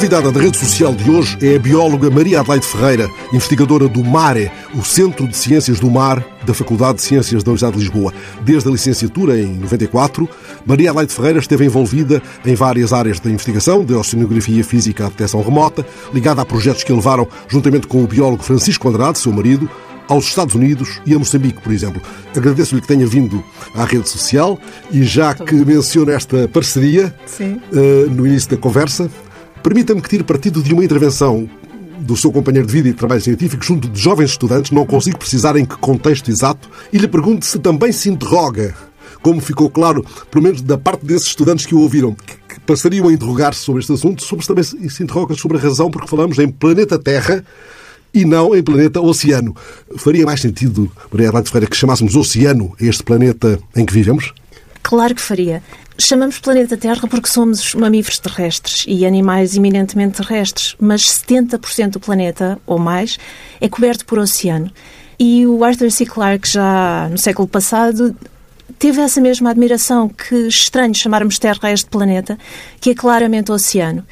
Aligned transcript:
convidada 0.00 0.32
da 0.32 0.40
rede 0.40 0.56
social 0.56 0.94
de 0.94 1.10
hoje 1.10 1.36
é 1.42 1.56
a 1.56 1.58
bióloga 1.58 2.08
Maria 2.08 2.40
Adelaide 2.40 2.66
Ferreira, 2.66 3.06
investigadora 3.34 3.86
do 3.86 4.02
MARE, 4.02 4.50
o 4.74 4.82
Centro 4.82 5.28
de 5.28 5.36
Ciências 5.36 5.78
do 5.78 5.90
Mar 5.90 6.24
da 6.42 6.54
Faculdade 6.54 6.96
de 6.96 7.02
Ciências 7.02 7.44
da 7.44 7.50
Universidade 7.50 7.74
de 7.76 7.80
Lisboa. 7.80 8.10
Desde 8.40 8.66
a 8.66 8.72
licenciatura, 8.72 9.38
em 9.38 9.58
94, 9.58 10.26
Maria 10.64 10.88
Adelaide 10.88 11.12
Ferreira 11.12 11.38
esteve 11.38 11.66
envolvida 11.66 12.22
em 12.46 12.54
várias 12.54 12.94
áreas 12.94 13.20
da 13.20 13.28
investigação, 13.28 13.84
de 13.84 13.92
oceanografia 13.92 14.64
física 14.64 15.04
à 15.04 15.08
detecção 15.10 15.42
remota, 15.42 15.86
ligada 16.14 16.40
a 16.40 16.46
projetos 16.46 16.82
que 16.82 16.94
levaram, 16.94 17.28
juntamente 17.46 17.86
com 17.86 18.02
o 18.02 18.06
biólogo 18.06 18.42
Francisco 18.42 18.88
Andrade, 18.88 19.18
seu 19.18 19.34
marido, 19.34 19.68
aos 20.08 20.24
Estados 20.24 20.54
Unidos 20.54 20.98
e 21.04 21.14
a 21.14 21.18
Moçambique, 21.18 21.60
por 21.60 21.74
exemplo. 21.74 22.00
Agradeço-lhe 22.34 22.80
que 22.80 22.88
tenha 22.88 23.06
vindo 23.06 23.44
à 23.74 23.84
rede 23.84 24.08
social 24.08 24.58
e 24.90 25.02
já 25.04 25.34
que 25.34 25.54
menciona 25.54 26.12
esta 26.12 26.48
parceria 26.48 27.14
uh, 27.38 28.10
no 28.10 28.26
início 28.26 28.48
da 28.48 28.56
conversa, 28.56 29.10
permita-me 29.62 30.00
que 30.00 30.08
tire 30.08 30.24
partido 30.24 30.62
de 30.62 30.72
uma 30.72 30.84
intervenção 30.84 31.48
do 32.00 32.16
seu 32.16 32.32
companheiro 32.32 32.66
de 32.66 32.72
vida 32.72 32.88
e 32.88 32.92
de 32.92 32.98
trabalho 32.98 33.20
científico 33.20 33.62
junto 33.62 33.88
de 33.88 34.00
jovens 34.00 34.30
estudantes, 34.30 34.70
não 34.70 34.86
consigo 34.86 35.18
precisar 35.18 35.56
em 35.56 35.64
que 35.64 35.76
contexto 35.76 36.30
exato, 36.30 36.68
e 36.92 36.98
lhe 36.98 37.06
pergunto 37.06 37.44
se 37.44 37.58
também 37.58 37.92
se 37.92 38.08
interroga, 38.08 38.74
como 39.22 39.40
ficou 39.40 39.68
claro, 39.68 40.04
pelo 40.30 40.44
menos 40.44 40.62
da 40.62 40.78
parte 40.78 41.04
desses 41.04 41.28
estudantes 41.28 41.66
que 41.66 41.74
o 41.74 41.80
ouviram, 41.80 42.14
que 42.48 42.60
passariam 42.60 43.08
a 43.08 43.12
interrogar-se 43.12 43.60
sobre 43.60 43.80
este 43.80 43.92
assunto, 43.92 44.24
sobre 44.24 44.44
se 44.44 44.48
também 44.48 44.64
se 44.64 45.02
interroga 45.02 45.34
sobre 45.34 45.58
a 45.58 45.60
razão 45.60 45.90
porque 45.90 46.08
falamos 46.08 46.38
em 46.38 46.48
planeta 46.48 46.98
Terra 46.98 47.44
e 48.12 48.24
não 48.24 48.56
em 48.56 48.62
planeta 48.62 49.00
oceano. 49.00 49.54
Faria 49.96 50.24
mais 50.24 50.40
sentido, 50.40 50.90
Maria 51.12 51.28
Adelaide 51.28 51.50
Ferreira, 51.50 51.70
que 51.70 51.76
chamássemos 51.76 52.16
oceano 52.16 52.74
este 52.80 53.02
planeta 53.02 53.58
em 53.76 53.84
que 53.84 53.92
vivemos? 53.92 54.32
Claro 54.82 55.14
que 55.14 55.20
faria. 55.20 55.62
Chamamos 56.00 56.38
planeta 56.38 56.78
Terra 56.78 57.06
porque 57.06 57.28
somos 57.28 57.74
mamíferos 57.74 58.18
terrestres 58.18 58.86
e 58.88 59.04
animais 59.04 59.54
eminentemente 59.54 60.22
terrestres, 60.22 60.74
mas 60.80 61.02
70% 61.02 61.90
do 61.90 62.00
planeta, 62.00 62.58
ou 62.64 62.78
mais, 62.78 63.18
é 63.60 63.68
coberto 63.68 64.06
por 64.06 64.18
oceano. 64.18 64.72
E 65.18 65.46
o 65.46 65.62
Arthur 65.62 65.90
C. 65.90 66.06
Clarke, 66.06 66.48
já 66.48 67.06
no 67.10 67.18
século 67.18 67.46
passado, 67.46 68.16
teve 68.78 68.98
essa 69.02 69.20
mesma 69.20 69.50
admiração 69.50 70.08
que 70.08 70.48
estranho 70.48 70.94
chamarmos 70.94 71.38
Terra 71.38 71.58
a 71.64 71.72
este 71.72 71.90
planeta, 71.90 72.38
que 72.80 72.90
é 72.90 72.94
claramente 72.94 73.52
oceano. 73.52 74.02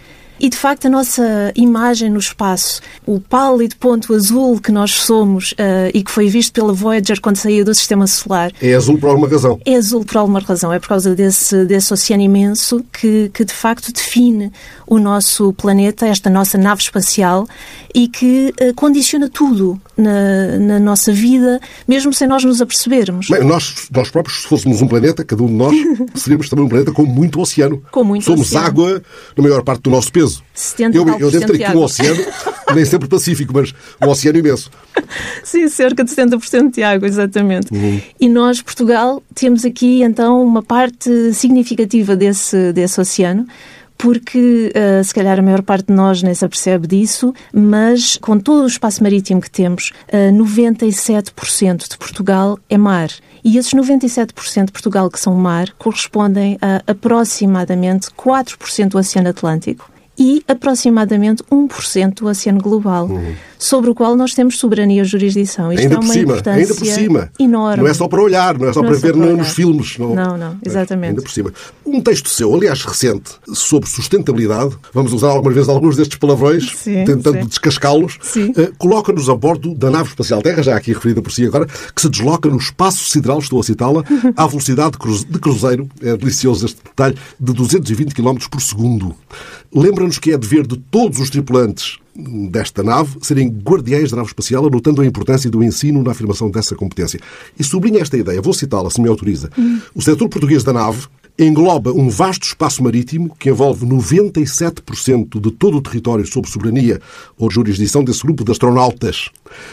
E 0.40 0.48
de 0.48 0.56
facto 0.56 0.86
a 0.86 0.90
nossa 0.90 1.52
imagem 1.56 2.10
no 2.10 2.18
espaço, 2.18 2.80
o 3.04 3.20
pálido 3.20 3.76
ponto 3.76 4.14
azul 4.14 4.60
que 4.60 4.70
nós 4.70 4.92
somos 4.92 5.52
uh, 5.52 5.90
e 5.92 6.02
que 6.02 6.10
foi 6.10 6.28
visto 6.28 6.52
pela 6.52 6.72
Voyager 6.72 7.20
quando 7.20 7.36
saiu 7.36 7.64
do 7.64 7.74
Sistema 7.74 8.06
Solar. 8.06 8.52
É 8.62 8.74
azul 8.74 8.98
por 8.98 9.08
alguma 9.08 9.28
razão. 9.28 9.60
É 9.64 9.74
azul 9.74 10.04
por 10.04 10.16
alguma 10.16 10.40
razão. 10.40 10.72
É 10.72 10.78
por 10.78 10.88
causa 10.88 11.14
desse, 11.14 11.64
desse 11.64 11.92
oceano 11.92 12.22
imenso 12.22 12.84
que, 12.92 13.30
que 13.34 13.44
de 13.44 13.52
facto 13.52 13.92
define 13.92 14.52
o 14.86 14.98
nosso 14.98 15.52
planeta, 15.54 16.06
esta 16.06 16.30
nossa 16.30 16.56
nave 16.56 16.82
espacial 16.82 17.46
e 17.94 18.06
que 18.06 18.54
uh, 18.60 18.74
condiciona 18.74 19.28
tudo 19.28 19.80
na, 19.96 20.58
na, 20.58 20.78
nossa 20.78 21.12
vida, 21.12 21.60
mesmo 21.86 22.12
sem 22.12 22.28
nós 22.28 22.44
nos 22.44 22.60
apercebermos. 22.62 23.28
Bem, 23.28 23.44
nós, 23.44 23.88
nós 23.92 24.10
próprios, 24.10 24.42
se 24.42 24.48
fôssemos 24.48 24.80
um 24.80 24.86
planeta, 24.86 25.24
cada 25.24 25.42
um 25.42 25.46
de 25.46 25.52
nós, 25.54 25.74
seríamos 26.14 26.48
também 26.48 26.64
um 26.64 26.68
planeta 26.68 26.92
com 26.92 27.04
muito 27.04 27.40
oceano. 27.40 27.82
Com 27.90 28.04
muito 28.04 28.24
Somos 28.24 28.48
oceano. 28.48 28.66
água 28.66 29.02
na 29.36 29.42
maior 29.42 29.62
parte 29.62 29.82
do 29.82 29.90
nosso 29.90 30.12
peso 30.12 30.27
peso. 30.28 30.42
70 30.54 30.96
eu, 30.96 31.08
eu 31.18 31.30
devo 31.30 31.46
ter 31.46 31.64
aqui 31.64 31.76
um 31.76 31.82
oceano, 31.82 32.24
nem 32.74 32.84
sempre 32.84 33.08
pacífico, 33.08 33.52
mas 33.52 33.74
um 34.02 34.08
oceano 34.08 34.38
imenso. 34.38 34.70
Sim, 35.42 35.68
cerca 35.68 36.04
de 36.04 36.10
70% 36.10 36.74
de 36.74 36.82
água, 36.82 37.08
exatamente. 37.08 37.72
Uhum. 37.72 38.00
E 38.20 38.28
nós, 38.28 38.60
Portugal, 38.60 39.22
temos 39.34 39.64
aqui 39.64 40.02
então 40.02 40.42
uma 40.44 40.62
parte 40.62 41.32
significativa 41.32 42.14
desse, 42.14 42.72
desse 42.72 43.00
oceano 43.00 43.46
porque 43.98 44.72
uh, 44.76 45.02
se 45.02 45.12
calhar 45.12 45.40
a 45.40 45.42
maior 45.42 45.60
parte 45.60 45.88
de 45.88 45.92
nós 45.92 46.22
nem 46.22 46.32
se 46.32 46.44
apercebe 46.44 46.86
disso, 46.86 47.34
mas 47.52 48.16
com 48.16 48.38
todo 48.38 48.62
o 48.62 48.66
espaço 48.68 49.02
marítimo 49.02 49.40
que 49.40 49.50
temos, 49.50 49.90
uh, 50.12 50.32
97% 50.32 51.90
de 51.90 51.98
Portugal 51.98 52.56
é 52.70 52.78
mar. 52.78 53.10
E 53.44 53.58
esses 53.58 53.72
97% 53.72 54.66
de 54.66 54.72
Portugal 54.72 55.10
que 55.10 55.18
são 55.18 55.34
mar 55.34 55.72
correspondem 55.76 56.56
a 56.62 56.80
aproximadamente 56.86 58.08
4% 58.10 58.90
do 58.90 58.98
Oceano 58.98 59.30
Atlântico 59.30 59.90
e 60.18 60.42
aproximadamente 60.48 61.42
1% 61.44 62.14
do 62.14 62.26
oceano 62.26 62.60
global, 62.60 63.06
uhum. 63.06 63.34
Sobre 63.58 63.90
o 63.90 63.94
qual 63.94 64.14
nós 64.14 64.34
temos 64.34 64.58
soberania 64.58 65.02
e 65.02 65.04
jurisdição. 65.04 65.72
Isto 65.72 65.82
ainda 65.82 65.94
é 65.94 65.98
uma 65.98 66.06
por 66.06 66.12
cima, 66.12 66.32
importância 66.32 66.60
ainda 66.60 66.74
por 66.74 66.86
cima. 66.86 67.30
enorme. 67.38 67.82
Não 67.82 67.90
é 67.90 67.94
só 67.94 68.08
para 68.08 68.22
olhar, 68.22 68.58
não 68.58 68.68
é 68.68 68.72
só 68.72 68.80
não 68.80 68.88
para 68.88 68.96
é 68.96 69.00
ver 69.00 69.12
para 69.12 69.36
nos 69.36 69.48
filmes. 69.48 69.98
Não, 69.98 70.14
não, 70.14 70.38
não 70.38 70.56
exatamente. 70.64 71.10
Ainda 71.10 71.22
por 71.22 71.30
cima. 71.30 71.52
Um 71.84 72.00
texto 72.00 72.28
seu, 72.28 72.54
aliás 72.54 72.82
recente, 72.84 73.32
sobre 73.52 73.88
sustentabilidade, 73.88 74.76
vamos 74.92 75.12
usar 75.12 75.28
algumas 75.28 75.54
vezes 75.54 75.68
alguns 75.68 75.96
destes 75.96 76.18
palavrões, 76.18 76.72
sim, 76.76 77.04
tentando 77.04 77.46
descascá-los, 77.46 78.16
uh, 78.16 78.74
coloca-nos 78.78 79.28
a 79.28 79.34
bordo 79.34 79.74
da 79.74 79.90
nave 79.90 80.10
espacial 80.10 80.40
Terra, 80.42 80.62
já 80.62 80.76
aqui 80.76 80.92
referida 80.92 81.20
por 81.20 81.32
si 81.32 81.46
agora, 81.46 81.66
que 81.66 82.00
se 82.00 82.08
desloca 82.08 82.48
no 82.48 82.56
espaço 82.56 83.10
sideral, 83.10 83.38
estou 83.38 83.60
a 83.60 83.62
citá-la, 83.62 84.04
à 84.36 84.46
velocidade 84.46 84.92
de 85.28 85.38
cruzeiro, 85.38 85.88
é 86.02 86.16
delicioso 86.16 86.66
este 86.66 86.78
detalhe, 86.84 87.16
de 87.40 87.52
220 87.52 88.14
km 88.14 88.36
por 88.50 88.60
segundo. 88.60 89.14
Lembra-nos 89.74 90.18
que 90.18 90.32
é 90.32 90.38
dever 90.38 90.66
de 90.66 90.76
todos 90.76 91.18
os 91.18 91.30
tripulantes 91.30 91.98
desta 92.50 92.82
nave 92.82 93.16
serem 93.22 93.48
guardiães 93.48 94.10
da 94.10 94.16
nave 94.16 94.28
espacial, 94.28 94.66
anotando 94.66 95.00
a 95.00 95.06
importância 95.06 95.48
do 95.48 95.62
ensino 95.62 96.02
na 96.02 96.10
afirmação 96.10 96.50
dessa 96.50 96.74
competência. 96.74 97.20
E 97.58 97.62
sublinha 97.62 98.00
esta 98.00 98.16
ideia, 98.16 98.42
vou 98.42 98.52
citá-la, 98.52 98.90
se 98.90 99.00
me 99.00 99.08
autoriza. 99.08 99.50
Hum. 99.56 99.80
O 99.94 100.02
setor 100.02 100.28
português 100.28 100.64
da 100.64 100.72
nave 100.72 101.06
engloba 101.38 101.92
um 101.92 102.08
vasto 102.08 102.44
espaço 102.44 102.82
marítimo 102.82 103.34
que 103.38 103.48
envolve 103.48 103.86
97% 103.86 105.40
de 105.40 105.52
todo 105.52 105.76
o 105.76 105.80
território 105.80 106.26
sob 106.26 106.50
soberania 106.50 107.00
ou 107.38 107.48
jurisdição 107.48 108.02
desse 108.02 108.22
grupo 108.22 108.44
de 108.44 108.50
astronautas. 108.50 109.30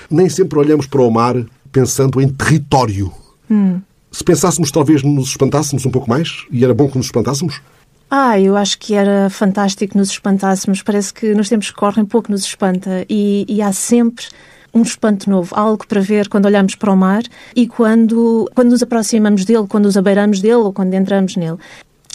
Nem 0.09 0.29
sempre 0.29 0.59
olhamos 0.59 0.85
para 0.85 1.01
o 1.01 1.09
mar 1.09 1.35
pensando 1.71 2.21
em 2.21 2.29
território. 2.29 3.11
Hum. 3.49 3.81
Se 4.11 4.23
pensássemos, 4.23 4.71
talvez 4.71 5.03
nos 5.03 5.29
espantássemos 5.29 5.85
um 5.85 5.91
pouco 5.91 6.09
mais, 6.09 6.45
e 6.49 6.63
era 6.63 6.73
bom 6.73 6.87
que 6.87 6.97
nos 6.97 7.07
espantássemos? 7.07 7.59
Ah, 8.17 8.39
eu 8.39 8.55
acho 8.55 8.79
que 8.79 8.93
era 8.93 9.29
fantástico 9.29 9.97
nos 9.97 10.09
espantássemos. 10.09 10.81
Parece 10.81 11.13
que 11.13 11.33
nos 11.33 11.49
tempos 11.49 11.69
que 11.69 11.75
correm 11.75 12.05
pouco 12.05 12.31
nos 12.31 12.45
espanta 12.45 13.05
e, 13.09 13.45
e 13.45 13.61
há 13.61 13.73
sempre 13.73 14.27
um 14.73 14.83
espanto 14.83 15.29
novo, 15.29 15.53
algo 15.53 15.85
para 15.85 15.99
ver 15.99 16.29
quando 16.29 16.45
olhamos 16.45 16.75
para 16.75 16.93
o 16.93 16.95
mar 16.95 17.23
e 17.53 17.67
quando, 17.67 18.49
quando 18.55 18.69
nos 18.69 18.81
aproximamos 18.81 19.43
dele, 19.43 19.67
quando 19.67 19.83
nos 19.83 19.97
abeiramos 19.97 20.39
dele 20.39 20.53
ou 20.55 20.71
quando 20.71 20.93
entramos 20.93 21.35
nele. 21.35 21.57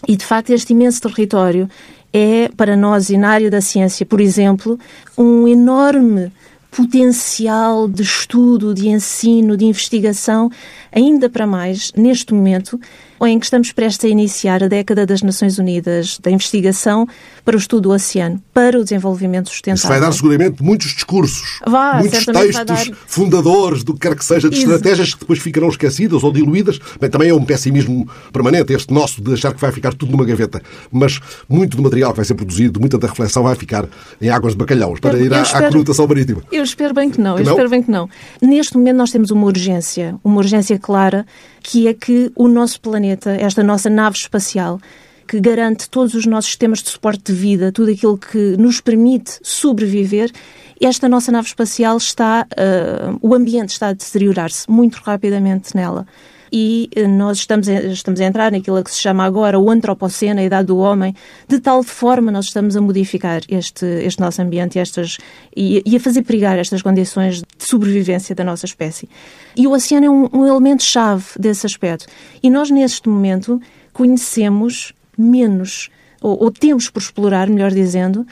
E 0.08 0.16
de 0.16 0.24
facto, 0.24 0.48
este 0.54 0.72
imenso 0.72 1.02
território 1.02 1.68
é, 2.14 2.48
para 2.56 2.78
nós 2.78 3.10
e 3.10 3.18
na 3.18 3.28
área 3.28 3.50
da 3.50 3.60
ciência, 3.60 4.06
por 4.06 4.22
exemplo, 4.22 4.80
um 5.18 5.46
enorme 5.46 6.32
potencial 6.70 7.86
de 7.86 8.02
estudo, 8.02 8.72
de 8.72 8.88
ensino, 8.88 9.54
de 9.54 9.66
investigação, 9.66 10.50
ainda 10.90 11.28
para 11.28 11.46
mais 11.46 11.92
neste 11.94 12.32
momento 12.32 12.80
em 13.26 13.38
que 13.38 13.46
estamos 13.46 13.72
prestes 13.72 14.04
a 14.04 14.08
iniciar 14.08 14.62
a 14.62 14.68
década 14.68 15.04
das 15.04 15.22
Nações 15.22 15.58
Unidas 15.58 16.18
da 16.18 16.30
investigação 16.30 17.06
para 17.44 17.56
o 17.56 17.58
estudo 17.58 17.82
do 17.82 17.90
oceano, 17.90 18.42
para 18.52 18.78
o 18.78 18.82
desenvolvimento 18.82 19.48
sustentável. 19.48 19.78
Isso 19.78 19.88
vai 19.88 20.00
dar 20.00 20.12
seguramente 20.12 20.62
muitos 20.62 20.88
discursos, 20.94 21.60
Vá, 21.66 21.94
muitos 21.94 22.24
textos 22.24 22.64
dar... 22.64 22.96
fundadores 23.06 23.82
do 23.84 23.94
que 23.94 24.00
quer 24.00 24.14
que 24.14 24.24
seja, 24.24 24.48
de 24.48 24.56
Isso. 24.56 24.70
estratégias 24.70 25.14
que 25.14 25.20
depois 25.20 25.38
ficarão 25.38 25.68
esquecidas 25.68 26.22
ou 26.22 26.32
diluídas. 26.32 26.78
Bem, 27.00 27.10
também 27.10 27.28
é 27.30 27.34
um 27.34 27.44
pessimismo 27.44 28.08
permanente, 28.32 28.72
este 28.72 28.92
nosso, 28.92 29.22
de 29.22 29.32
achar 29.32 29.52
que 29.52 29.60
vai 29.60 29.72
ficar 29.72 29.94
tudo 29.94 30.12
numa 30.12 30.24
gaveta. 30.24 30.62
Mas 30.90 31.20
muito 31.48 31.76
do 31.76 31.82
material 31.82 32.12
que 32.12 32.16
vai 32.16 32.24
ser 32.24 32.34
produzido, 32.34 32.80
muita 32.80 32.98
da 32.98 33.08
reflexão 33.08 33.42
vai 33.42 33.54
ficar 33.54 33.86
em 34.20 34.28
águas 34.28 34.52
de 34.52 34.58
bacalhaus, 34.58 35.00
para 35.00 35.18
ir 35.18 35.32
à, 35.32 35.42
espero, 35.42 35.66
à 35.66 35.70
conotação 35.70 36.06
marítima. 36.06 36.42
Eu 36.50 36.62
espero 36.62 36.94
bem 36.94 37.10
que 37.10 37.20
não, 37.20 37.36
que 37.36 37.42
eu 37.42 37.46
não? 37.46 37.52
espero 37.52 37.70
bem 37.70 37.82
que 37.82 37.90
não. 37.90 38.08
Neste 38.40 38.76
momento 38.76 38.96
nós 38.96 39.10
temos 39.10 39.30
uma 39.30 39.46
urgência, 39.46 40.16
uma 40.22 40.38
urgência 40.38 40.78
clara, 40.78 41.26
que 41.62 41.86
é 41.86 41.94
que 41.94 42.32
o 42.34 42.48
nosso 42.48 42.80
planeta, 42.80 43.30
esta 43.32 43.62
nossa 43.62 43.88
nave 43.88 44.16
espacial, 44.16 44.80
que 45.28 45.38
garante 45.40 45.88
todos 45.88 46.14
os 46.14 46.26
nossos 46.26 46.50
sistemas 46.50 46.82
de 46.82 46.90
suporte 46.90 47.32
de 47.32 47.38
vida, 47.38 47.70
tudo 47.70 47.92
aquilo 47.92 48.18
que 48.18 48.56
nos 48.56 48.80
permite 48.80 49.38
sobreviver, 49.42 50.32
esta 50.80 51.08
nossa 51.08 51.30
nave 51.30 51.46
espacial 51.46 51.96
está, 51.96 52.46
uh, 52.52 53.18
o 53.20 53.34
ambiente 53.34 53.70
está 53.70 53.88
a 53.88 53.92
deteriorar-se 53.92 54.68
muito 54.68 54.96
rapidamente 55.04 55.76
nela. 55.76 56.06
E 56.52 56.90
uh, 56.96 57.08
nós 57.08 57.38
estamos 57.38 57.68
a, 57.68 57.74
estamos 57.84 58.20
a 58.20 58.24
entrar 58.24 58.52
naquilo 58.52 58.82
que 58.82 58.90
se 58.90 59.00
chama 59.00 59.24
agora 59.24 59.58
o 59.58 59.70
antropoceno, 59.70 60.40
a 60.40 60.42
idade 60.42 60.66
do 60.66 60.78
homem, 60.78 61.14
de 61.48 61.60
tal 61.60 61.82
forma 61.82 62.30
nós 62.30 62.46
estamos 62.46 62.76
a 62.76 62.80
modificar 62.80 63.42
este, 63.48 63.86
este 63.86 64.20
nosso 64.20 64.42
ambiente 64.42 64.78
estas, 64.78 65.18
e, 65.56 65.82
e 65.84 65.96
a 65.96 66.00
fazer 66.00 66.22
perigar 66.22 66.58
estas 66.58 66.82
condições 66.82 67.42
de 67.42 67.64
sobrevivência 67.64 68.34
da 68.34 68.44
nossa 68.44 68.66
espécie. 68.66 69.08
E 69.56 69.66
o 69.66 69.72
oceano 69.72 70.06
é 70.06 70.10
um, 70.10 70.28
um 70.32 70.46
elemento-chave 70.46 71.24
desse 71.38 71.66
aspecto. 71.66 72.06
E 72.42 72.50
nós, 72.50 72.70
neste 72.70 73.08
momento, 73.08 73.60
conhecemos 73.92 74.92
menos, 75.16 75.90
ou, 76.20 76.44
ou 76.44 76.50
temos 76.50 76.88
por 76.88 77.00
explorar, 77.00 77.48
melhor 77.48 77.70
dizendo, 77.70 78.26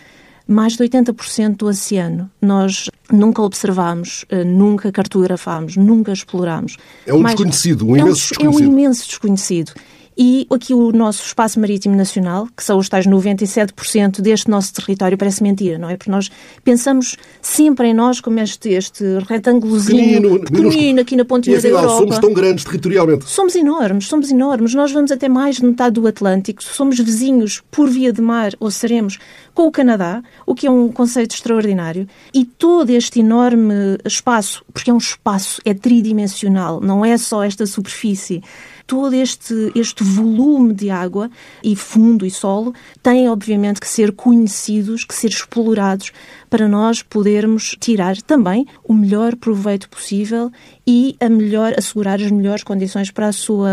mais 0.49 0.73
de 0.73 0.83
80% 0.83 1.57
do 1.57 1.67
oceano. 1.67 2.31
Nós 2.41 2.91
nunca 3.13 3.43
observamos, 3.43 4.25
eh, 4.31 4.43
nunca 4.43 4.91
cartografamos, 4.91 5.77
nunca 5.77 6.11
exploramos. 6.11 6.79
É 7.07 7.13
um 7.13 7.21
mais, 7.21 7.35
desconhecido, 7.35 7.87
um 7.87 7.97
imenso 7.97 8.01
é 8.01 8.11
um, 8.11 8.15
desconhecido. 8.15 8.63
É 8.63 8.67
um 8.67 8.73
imenso 8.73 9.07
desconhecido. 9.07 9.73
E 10.21 10.49
aqui 10.53 10.75
o 10.75 10.91
nosso 10.91 11.25
espaço 11.25 11.61
marítimo 11.61 11.95
nacional, 11.95 12.49
que 12.57 12.65
são 12.65 12.77
os 12.77 12.89
tais 12.89 13.07
97% 13.07 14.21
deste 14.21 14.51
nosso 14.51 14.75
território, 14.75 15.17
parece 15.17 15.41
mentira, 15.45 15.79
não 15.79 15.89
é? 15.89 15.97
Porque 15.97 16.11
nós 16.11 16.29
pensamos 16.65 17.17
sempre 17.41 17.87
em 17.87 17.95
nós 17.95 18.21
como 18.21 18.41
este, 18.41 18.71
este 18.71 19.05
retângulozinho 19.29 20.41
pequenino, 20.41 20.41
pequenino 20.41 21.01
aqui 21.01 21.15
na 21.15 21.25
pontinha 21.25 21.61
da 21.61 21.69
Europa. 21.69 21.99
somos 21.99 22.19
tão 22.19 22.33
grandes 22.33 22.65
territorialmente. 22.65 23.29
Somos 23.29 23.55
enormes, 23.55 24.09
somos 24.09 24.29
enormes. 24.33 24.75
Nós 24.75 24.91
vamos 24.91 25.13
até 25.13 25.29
mais 25.29 25.59
de 25.59 25.65
metade 25.65 26.01
do 26.01 26.07
Atlântico. 26.09 26.65
Somos 26.65 26.99
vizinhos 26.99 27.63
por 27.71 27.89
via 27.89 28.13
de 28.13 28.21
mar, 28.21 28.55
ou 28.59 28.73
seremos, 28.73 29.19
com 29.55 29.69
o 29.69 29.71
Canadá, 29.71 30.21
o 30.45 30.53
que 30.53 30.67
é 30.67 30.71
um 30.71 30.89
conceito 30.89 31.37
extraordinário. 31.37 32.09
E 32.35 32.45
todo 32.45 32.91
este 32.91 33.21
enorme 33.21 33.99
espaço, 34.05 34.65
porque 34.73 34.91
é 34.91 34.95
um 34.95 34.99
espaço, 34.99 35.63
é 35.65 35.73
tridimensional, 35.73 36.81
não 36.81 37.05
é 37.05 37.17
só 37.17 37.45
esta 37.45 37.65
superfície 37.67 38.43
todo 38.89 39.15
este, 39.15 39.71
este 39.75 40.03
volume 40.03 40.73
de 40.73 40.89
água 40.89 41.31
e 41.63 41.77
fundo 41.77 42.25
e 42.25 42.31
solo 42.31 42.75
têm, 43.03 43.29
obviamente, 43.29 43.81
que 43.81 43.87
ser 43.87 44.13
conhecidos, 44.13 45.05
que 45.05 45.15
ser 45.15 45.29
explorados 45.29 46.11
para 46.49 46.67
nós 46.67 47.03
podermos 47.03 47.77
tirar 47.79 48.17
também 48.23 48.67
o 48.83 48.95
melhor 48.95 49.37
proveito 49.37 49.91
possível 49.91 50.51
e 50.87 51.15
a 51.21 51.29
melhor, 51.29 51.75
assegurar 51.77 52.19
as 52.19 52.31
melhores 52.31 52.65
condições 52.65 53.11
para 53.11 53.29
a 53.29 53.33
sua, 53.33 53.69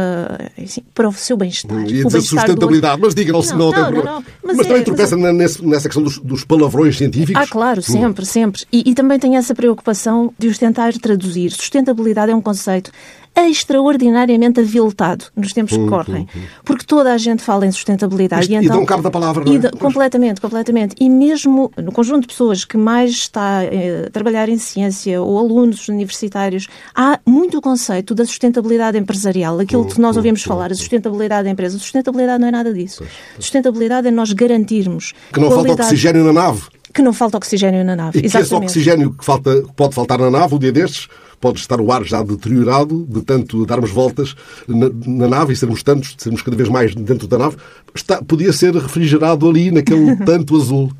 assim, 0.61 0.81
para 0.93 1.07
o 1.07 1.13
seu 1.13 1.37
bem-estar. 1.37 1.85
E 1.85 2.03
dizer 2.03 2.19
sustentabilidade, 2.19 3.01
mas 3.01 3.15
diga, 3.15 3.31
não, 3.31 3.41
não, 3.41 3.71
não, 3.71 3.71
não, 3.71 4.03
não, 4.03 4.23
Mas, 4.43 4.57
mas 4.57 4.59
é, 4.59 4.69
também 4.69 4.83
tropeça 4.83 5.15
mas... 5.15 5.61
nessa 5.61 5.87
questão 5.87 6.03
dos, 6.03 6.19
dos, 6.19 6.43
palavrões 6.43 6.97
científicos? 6.97 7.41
Ah, 7.41 7.47
claro, 7.47 7.81
sempre, 7.81 8.23
hum. 8.23 8.25
sempre. 8.25 8.63
E, 8.69 8.89
e 8.89 8.93
também 8.93 9.17
tem 9.17 9.37
essa 9.37 9.55
preocupação 9.55 10.33
de 10.37 10.49
os 10.49 10.57
tentar 10.57 10.91
traduzir. 10.95 11.51
Sustentabilidade 11.51 12.33
é 12.33 12.35
um 12.35 12.41
conceito 12.41 12.91
extraordinariamente 13.35 14.59
aviltado 14.59 15.25
nos 15.35 15.51
tempos 15.51 15.75
que 15.75 15.85
correm. 15.87 16.27
Porque 16.63 16.85
toda 16.85 17.13
a 17.13 17.17
gente 17.17 17.43
fala 17.43 17.65
em 17.65 17.71
sustentabilidade. 17.71 18.51
e, 18.51 18.55
então, 18.55 18.63
e 18.63 18.69
dão 18.69 18.85
cabo 18.85 19.03
da 19.03 19.11
palavra, 19.11 19.43
não 19.43 19.53
é? 19.53 19.71
completamente, 19.71 20.39
completamente. 20.39 20.95
E 20.99 21.09
mesmo 21.09 21.71
no 21.77 21.91
conjunto 21.91 22.21
de 22.21 22.27
pessoas 22.27 22.63
que 22.63 22.77
mais 22.77 23.11
está 23.11 23.63
eh, 23.63 24.05
a 24.07 24.09
trabalhar 24.09 24.47
em 24.47 24.57
ciência 24.57 25.21
ou 25.21 25.37
alunos 25.37 25.87
universitários, 25.89 26.67
há 26.93 27.19
muito 27.25 27.57
o 27.57 27.61
conceito 27.61 28.15
da 28.15 28.25
sustentabilidade 28.25 28.97
empresarial. 28.97 29.59
Aquilo 29.59 29.85
que 29.85 29.99
nós 29.99 30.15
ouvimos 30.15 30.43
falar, 30.43 30.71
a 30.71 30.75
sustentabilidade 30.75 31.43
da 31.43 31.49
empresa. 31.49 31.77
A 31.77 31.79
sustentabilidade 31.79 32.39
não 32.39 32.47
é 32.47 32.51
nada 32.51 32.73
disso. 32.73 33.03
Sustentabilidade 33.37 34.07
é 34.07 34.11
nós 34.11 34.31
garantirmos... 34.31 35.13
Que 35.33 35.39
não 35.39 35.47
qualidade... 35.49 35.77
falta 35.77 35.83
oxigênio 35.83 36.23
na 36.23 36.33
nave 36.33 36.61
que 36.93 37.01
não 37.01 37.11
falta 37.11 37.35
oxigênio 37.35 37.83
na 37.83 37.93
nave. 37.93 38.21
E 38.21 38.25
Exatamente. 38.25 38.49
que 38.49 38.55
esse 38.55 38.79
oxigênio 38.79 39.11
que 39.11 39.25
falta, 39.25 39.63
pode 39.75 39.93
faltar 39.93 40.17
na 40.17 40.31
nave, 40.31 40.55
um 40.55 40.57
dia 40.57 40.71
destes, 40.71 41.09
pode 41.39 41.59
estar 41.59 41.79
o 41.79 41.91
ar 41.91 42.03
já 42.03 42.21
deteriorado, 42.23 43.05
de 43.09 43.21
tanto 43.21 43.65
darmos 43.65 43.91
voltas 43.91 44.35
na, 44.67 44.89
na 45.05 45.27
nave 45.27 45.53
e 45.53 45.55
sermos 45.55 45.83
tantos, 45.83 46.15
sermos 46.17 46.41
cada 46.41 46.57
vez 46.57 46.69
mais 46.69 46.93
dentro 46.95 47.27
da 47.27 47.37
nave, 47.37 47.57
está, 47.93 48.21
podia 48.23 48.51
ser 48.53 48.75
refrigerado 48.75 49.47
ali 49.49 49.71
naquele 49.71 50.15
tanto 50.25 50.55
azul 50.55 50.91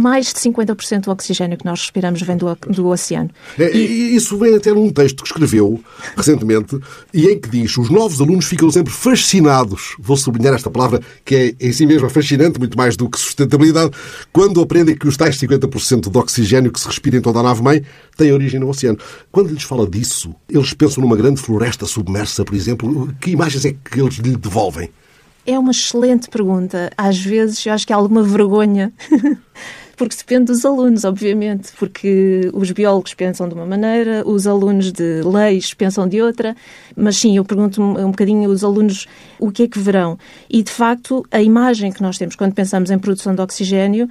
mais 0.00 0.26
de 0.26 0.40
50% 0.40 1.02
do 1.02 1.10
oxigênio 1.10 1.58
que 1.58 1.64
nós 1.64 1.80
respiramos 1.80 2.22
vem 2.22 2.36
do, 2.36 2.56
do 2.68 2.88
oceano. 2.88 3.30
É, 3.58 3.74
e... 3.76 4.16
Isso 4.16 4.36
vem 4.38 4.54
até 4.54 4.72
num 4.72 4.90
texto 4.90 5.22
que 5.22 5.28
escreveu 5.28 5.80
recentemente 6.16 6.78
e 7.12 7.26
em 7.26 7.38
que 7.38 7.48
diz 7.48 7.76
os 7.76 7.90
novos 7.90 8.20
alunos 8.20 8.46
ficam 8.46 8.70
sempre 8.70 8.92
fascinados, 8.92 9.94
vou 9.98 10.16
sublinhar 10.16 10.54
esta 10.54 10.70
palavra 10.70 11.00
que 11.24 11.34
é 11.34 11.66
em 11.68 11.72
si 11.72 11.86
mesma 11.86 12.08
fascinante, 12.08 12.58
muito 12.58 12.76
mais 12.76 12.96
do 12.96 13.08
que 13.08 13.18
sustentabilidade, 13.18 13.90
quando 14.32 14.60
aprendem 14.60 14.96
que 14.96 15.06
os 15.06 15.16
tais 15.16 15.36
50% 15.36 16.10
de 16.10 16.18
oxigênio 16.18 16.72
que 16.72 16.80
se 16.80 16.86
respira 16.86 17.16
em 17.16 17.20
toda 17.20 17.40
a 17.40 17.42
nave-mãe 17.42 17.84
têm 18.16 18.32
origem 18.32 18.58
no 18.58 18.68
oceano. 18.68 18.98
Quando 19.30 19.52
lhes 19.52 19.62
fala 19.62 19.88
disso, 19.88 20.34
eles 20.48 20.72
pensam 20.74 21.02
numa 21.02 21.16
grande 21.16 21.40
floresta 21.40 21.86
submersa, 21.86 22.44
por 22.44 22.54
exemplo. 22.54 23.14
Que 23.20 23.30
imagens 23.30 23.64
é 23.64 23.72
que 23.72 24.00
eles 24.00 24.16
lhe 24.16 24.36
devolvem? 24.36 24.90
É 25.46 25.58
uma 25.58 25.70
excelente 25.70 26.28
pergunta. 26.28 26.90
Às 26.96 27.18
vezes 27.18 27.64
eu 27.64 27.72
acho 27.72 27.86
que 27.86 27.92
há 27.92 27.96
alguma 27.96 28.22
vergonha 28.22 28.92
porque 30.00 30.16
depende 30.16 30.46
dos 30.46 30.64
alunos, 30.64 31.04
obviamente, 31.04 31.72
porque 31.78 32.50
os 32.54 32.70
biólogos 32.70 33.12
pensam 33.12 33.46
de 33.46 33.54
uma 33.54 33.66
maneira, 33.66 34.26
os 34.26 34.46
alunos 34.46 34.90
de 34.92 35.20
leis 35.22 35.74
pensam 35.74 36.08
de 36.08 36.22
outra, 36.22 36.56
mas 36.96 37.18
sim, 37.18 37.36
eu 37.36 37.44
pergunto 37.44 37.82
um, 37.82 38.10
bocadinho 38.10 38.48
os 38.48 38.64
alunos 38.64 39.06
o 39.38 39.52
que 39.52 39.64
é 39.64 39.68
que 39.68 39.78
verão. 39.78 40.18
E, 40.48 40.62
de 40.62 40.70
facto, 40.70 41.22
a 41.30 41.42
imagem 41.42 41.92
que 41.92 42.00
nós 42.00 42.16
temos 42.16 42.34
quando 42.34 42.54
pensamos 42.54 42.90
em 42.90 42.98
produção 42.98 43.34
de 43.34 43.42
oxigênio 43.42 44.08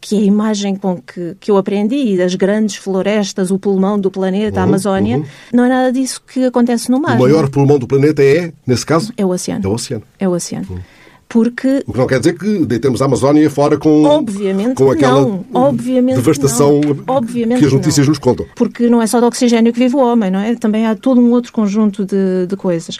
que 0.00 0.14
é 0.14 0.20
a 0.20 0.22
imagem 0.22 0.76
com 0.76 1.02
que, 1.02 1.36
que 1.40 1.50
eu 1.50 1.56
aprendi 1.56 2.16
das 2.16 2.34
grandes 2.34 2.76
florestas, 2.76 3.50
o 3.50 3.58
pulmão 3.58 3.98
do 3.98 4.10
planeta, 4.10 4.58
uhum, 4.58 4.62
a 4.62 4.64
Amazónia, 4.64 5.18
uhum. 5.18 5.24
não 5.52 5.64
é 5.64 5.68
nada 5.68 5.92
disso 5.92 6.22
que 6.26 6.44
acontece 6.44 6.90
no 6.90 7.00
mar. 7.00 7.16
O 7.16 7.22
maior 7.22 7.48
pulmão 7.50 7.78
do 7.78 7.86
planeta 7.86 8.22
é, 8.22 8.52
nesse 8.66 8.86
caso? 8.86 9.12
É 9.16 9.24
o 9.24 9.30
oceano. 9.30 9.64
É 9.64 9.68
o 9.68 9.72
oceano. 9.72 10.04
É 10.20 10.28
o 10.28 10.32
oceano. 10.32 10.66
Uhum 10.70 10.95
porque... 11.28 11.82
O 11.86 11.92
que 11.92 11.98
não 11.98 12.06
quer 12.06 12.18
dizer 12.18 12.38
que 12.38 12.64
deitemos 12.64 13.02
a 13.02 13.06
Amazónia 13.06 13.50
fora 13.50 13.76
com, 13.76 14.04
obviamente 14.04 14.74
com 14.74 14.90
aquela 14.90 15.20
não. 15.20 15.44
Obviamente 15.52 16.16
devastação 16.16 16.80
Obviamente 17.06 17.58
que 17.58 17.66
as 17.66 17.72
notícias 17.72 18.06
não. 18.06 18.12
nos 18.12 18.18
contam. 18.18 18.46
Porque 18.54 18.88
não 18.88 19.02
é 19.02 19.06
só 19.06 19.20
do 19.20 19.26
oxigênio 19.26 19.72
que 19.72 19.78
vive 19.78 19.96
o 19.96 19.98
homem, 19.98 20.30
não 20.30 20.38
é? 20.38 20.54
Também 20.54 20.86
há 20.86 20.94
todo 20.94 21.20
um 21.20 21.30
outro 21.32 21.52
conjunto 21.52 22.04
de, 22.04 22.46
de 22.46 22.56
coisas. 22.56 22.98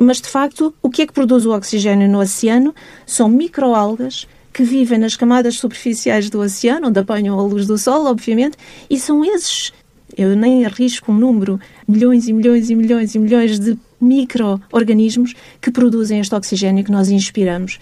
Mas, 0.00 0.20
de 0.20 0.28
facto, 0.28 0.74
o 0.82 0.88
que 0.88 1.02
é 1.02 1.06
que 1.06 1.12
produz 1.12 1.44
o 1.46 1.52
oxigênio 1.52 2.08
no 2.08 2.20
oceano? 2.20 2.74
São 3.06 3.28
microalgas 3.28 4.26
que 4.52 4.62
vivem 4.62 4.98
nas 4.98 5.16
camadas 5.16 5.56
superficiais 5.56 6.30
do 6.30 6.40
oceano, 6.40 6.88
onde 6.88 7.00
apanham 7.00 7.38
a 7.38 7.42
luz 7.42 7.66
do 7.66 7.76
sol, 7.76 8.06
obviamente, 8.06 8.56
e 8.88 8.98
são 9.00 9.24
esses, 9.24 9.72
eu 10.16 10.36
nem 10.36 10.64
arrisco 10.64 11.10
um 11.10 11.16
número, 11.16 11.58
milhões 11.88 12.28
e 12.28 12.32
milhões 12.32 12.70
e 12.70 12.74
milhões 12.76 13.14
e 13.16 13.18
milhões 13.18 13.58
de 13.58 13.76
micro-organismos 14.04 15.34
que 15.60 15.70
produzem 15.70 16.20
este 16.20 16.34
oxigênio 16.34 16.84
que 16.84 16.92
nós 16.92 17.08
inspiramos. 17.08 17.78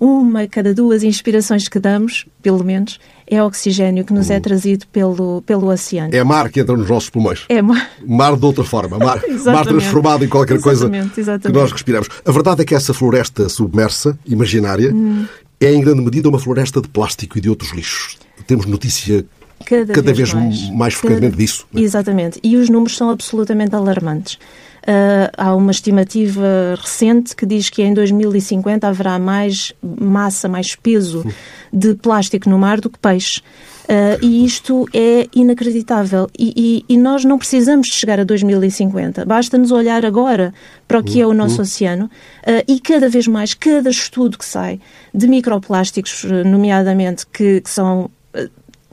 Uma 0.00 0.46
cada 0.46 0.72
duas 0.72 1.02
inspirações 1.02 1.66
que 1.66 1.80
damos, 1.80 2.24
pelo 2.40 2.62
menos, 2.62 3.00
é 3.26 3.42
oxigênio 3.42 4.04
que 4.04 4.12
nos 4.12 4.30
é 4.30 4.38
trazido 4.38 4.86
pelo, 4.92 5.42
pelo 5.42 5.68
oceano. 5.68 6.14
É 6.14 6.22
mar 6.22 6.48
que 6.50 6.60
entra 6.60 6.76
nos 6.76 6.88
nossos 6.88 7.10
pulmões. 7.10 7.44
É 7.48 7.60
mar. 7.60 7.90
Mar 8.06 8.36
de 8.36 8.44
outra 8.44 8.62
forma. 8.62 8.96
Mar, 8.96 9.20
mar 9.44 9.66
transformado 9.66 10.24
em 10.24 10.28
qualquer 10.28 10.54
exatamente, 10.54 11.14
coisa 11.14 11.20
exatamente. 11.20 11.52
que 11.52 11.60
nós 11.60 11.72
respiramos. 11.72 12.08
A 12.24 12.30
verdade 12.30 12.62
é 12.62 12.64
que 12.64 12.76
essa 12.76 12.94
floresta 12.94 13.48
submersa, 13.48 14.16
imaginária, 14.24 14.94
hum. 14.94 15.26
é 15.60 15.72
em 15.72 15.80
grande 15.80 16.00
medida 16.00 16.28
uma 16.28 16.38
floresta 16.38 16.80
de 16.80 16.88
plástico 16.88 17.36
e 17.36 17.40
de 17.40 17.50
outros 17.50 17.72
lixos. 17.72 18.18
Temos 18.46 18.66
notícia 18.66 19.26
cada, 19.66 19.92
cada 19.92 20.12
vez, 20.12 20.30
vez, 20.30 20.32
mais, 20.32 20.70
mais 20.70 20.94
frequentemente 20.94 21.36
disso. 21.36 21.66
Né? 21.72 21.82
Exatamente. 21.82 22.38
E 22.42 22.56
os 22.56 22.68
números 22.68 22.96
são 22.96 23.10
absolutamente 23.10 23.74
alarmantes. 23.74 24.38
Uh, 24.88 25.28
há 25.36 25.54
uma 25.54 25.70
estimativa 25.70 26.74
recente 26.80 27.36
que 27.36 27.44
diz 27.44 27.68
que 27.68 27.82
em 27.82 27.92
2050 27.92 28.88
haverá 28.88 29.18
mais 29.18 29.74
massa, 29.82 30.48
mais 30.48 30.74
peso 30.74 31.26
de 31.70 31.94
plástico 31.94 32.48
no 32.48 32.58
mar 32.58 32.80
do 32.80 32.88
que 32.88 32.98
peixe. 32.98 33.42
Uh, 33.84 34.16
e 34.22 34.46
isto 34.46 34.86
é 34.94 35.28
inacreditável. 35.34 36.26
E, 36.38 36.84
e, 36.88 36.94
e, 36.94 36.96
nós 36.96 37.22
não 37.22 37.36
precisamos 37.36 37.88
chegar 37.88 38.18
a 38.18 38.24
2050. 38.24 39.26
Basta-nos 39.26 39.70
olhar 39.70 40.06
agora 40.06 40.54
para 40.86 41.00
o 41.00 41.02
que 41.02 41.20
é 41.20 41.26
o 41.26 41.34
nosso 41.34 41.60
oceano 41.60 42.06
uh, 42.06 42.64
e 42.66 42.80
cada 42.80 43.10
vez 43.10 43.26
mais, 43.26 43.52
cada 43.52 43.90
estudo 43.90 44.38
que 44.38 44.44
sai 44.44 44.80
de 45.12 45.28
microplásticos, 45.28 46.24
nomeadamente, 46.24 47.26
que, 47.26 47.60
que 47.60 47.68
são 47.68 48.10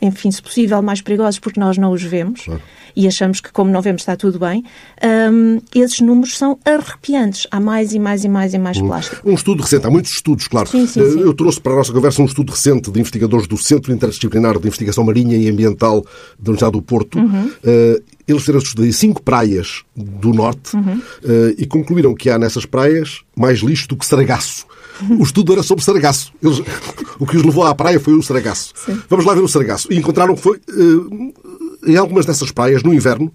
enfim, 0.02 0.30
se 0.30 0.42
possível, 0.42 0.82
mais 0.82 1.02
perigosos 1.02 1.40
porque 1.40 1.60
nós 1.60 1.78
não 1.78 1.92
os 1.92 2.04
vemos 2.04 2.42
claro. 2.42 2.62
e 2.96 3.08
achamos 3.08 3.40
que, 3.40 3.52
como 3.52 3.72
não 3.72 3.82
vemos, 3.82 4.02
está 4.02 4.16
tudo 4.16 4.38
bem. 4.38 4.64
Um, 5.32 5.62
esses 5.74 6.02
números 6.02 6.38
são 6.38 6.60
arrepiantes. 6.66 7.48
Há 7.50 7.60
mais 7.60 7.94
e 7.94 8.00
mais 8.00 8.24
e 8.24 8.30
mais 8.30 8.54
e 8.54 8.58
mais 8.58 8.80
plástico. 8.80 9.30
Um 9.30 9.34
estudo 9.34 9.64
recente, 9.64 9.88
há 9.88 9.90
muitos 9.90 10.12
estudos, 10.12 10.48
claro. 10.48 10.68
Sim, 10.68 10.86
sim, 10.86 11.12
sim. 11.12 11.20
Eu 11.20 11.34
trouxe 11.34 11.62
para 11.62 11.74
a 11.74 11.76
nossa 11.78 11.94
conversa 11.94 12.22
um 12.22 12.26
estudo 12.26 12.52
recente 12.52 12.92
de 12.92 13.00
investigadores 13.00 13.48
do 13.48 13.58
Centro 13.58 13.94
Interdisciplinar 13.94 14.60
de 14.60 14.68
Investigação 14.68 15.04
Marinha 15.04 15.38
e 15.38 15.50
Ambiental 15.50 16.02
da 16.38 16.52
Universidade 16.52 16.74
do 16.74 16.82
Porto. 16.82 17.18
Uhum. 17.18 17.48
Uh, 17.48 18.04
eles 18.28 18.42
fizeram 18.42 18.60
estudo 18.60 18.92
cinco 18.92 19.22
praias 19.22 19.84
do 19.96 20.34
norte 20.34 20.76
uhum. 20.76 20.98
uh, 20.98 21.56
e 21.58 21.66
concluíram 21.66 22.14
que 22.16 22.30
há 22.30 22.40
nessas 22.40 22.66
praias 22.66 23.22
mais 23.36 23.60
lixo 23.60 23.88
do 23.88 23.96
que 23.96 24.06
sargaço. 24.06 24.66
O 25.20 25.24
estudo 25.24 25.54
era 25.54 25.64
sobre 25.64 25.84
sargaço. 25.84 26.32
Eles, 26.42 26.62
o 27.20 27.26
que 27.26 27.38
os 27.38 27.44
levou 27.44 27.66
à 27.66 27.76
praia 27.76 28.00
foi 28.00 28.14
o 28.14 28.24
sargaço. 28.24 28.74
Sim. 28.76 29.02
Vamos 29.10 29.26
lá 29.26 29.34
ver 29.34 29.42
o 29.42 29.48
sargaço. 29.48 29.92
E 29.92 29.98
encontraram 29.98 30.36
que 30.36 30.42
foi, 30.42 30.60
eh, 30.70 31.92
em 31.92 31.98
algumas 31.98 32.26
dessas 32.26 32.52
praias, 32.52 32.84
no 32.84 32.94
inverno, 32.94 33.32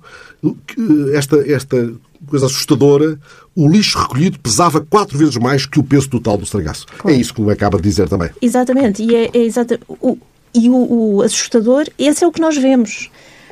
esta, 1.12 1.36
esta 1.50 1.92
coisa 2.26 2.46
assustadora, 2.46 3.18
o 3.54 3.68
lixo 3.68 3.98
recolhido 3.98 4.38
pesava 4.38 4.80
quatro 4.80 5.16
vezes 5.18 5.36
mais 5.36 5.66
que 5.66 5.78
o 5.78 5.82
peso 5.82 6.08
total 6.08 6.36
do 6.36 6.46
sargaço. 6.46 6.86
Claro. 6.86 7.16
É 7.16 7.20
isso 7.20 7.34
que 7.34 7.40
me 7.40 7.52
acaba 7.52 7.76
de 7.76 7.82
dizer 7.82 8.08
também. 8.08 8.30
Exatamente. 8.40 9.02
E, 9.02 9.14
é, 9.14 9.30
é 9.32 9.38
exata, 9.38 9.78
o, 9.88 10.18
e 10.54 10.68
o, 10.68 11.16
o 11.16 11.22
assustador, 11.22 11.86
esse 11.98 12.24
é 12.24 12.26
o 12.26 12.32
que 12.32 12.40
nós 12.40 12.56
vemos 12.56 13.10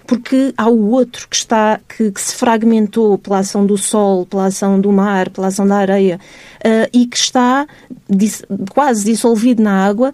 porque 0.08 0.54
há 0.56 0.66
o 0.70 0.90
outro 0.90 1.28
que 1.28 1.36
está 1.36 1.78
que, 1.86 2.10
que, 2.10 2.20
se 2.20 2.34
fragmentou 2.34 3.18
pela 3.18 3.40
ação 3.40 3.66
do 3.66 3.76
sol, 3.76 4.24
pela 4.24 4.46
ação 4.46 4.80
do 4.80 4.90
mar, 4.90 5.28
pela 5.28 5.48
ação 5.48 5.68
da 5.68 5.76
areia 5.76 6.18
uh, 6.64 6.88
e 6.94 7.06
que 7.06 7.18
está 7.18 7.66
dis, 8.08 8.42
quase 8.70 9.04
dissolvido 9.04 9.62
na 9.62 9.84
água. 9.86 10.12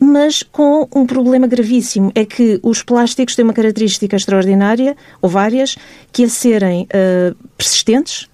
Mas 0.00 0.42
com 0.42 0.88
um 0.94 1.06
problema 1.06 1.46
gravíssimo, 1.46 2.10
é 2.14 2.24
que 2.24 2.58
os 2.62 2.82
plásticos 2.82 3.36
têm 3.36 3.44
uma 3.44 3.52
característica 3.52 4.16
extraordinária, 4.16 4.96
ou 5.20 5.28
várias, 5.28 5.76
que 6.12 6.24
é 6.24 6.28
serem 6.28 6.84
uh, 6.84 7.36
persistentes, 7.56 8.28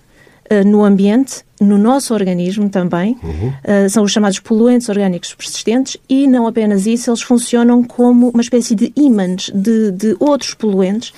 no 0.64 0.84
ambiente, 0.84 1.44
no 1.60 1.78
nosso 1.78 2.12
organismo 2.12 2.68
também. 2.68 3.16
Uhum. 3.22 3.48
Uh, 3.48 3.88
são 3.88 4.02
os 4.04 4.12
chamados 4.12 4.38
poluentes 4.40 4.88
orgânicos 4.88 5.34
persistentes 5.34 5.96
e 6.08 6.26
não 6.26 6.46
apenas 6.46 6.86
isso, 6.86 7.10
eles 7.10 7.22
funcionam 7.22 7.82
como 7.82 8.30
uma 8.30 8.42
espécie 8.42 8.74
de 8.74 8.92
ímãs 8.96 9.50
de, 9.54 9.90
de 9.92 10.16
outros 10.18 10.54
poluentes. 10.54 11.10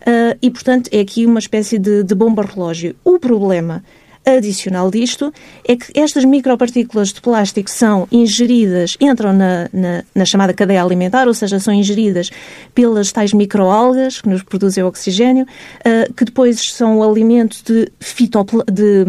Uh, 0.00 0.36
e, 0.40 0.50
portanto, 0.50 0.88
é 0.92 1.00
aqui 1.00 1.26
uma 1.26 1.38
espécie 1.38 1.78
de, 1.78 2.02
de 2.02 2.14
bomba 2.14 2.42
relógio. 2.42 2.96
O 3.04 3.18
problema 3.18 3.84
adicional 4.24 4.90
disto 4.90 5.32
é 5.66 5.76
que 5.76 5.98
estas 5.98 6.24
micropartículas 6.24 7.12
de 7.12 7.20
plástico 7.20 7.70
são 7.70 8.06
ingeridas, 8.12 8.96
entram 9.00 9.32
na, 9.32 9.68
na, 9.72 10.04
na, 10.14 10.24
chamada 10.24 10.52
cadeia 10.52 10.82
alimentar, 10.82 11.26
ou 11.26 11.34
seja, 11.34 11.58
são 11.58 11.72
ingeridas 11.72 12.30
pelas 12.74 13.10
tais 13.12 13.32
microalgas 13.32 14.20
que 14.20 14.28
nos 14.28 14.42
produzem 14.42 14.84
oxigênio, 14.84 15.44
uh, 15.44 16.12
que 16.14 16.24
depois 16.24 16.60
são 16.72 16.98
o 16.98 17.10
alimento 17.10 17.62
de, 17.64 17.90
fitopl 17.98 18.58
de, 18.70 19.04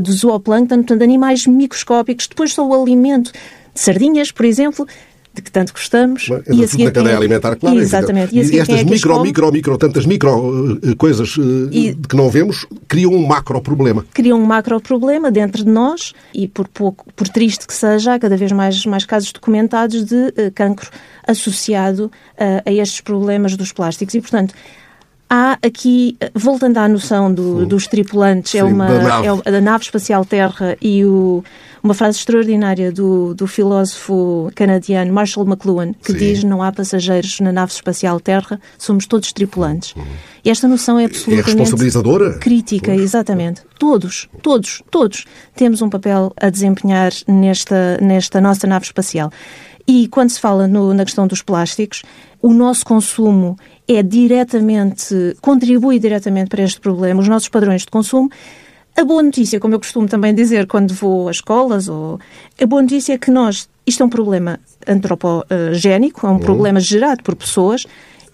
de 0.00 0.12
zooplâncton, 0.12 0.76
portanto, 0.76 1.02
animais 1.02 1.46
microscópicos, 1.46 2.26
depois 2.26 2.52
são 2.52 2.68
o 2.68 2.82
alimento 2.82 3.32
de 3.32 3.80
sardinhas, 3.80 4.30
por 4.30 4.44
exemplo, 4.44 4.86
de 5.34 5.42
que 5.42 5.50
tanto 5.50 5.72
gostamos. 5.72 6.28
Mas, 6.28 6.46
e 6.46 6.64
a 6.64 6.68
seguir, 6.68 6.84
na 6.84 6.92
cadeia 6.92 7.16
alimentar, 7.16 7.56
claro. 7.56 7.78
Exatamente. 7.78 8.34
E, 8.34 8.40
e, 8.40 8.54
e 8.54 8.58
estas 8.60 8.80
é 8.80 8.84
micro, 8.84 9.20
micro, 9.20 9.52
micro, 9.52 9.76
tantas 9.76 10.06
micro 10.06 10.74
uh, 10.74 10.96
coisas 10.96 11.36
uh, 11.36 11.68
e, 11.72 11.94
que 11.94 12.16
não 12.16 12.30
vemos, 12.30 12.66
criam 12.86 13.12
um 13.12 13.26
macro 13.26 13.60
problema. 13.60 14.06
Criam 14.14 14.38
um 14.38 14.44
macro 14.44 14.80
problema 14.80 15.30
dentro 15.30 15.64
de 15.64 15.70
nós 15.70 16.12
e 16.32 16.46
por 16.46 16.68
pouco, 16.68 17.12
por 17.14 17.28
triste 17.28 17.66
que 17.66 17.74
seja, 17.74 18.14
há 18.14 18.18
cada 18.18 18.36
vez 18.36 18.52
mais, 18.52 18.86
mais 18.86 19.04
casos 19.04 19.32
documentados 19.32 20.04
de 20.04 20.14
uh, 20.14 20.52
cancro 20.54 20.88
associado 21.26 22.10
a 22.66 22.70
estes 22.70 23.00
problemas 23.00 23.56
dos 23.56 23.72
plásticos. 23.72 24.14
E, 24.14 24.20
portanto, 24.20 24.52
há 25.28 25.58
aqui, 25.62 26.16
voltando 26.34 26.78
à 26.78 26.88
noção 26.88 27.32
do, 27.32 27.66
dos 27.66 27.86
tripulantes, 27.86 28.54
é 28.54 28.58
Sim, 28.58 28.64
é 28.64 28.64
uma 28.64 28.86
da 28.86 29.02
nave. 29.02 29.42
É 29.44 29.56
a 29.56 29.60
nave 29.60 29.84
espacial 29.84 30.24
Terra 30.24 30.76
e 30.80 31.04
o, 31.04 31.42
uma 31.82 31.94
frase 31.94 32.18
extraordinária 32.18 32.90
do, 32.90 33.34
do 33.34 33.46
filósofo 33.46 34.50
canadiano 34.54 35.12
Marshall 35.12 35.46
McLuhan, 35.46 35.92
que 35.92 36.12
Sim. 36.12 36.18
diz 36.18 36.44
não 36.44 36.62
há 36.62 36.72
passageiros 36.72 37.40
na 37.40 37.52
nave 37.52 37.72
espacial 37.72 38.20
Terra, 38.20 38.60
somos 38.78 39.06
todos 39.06 39.32
tripulantes. 39.32 39.94
Uhum. 39.94 40.04
E 40.44 40.50
esta 40.50 40.68
noção 40.68 40.98
é 40.98 41.06
absolutamente 41.06 41.50
é 41.50 41.54
responsabilizadora? 41.54 42.38
crítica, 42.38 42.92
pois. 42.92 43.00
exatamente. 43.00 43.62
Todos, 43.78 44.28
todos, 44.42 44.82
todos 44.90 45.24
temos 45.54 45.82
um 45.82 45.90
papel 45.90 46.32
a 46.40 46.48
desempenhar 46.50 47.12
nesta, 47.26 47.98
nesta 48.00 48.40
nossa 48.40 48.66
nave 48.66 48.84
espacial. 48.84 49.30
E 49.86 50.08
quando 50.08 50.30
se 50.30 50.40
fala 50.40 50.66
no, 50.66 50.94
na 50.94 51.04
questão 51.04 51.26
dos 51.26 51.42
plásticos, 51.42 52.02
o 52.40 52.52
nosso 52.52 52.84
consumo 52.84 53.58
é 53.86 54.02
diretamente, 54.02 55.36
contribui 55.40 55.98
diretamente 55.98 56.48
para 56.48 56.62
este 56.62 56.80
problema, 56.80 57.20
os 57.20 57.28
nossos 57.28 57.48
padrões 57.48 57.82
de 57.82 57.88
consumo. 57.88 58.30
A 58.96 59.04
boa 59.04 59.22
notícia, 59.22 59.58
como 59.58 59.74
eu 59.74 59.78
costumo 59.78 60.06
também 60.06 60.34
dizer 60.34 60.66
quando 60.66 60.94
vou 60.94 61.28
às 61.28 61.36
escolas, 61.36 61.88
ou, 61.88 62.18
a 62.60 62.66
boa 62.66 62.80
notícia 62.80 63.12
é 63.12 63.18
que 63.18 63.30
nós, 63.30 63.68
isto 63.86 64.02
é 64.02 64.06
um 64.06 64.08
problema 64.08 64.60
antropogénico, 64.86 66.26
é 66.26 66.30
um 66.30 66.34
uhum. 66.34 66.38
problema 66.38 66.80
gerado 66.80 67.22
por 67.22 67.34
pessoas, 67.34 67.84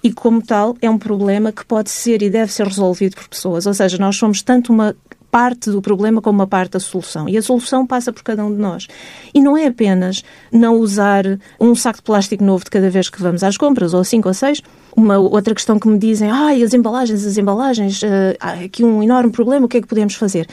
e 0.03 0.13
como 0.13 0.43
tal 0.43 0.77
é 0.81 0.89
um 0.89 0.99
problema 0.99 1.53
que 1.53 1.65
pode 1.65 1.91
ser 1.91 2.23
e 2.23 2.31
deve 2.31 2.53
ser 2.53 2.67
resolvido 2.67 3.17
por 3.17 3.29
pessoas. 3.29 3.67
Ou 3.67 3.75
seja, 3.75 3.99
nós 3.99 4.17
somos 4.17 4.43
tanto 4.43 4.73
uma 4.73 4.95
parte 5.31 5.71
do 5.71 5.81
problema 5.81 6.21
como 6.21 6.41
uma 6.41 6.47
parte 6.47 6.73
da 6.73 6.81
solução. 6.81 7.29
E 7.29 7.37
a 7.37 7.43
solução 7.43 7.87
passa 7.87 8.13
por 8.13 8.23
cada 8.23 8.45
um 8.45 8.53
de 8.53 8.61
nós. 8.61 8.89
E 9.33 9.41
não 9.41 9.57
é 9.57 9.67
apenas 9.67 10.25
não 10.53 10.77
usar 10.77 11.25
um 11.59 11.75
saco 11.75 11.99
de 11.99 12.05
plástico 12.05 12.45
novo 12.45 12.65
de 12.65 12.71
cada 12.71 12.91
vez 12.91 13.09
que 13.09 13.23
vamos 13.23 13.43
às 13.43 13.57
compras, 13.57 13.95
ou 13.95 14.03
cinco 14.05 14.29
ou 14.29 14.35
seis. 14.35 14.61
Uma 14.97 15.19
outra 15.19 15.55
questão 15.55 15.79
que 15.79 15.89
me 15.89 15.99
dizem, 15.99 16.31
ai, 16.31 16.63
ah, 16.63 16.67
as 16.67 16.75
embalagens, 16.75 17.25
as 17.25 17.39
embalagens, 17.39 18.03
uh, 18.03 18.37
há 18.41 18.53
aqui 18.65 18.85
um 18.85 19.03
enorme 19.03 19.31
problema, 19.31 19.67
o 19.67 19.69
que 19.69 19.77
é 19.77 19.81
que 19.81 19.87
podemos 19.87 20.15
fazer? 20.15 20.49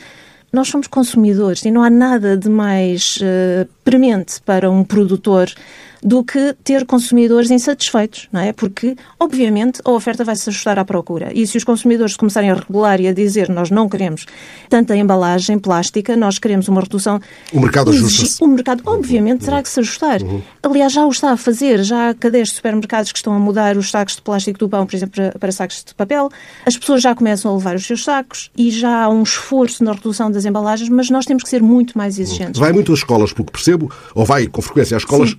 Nós 0.51 0.69
somos 0.69 0.87
consumidores 0.87 1.65
e 1.65 1.71
não 1.71 1.83
há 1.83 1.89
nada 1.89 2.37
de 2.37 2.49
mais 2.49 3.17
uh, 3.17 3.67
premente 3.83 4.41
para 4.41 4.71
um 4.71 4.83
produtor 4.83 5.51
do 6.01 6.23
que 6.23 6.55
ter 6.63 6.85
consumidores 6.85 7.51
insatisfeitos, 7.51 8.27
não 8.31 8.41
é? 8.41 8.53
Porque, 8.53 8.95
obviamente, 9.19 9.81
a 9.83 9.91
oferta 9.91 10.23
vai 10.23 10.35
se 10.35 10.49
ajustar 10.49 10.77
à 10.79 10.85
procura. 10.85 11.31
E 11.33 11.45
se 11.45 11.57
os 11.57 11.63
consumidores 11.63 12.15
começarem 12.15 12.51
a 12.51 12.55
regular 12.55 12.99
e 12.99 13.07
a 13.07 13.13
dizer 13.13 13.49
nós 13.49 13.69
não 13.69 13.89
queremos 13.89 14.25
tanta 14.69 14.95
embalagem 14.95 15.59
plástica, 15.59 16.15
nós 16.15 16.39
queremos 16.39 16.67
uma 16.67 16.81
redução. 16.81 17.19
O 17.51 17.59
mercado 17.59 17.91
ajusta-se. 17.91 18.43
O 18.43 18.47
mercado, 18.47 18.83
obviamente, 18.85 19.45
terá 19.45 19.61
que 19.61 19.69
se 19.69 19.79
ajustar. 19.79 20.21
Uhum. 20.21 20.41
Aliás, 20.63 20.93
já 20.93 21.05
o 21.05 21.09
está 21.09 21.31
a 21.31 21.37
fazer. 21.37 21.83
Já 21.83 22.09
há 22.09 22.13
cadeias 22.13 22.49
de 22.49 22.55
supermercados 22.55 23.11
que 23.11 23.17
estão 23.17 23.33
a 23.33 23.39
mudar 23.39 23.77
os 23.77 23.89
sacos 23.89 24.15
de 24.15 24.21
plástico 24.21 24.59
do 24.59 24.69
pão, 24.69 24.85
por 24.85 24.95
exemplo, 24.95 25.15
para, 25.15 25.39
para 25.39 25.51
sacos 25.51 25.83
de 25.83 25.93
papel. 25.95 26.29
As 26.65 26.77
pessoas 26.77 27.01
já 27.01 27.15
começam 27.15 27.51
a 27.51 27.57
levar 27.57 27.75
os 27.75 27.85
seus 27.85 28.03
sacos 28.03 28.51
e 28.57 28.69
já 28.69 29.03
há 29.03 29.09
um 29.09 29.23
esforço 29.23 29.83
na 29.83 29.93
redução 29.93 30.29
das 30.29 30.45
embalagens, 30.45 30.89
mas 30.89 31.09
nós 31.09 31.25
temos 31.25 31.43
que 31.43 31.49
ser 31.49 31.61
muito 31.61 31.97
mais 31.97 32.19
exigentes. 32.19 32.59
Vai 32.59 32.71
muito 32.71 32.91
às 32.91 32.99
escolas, 32.99 33.33
pelo 33.33 33.45
que 33.45 33.51
percebo, 33.51 33.91
ou 34.13 34.25
vai 34.25 34.47
com 34.47 34.61
frequência 34.61 34.95
às 34.97 35.03
escolas. 35.03 35.29
Sim 35.29 35.37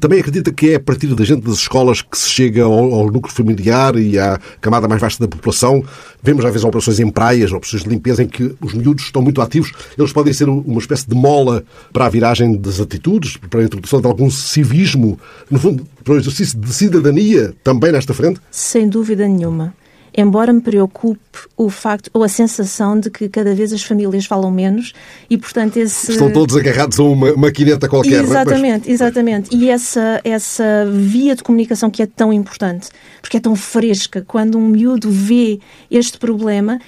também 0.00 0.20
acredita 0.20 0.52
que 0.52 0.70
é 0.70 0.74
a 0.76 0.80
partir 0.80 1.08
da 1.14 1.24
gente 1.24 1.42
das 1.42 1.54
escolas 1.54 2.02
que 2.02 2.16
se 2.16 2.28
chega 2.28 2.62
ao, 2.62 2.94
ao, 2.94 3.06
núcleo 3.10 3.34
familiar 3.34 3.96
e 3.96 4.18
à 4.18 4.38
camada 4.60 4.86
mais 4.88 5.00
vasta 5.00 5.26
da 5.26 5.28
população. 5.28 5.82
Vemos 6.22 6.44
às 6.44 6.52
vezes 6.52 6.64
operações 6.64 7.00
em 7.00 7.10
praias, 7.10 7.52
operações 7.52 7.82
de 7.82 7.88
limpeza 7.88 8.22
em 8.22 8.28
que 8.28 8.54
os 8.60 8.74
miúdos 8.74 9.04
estão 9.04 9.22
muito 9.22 9.40
ativos. 9.40 9.72
Eles 9.96 10.12
podem 10.12 10.32
ser 10.32 10.48
uma 10.48 10.78
espécie 10.78 11.08
de 11.08 11.14
mola 11.14 11.64
para 11.92 12.06
a 12.06 12.08
viragem 12.08 12.56
das 12.56 12.80
atitudes, 12.80 13.36
para 13.36 13.60
a 13.60 13.64
introdução 13.64 14.00
de 14.00 14.06
algum 14.06 14.30
civismo, 14.30 15.18
no 15.50 15.58
fundo, 15.58 15.86
para 16.04 16.14
o 16.14 16.16
exercício 16.16 16.58
de 16.58 16.72
cidadania 16.72 17.54
também 17.62 17.92
nesta 17.92 18.14
frente? 18.14 18.40
Sem 18.50 18.88
dúvida 18.88 19.26
nenhuma 19.26 19.74
embora 20.16 20.52
me 20.52 20.60
preocupe 20.60 21.18
o 21.56 21.70
facto 21.70 22.10
ou 22.12 22.22
a 22.22 22.28
sensação 22.28 22.98
de 22.98 23.10
que 23.10 23.28
cada 23.28 23.54
vez 23.54 23.72
as 23.72 23.82
famílias 23.82 24.26
falam 24.26 24.50
menos 24.50 24.92
e, 25.28 25.36
portanto, 25.36 25.76
esse... 25.76 26.12
Estão 26.12 26.32
todos 26.32 26.56
agarrados 26.56 26.98
a 26.98 27.02
uma 27.02 27.34
maquineta 27.36 27.88
qualquer. 27.88 28.22
Exatamente, 28.22 28.88
mas... 28.88 28.88
exatamente. 28.88 29.56
E 29.56 29.68
essa, 29.68 30.20
essa 30.24 30.86
via 30.90 31.34
de 31.34 31.42
comunicação 31.42 31.90
que 31.90 32.02
é 32.02 32.06
tão 32.06 32.32
importante, 32.32 32.88
porque 33.20 33.36
é 33.36 33.40
tão 33.40 33.54
fresca, 33.54 34.24
quando 34.26 34.58
um 34.58 34.68
miúdo 34.68 35.10
vê 35.10 35.60
este 35.90 36.18
problema, 36.18 36.78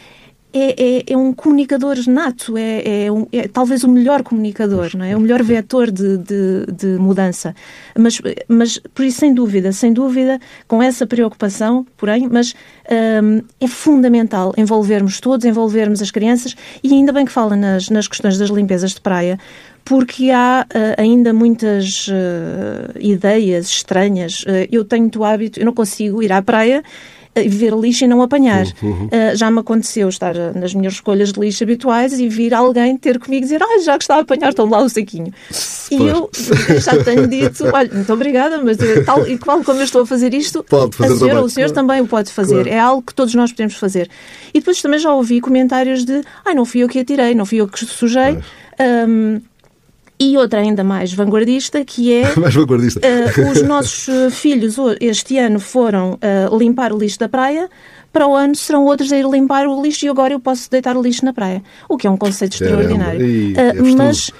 é, 0.52 0.99
é, 0.99 1.04
é, 1.12 1.16
um 1.16 1.33
comunicador 1.33 1.97
nato, 2.09 2.57
é, 2.57 3.04
é, 3.04 3.12
um, 3.12 3.26
é, 3.33 3.47
talvez 3.47 3.85
o 3.85 3.88
melhor 3.88 4.23
comunicador, 4.23 4.90
não 4.97 5.04
é? 5.04 5.16
o 5.16 5.21
melhor 5.21 5.42
vetor 5.42 5.90
de, 5.90 6.19
de, 6.19 6.66
de, 6.73 6.87
mudança. 6.99 7.54
Mas, 7.97 8.21
mas, 8.49 8.78
por 8.95 9.04
isso, 9.04 9.21
sem 9.21 9.33
dúvida, 9.33 9.73
sem 9.73 9.92
dúvida, 9.92 10.40
com 10.66 10.83
essa 10.83 11.07
preocupação, 11.07 11.87
porém, 11.97 12.28
mas 12.30 12.54
um, 13.23 13.42
é 13.61 13.69
fundamental 13.69 14.52
envolvermos 14.57 15.21
todos, 15.21 15.47
envolvermos 15.47 16.02
as 16.02 16.11
crianças, 16.11 16.57
e 16.83 16.92
ainda 16.92 17.12
bem 17.12 17.25
que 17.25 17.33
fala 17.33 17.54
nas, 17.54 17.88
nas 17.88 18.09
questões 18.09 18.37
das 18.37 18.50
limpezas 18.50 18.92
de 18.92 19.00
praia, 19.00 19.38
porque 19.85 20.30
há 20.30 20.66
uh, 20.69 21.00
ainda 21.00 21.33
muitas 21.33 22.09
uh, 22.09 22.99
ideias 22.99 23.69
estranhas. 23.69 24.42
Uh, 24.42 24.69
eu 24.71 24.85
tenho 24.85 25.11
o 25.16 25.25
hábito, 25.25 25.59
eu 25.59 25.66
não 25.66 25.73
consigo 25.73 26.23
ir 26.23 26.33
à 26.33 26.42
praia 26.42 26.83
ver 27.35 27.73
lixo 27.75 28.05
e 28.05 28.09
não 28.09 28.23
apanhar. 28.23 28.67
Uhum. 28.83 29.07
Uh, 29.07 29.37
já 29.37 29.51
me 29.51 29.61
aconteceu 29.61 30.09
estar 30.09 30.35
nas 30.55 30.75
minhas 30.75 30.95
escolhas 30.95 31.33
de 31.33 31.41
lixo 31.41 31.63
habituais 31.63 32.19
e 32.19 32.29
vir 32.29 32.53
alguém 32.53 32.97
ter 32.97 33.19
comigo 33.19 33.43
e 33.43 33.47
dizer 33.47 33.63
ah, 33.63 33.81
já 33.85 33.97
que 33.97 34.05
está 34.05 34.17
a 34.17 34.21
apanhar, 34.21 34.53
toma 34.53 34.79
lá 34.79 34.85
o 34.85 34.89
saquinho. 34.89 35.33
E 35.91 35.95
eu 35.95 36.31
já 36.81 37.03
tenho 37.03 37.27
dito, 37.27 37.65
olha, 37.73 37.91
muito 37.93 38.13
obrigada, 38.13 38.61
mas 38.63 38.79
eh, 38.81 39.03
tal 39.03 39.27
e 39.27 39.39
qual 39.39 39.63
como 39.63 39.81
eu 39.81 39.85
estou 39.85 40.03
a 40.03 40.07
fazer 40.07 40.35
isto, 40.35 40.65
pode 40.65 40.97
fazer 40.97 41.15
a 41.15 41.17
senhora 41.17 41.35
também. 41.35 41.45
o 41.45 41.51
senhor 41.51 41.71
também 41.71 42.01
o 42.01 42.07
pode 42.07 42.31
fazer. 42.33 42.65
Claro. 42.65 42.69
É 42.69 42.79
algo 42.79 43.03
que 43.03 43.15
todos 43.15 43.35
nós 43.35 43.53
podemos 43.53 43.75
fazer. 43.75 44.11
E 44.53 44.59
depois 44.59 44.83
também 44.83 44.99
já 44.99 45.13
ouvi 45.13 45.41
comentários 45.41 46.05
de 46.05 46.23
ai, 46.45 46.55
não 46.55 46.65
fui 46.65 46.83
eu 46.83 46.89
que 46.89 46.99
atirei, 46.99 47.35
não 47.35 47.47
fui 47.47 47.61
eu 47.61 47.69
que 47.69 47.85
sujei. 47.85 48.39
Um, 49.09 49.41
e 50.21 50.37
outra 50.37 50.61
ainda 50.61 50.85
mais 50.85 51.15
vanguardista, 51.15 51.83
que 51.83 52.12
é... 52.12 52.37
mais 52.39 52.55
vanguardista. 52.55 53.00
Uh, 53.00 53.50
os 53.50 53.62
nossos 53.62 54.07
eh, 54.07 54.29
filhos 54.29 54.77
este 55.00 55.39
ano 55.39 55.59
foram 55.59 56.12
uh, 56.12 56.59
limpar 56.59 56.93
o 56.93 56.99
lixo 56.99 57.19
da 57.19 57.29
praia, 57.29 57.71
para 58.12 58.29
o 58.29 58.37
ano 58.37 58.55
serão 58.55 58.85
outros 58.85 59.11
a 59.12 59.17
ir 59.17 59.27
limpar 59.27 59.67
o 59.67 59.83
lixo 59.83 60.05
e 60.05 60.09
agora 60.11 60.35
eu 60.35 60.41
posso 60.41 60.71
deitar 60.71 60.95
o 60.95 61.03
lixo 61.03 61.25
na 61.25 61.33
praia. 61.33 61.62
O 61.89 61.97
que 61.97 62.07
é 62.07 62.11
um 62.11 62.19
conceito 62.19 62.53
extraordinário. 62.53 63.25
E, 63.25 63.55
uh, 63.55 63.97
mas, 63.97 64.31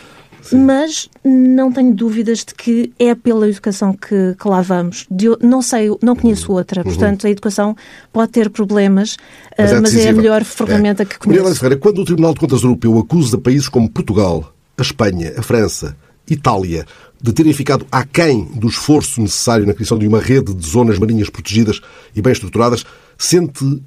mas 0.53 1.09
não 1.25 1.73
tenho 1.73 1.95
dúvidas 1.95 2.41
de 2.41 2.55
que 2.55 2.93
é 2.99 3.15
pela 3.15 3.49
educação 3.49 3.95
que, 3.95 4.37
que 4.39 4.49
lá 4.49 4.61
vamos. 4.61 5.07
De, 5.11 5.29
não 5.41 5.63
sei, 5.63 5.89
não 6.03 6.15
conheço 6.15 6.53
outra. 6.53 6.83
Uhum. 6.83 6.89
Portanto, 6.89 7.27
a 7.27 7.31
educação 7.31 7.75
pode 8.13 8.33
ter 8.33 8.51
problemas, 8.51 9.17
mas 9.57 9.73
é, 9.73 9.81
mas 9.81 9.97
é 9.97 10.11
a 10.11 10.13
melhor 10.13 10.45
ferramenta 10.45 11.05
é. 11.05 11.07
que 11.07 11.19
conheço. 11.19 11.43
Maria 11.43 11.57
Ferreira, 11.57 11.81
quando 11.81 12.03
o 12.03 12.05
Tribunal 12.05 12.35
de 12.35 12.41
Contas 12.41 12.63
Europeu 12.63 12.99
acusa 12.99 13.39
países 13.39 13.69
como 13.69 13.89
Portugal, 13.89 14.53
a 14.77 14.83
Espanha, 14.83 15.35
a 15.37 15.43
França, 15.43 15.97
Itália, 16.29 16.87
de 17.21 17.33
terem 17.33 17.53
ficado 17.53 17.87
aquém 17.91 18.45
do 18.55 18.69
esforço 18.69 19.21
necessário 19.21 19.67
na 19.67 19.75
criação 19.75 19.99
de 19.99 20.07
uma 20.07 20.21
rede 20.21 20.55
de 20.55 20.67
zonas 20.67 20.99
marinhas 20.99 21.29
protegidas 21.29 21.81
e 22.15 22.23
bem 22.23 22.33
estruturadas, 22.33 22.85
sente 23.19 23.83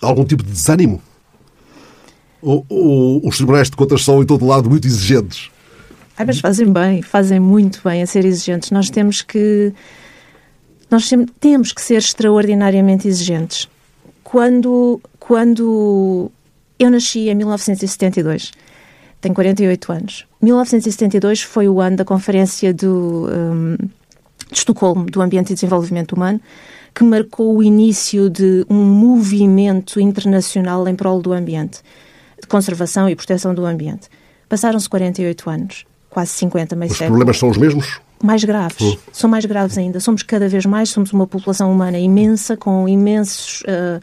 algum 0.00 0.24
tipo 0.24 0.42
de 0.42 0.50
desânimo? 0.50 1.00
Ou, 2.40 2.66
ou 2.68 3.28
os 3.28 3.36
tribunais 3.36 3.70
de 3.70 3.76
contas 3.76 4.02
são, 4.02 4.20
em 4.20 4.26
todo 4.26 4.44
lado, 4.44 4.68
muito 4.68 4.86
exigentes? 4.86 5.50
Ah, 6.16 6.24
mas 6.24 6.40
fazem 6.40 6.72
bem, 6.72 7.02
fazem 7.02 7.38
muito 7.38 7.80
bem 7.84 8.02
a 8.02 8.06
ser 8.06 8.24
exigentes. 8.24 8.70
Nós 8.70 8.90
temos 8.90 9.22
que 9.22 9.72
nós 10.90 11.08
temos 11.40 11.72
que 11.72 11.80
ser 11.80 11.96
extraordinariamente 11.96 13.08
exigentes. 13.08 13.66
Quando, 14.22 15.00
quando 15.18 16.30
Eu 16.78 16.90
nasci 16.90 17.30
em 17.30 17.34
1972, 17.34 18.52
tenho 19.22 19.34
48 19.34 19.92
anos. 19.92 20.26
1972 20.42 21.42
foi 21.42 21.68
o 21.68 21.80
ano 21.80 21.96
da 21.96 22.04
Conferência 22.04 22.74
do, 22.74 23.28
um, 23.30 23.76
de 24.50 24.58
Estocolmo 24.58 25.06
do 25.06 25.22
Ambiente 25.22 25.50
e 25.50 25.54
Desenvolvimento 25.54 26.12
Humano, 26.12 26.40
que 26.94 27.04
marcou 27.04 27.56
o 27.56 27.62
início 27.62 28.28
de 28.28 28.66
um 28.68 28.84
movimento 28.84 29.98
internacional 30.00 30.86
em 30.86 30.94
prol 30.94 31.22
do 31.22 31.32
ambiente, 31.32 31.80
de 32.40 32.46
conservação 32.46 33.08
e 33.08 33.16
proteção 33.16 33.54
do 33.54 33.64
ambiente. 33.64 34.08
Passaram-se 34.48 34.88
48 34.88 35.48
anos, 35.48 35.86
quase 36.10 36.32
50, 36.32 36.76
meio 36.76 36.90
Os 36.90 36.98
século. 36.98 37.14
Os 37.14 37.18
problemas 37.18 37.38
são 37.38 37.48
os 37.48 37.56
mesmos? 37.56 38.00
mais 38.22 38.44
graves. 38.44 38.80
Uhum. 38.80 38.96
São 39.12 39.28
mais 39.28 39.44
graves 39.44 39.76
ainda. 39.76 39.98
Somos 39.98 40.22
cada 40.22 40.48
vez 40.48 40.64
mais, 40.64 40.90
somos 40.90 41.12
uma 41.12 41.26
população 41.26 41.72
humana 41.72 41.98
imensa, 41.98 42.56
com 42.56 42.88
imensos 42.88 43.62
uh, 43.62 44.00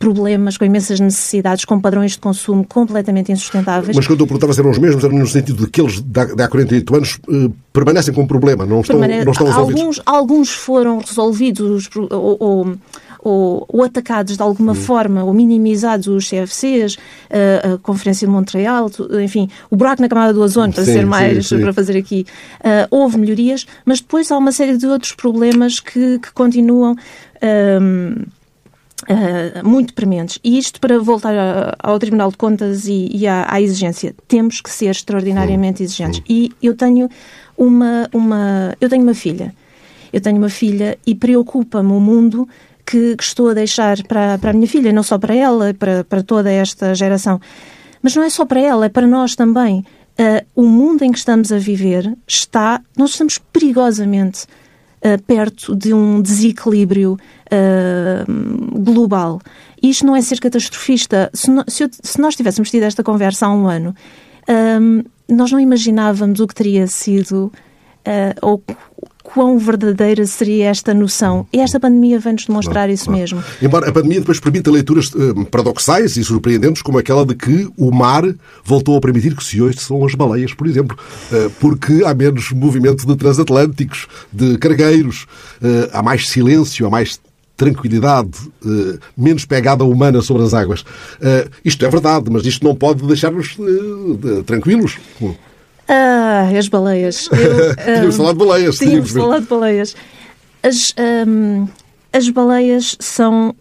problemas, 0.00 0.56
com 0.56 0.64
imensas 0.64 0.98
necessidades, 0.98 1.66
com 1.66 1.78
padrões 1.78 2.12
de 2.12 2.18
consumo 2.18 2.66
completamente 2.66 3.30
insustentáveis. 3.30 3.94
Mas 3.94 4.06
quando 4.06 4.20
eu 4.20 4.26
perguntava 4.26 4.54
se 4.54 4.60
eram 4.60 4.70
os 4.70 4.78
mesmos, 4.78 5.04
era 5.04 5.12
no 5.12 5.26
sentido 5.26 5.66
de 5.66 5.70
que 5.70 5.78
eles, 5.78 6.00
de 6.00 6.42
há 6.42 6.48
48 6.48 6.96
anos, 6.96 7.18
uh, 7.28 7.52
permanecem 7.70 8.14
com 8.14 8.26
problema, 8.26 8.64
não 8.64 8.80
estão, 8.80 8.98
Permane... 8.98 9.22
não 9.22 9.32
estão 9.32 9.46
resolvidos? 9.46 9.80
Alguns, 9.80 10.02
alguns 10.06 10.50
foram 10.50 10.98
resolvidos 10.98 11.90
ou, 11.94 12.36
ou 12.40 12.78
ou, 13.22 13.66
ou 13.68 13.84
atacados 13.84 14.34
de 14.34 14.42
alguma 14.42 14.74
forma, 14.74 15.22
ou 15.22 15.34
minimizados 15.34 16.06
os 16.06 16.26
CFCs, 16.26 16.96
a, 17.28 17.74
a 17.74 17.78
Conferência 17.78 18.26
de 18.26 18.32
Montreal, 18.32 18.90
enfim, 19.22 19.46
o 19.70 19.76
buraco 19.76 20.00
na 20.00 20.08
camada 20.08 20.32
do 20.32 20.40
ozono, 20.40 20.72
para 20.72 20.86
sim, 20.86 20.92
ser 20.94 21.04
mais, 21.04 21.46
sim, 21.46 21.56
sim. 21.56 21.62
para 21.62 21.74
fazer 21.74 21.98
aqui. 21.98 22.24
Uh, 22.60 22.88
houve 22.90 23.18
melhorias, 23.18 23.66
mas 23.84 24.00
depois 24.00 24.30
há 24.32 24.38
uma 24.38 24.52
série 24.52 24.78
de 24.78 24.86
outros 24.86 25.12
problemas 25.12 25.80
que, 25.80 26.18
que 26.18 26.32
continuam. 26.32 26.96
Um, 27.42 28.24
Uh, 29.08 29.66
muito 29.66 29.94
prementes. 29.94 30.38
E 30.44 30.58
isto 30.58 30.80
para 30.80 30.98
voltar 30.98 31.74
ao 31.78 31.98
Tribunal 31.98 32.30
de 32.30 32.36
Contas 32.36 32.86
e, 32.86 33.08
e 33.12 33.26
à, 33.26 33.46
à, 33.48 33.60
exigência. 33.60 34.14
Temos 34.28 34.60
que 34.60 34.70
ser 34.70 34.90
extraordinariamente 34.90 35.82
exigentes. 35.82 36.22
E 36.28 36.52
eu 36.62 36.76
tenho 36.76 37.08
uma, 37.56 38.08
uma, 38.12 38.76
eu 38.80 38.88
tenho 38.88 39.02
uma 39.02 39.14
filha. 39.14 39.54
Eu 40.12 40.20
tenho 40.20 40.36
uma 40.36 40.50
filha 40.50 40.98
e 41.06 41.14
preocupa-me 41.14 41.92
o 41.92 42.00
mundo 42.00 42.48
que, 42.84 43.16
que, 43.16 43.22
estou 43.22 43.50
a 43.50 43.54
deixar 43.54 44.02
para, 44.02 44.36
para 44.38 44.50
a 44.50 44.52
minha 44.52 44.66
filha, 44.66 44.92
não 44.92 45.02
só 45.02 45.18
para 45.18 45.34
ela, 45.34 45.72
para, 45.72 46.04
para 46.04 46.22
toda 46.22 46.50
esta 46.50 46.94
geração. 46.94 47.40
Mas 48.02 48.14
não 48.14 48.22
é 48.22 48.30
só 48.30 48.44
para 48.44 48.60
ela, 48.60 48.86
é 48.86 48.88
para 48.88 49.06
nós 49.06 49.34
também. 49.34 49.84
Uh, 50.18 50.44
o 50.54 50.62
mundo 50.68 51.02
em 51.02 51.12
que 51.12 51.18
estamos 51.18 51.52
a 51.52 51.58
viver 51.58 52.16
está, 52.26 52.82
nós 52.96 53.10
estamos 53.10 53.38
perigosamente 53.38 54.46
uh, 55.04 55.22
perto 55.26 55.74
de 55.74 55.92
um 55.92 56.20
desequilíbrio 56.20 57.16
uh, 57.46 58.80
global. 58.80 59.40
Isto 59.82 60.06
não 60.06 60.16
é 60.16 60.22
ser 60.22 60.40
catastrofista. 60.40 61.30
Se, 61.32 61.50
no, 61.50 61.64
se, 61.66 61.84
eu, 61.84 61.90
se, 61.92 62.20
nós 62.20 62.36
tivéssemos 62.36 62.70
tido 62.70 62.82
esta 62.84 63.02
conversa 63.02 63.46
há 63.46 63.50
um 63.50 63.66
ano, 63.66 63.94
nós 65.28 65.52
não 65.52 65.60
imaginávamos 65.60 66.40
o 66.40 66.46
que 66.46 66.54
teria 66.54 66.86
sido 66.86 67.52
ou 68.42 68.62
quão 69.22 69.58
verdadeira 69.58 70.26
seria 70.26 70.68
esta 70.68 70.94
noção. 70.94 71.46
E 71.52 71.60
esta 71.60 71.78
pandemia 71.78 72.18
vem-nos 72.18 72.46
demonstrar 72.46 72.88
não, 72.88 72.94
isso 72.94 73.10
não. 73.10 73.18
mesmo. 73.18 73.42
Embora 73.60 73.88
a 73.88 73.92
pandemia 73.92 74.20
depois 74.20 74.40
permita 74.40 74.70
leituras 74.70 75.08
uh, 75.08 75.44
paradoxais 75.46 76.16
e 76.16 76.24
surpreendentes, 76.24 76.82
como 76.82 76.98
aquela 76.98 77.24
de 77.24 77.34
que 77.34 77.68
o 77.76 77.90
mar 77.90 78.24
voltou 78.64 78.96
a 78.96 79.00
permitir 79.00 79.36
que 79.36 79.44
se 79.44 79.60
ouçam 79.60 80.04
as 80.04 80.14
baleias, 80.14 80.54
por 80.54 80.66
exemplo, 80.66 80.96
uh, 81.32 81.50
porque 81.60 82.02
há 82.04 82.14
menos 82.14 82.50
movimento 82.52 83.06
de 83.06 83.16
transatlânticos, 83.16 84.06
de 84.32 84.58
cargueiros, 84.58 85.26
uh, 85.62 85.90
há 85.92 86.02
mais 86.02 86.28
silêncio, 86.28 86.86
há 86.86 86.90
mais 86.90 87.20
tranquilidade, 87.56 88.30
menos 89.14 89.44
pegada 89.44 89.84
humana 89.84 90.22
sobre 90.22 90.44
as 90.44 90.54
águas. 90.54 90.82
Isto 91.62 91.84
é 91.84 91.90
verdade, 91.90 92.30
mas 92.30 92.46
isto 92.46 92.64
não 92.64 92.74
pode 92.74 93.06
deixar-nos 93.06 93.54
tranquilos. 94.46 94.96
Ah, 95.92 96.48
as 96.56 96.68
baleias. 96.68 97.28
Eu, 97.34 97.74
tínhamos 97.76 98.14
um, 98.14 98.18
falado 98.18 98.38
de 98.38 98.44
baleias. 98.46 98.78
Tínhamos, 98.78 99.08
tínhamos 99.08 99.10
falado 99.10 99.42
de 99.42 99.48
baleias. 99.48 99.96
As, 100.62 100.94
um, 101.26 101.68
as 102.12 102.28
baleias 102.28 102.96
são, 103.00 103.54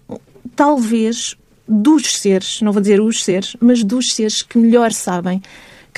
talvez, 0.55 1.35
dos 1.67 2.19
seres, 2.19 2.61
não 2.61 2.71
vou 2.71 2.81
dizer 2.81 3.01
os 3.01 3.23
seres, 3.23 3.55
mas 3.59 3.83
dos 3.83 4.13
seres 4.13 4.43
que 4.43 4.59
melhor 4.59 4.91
sabem 4.91 5.41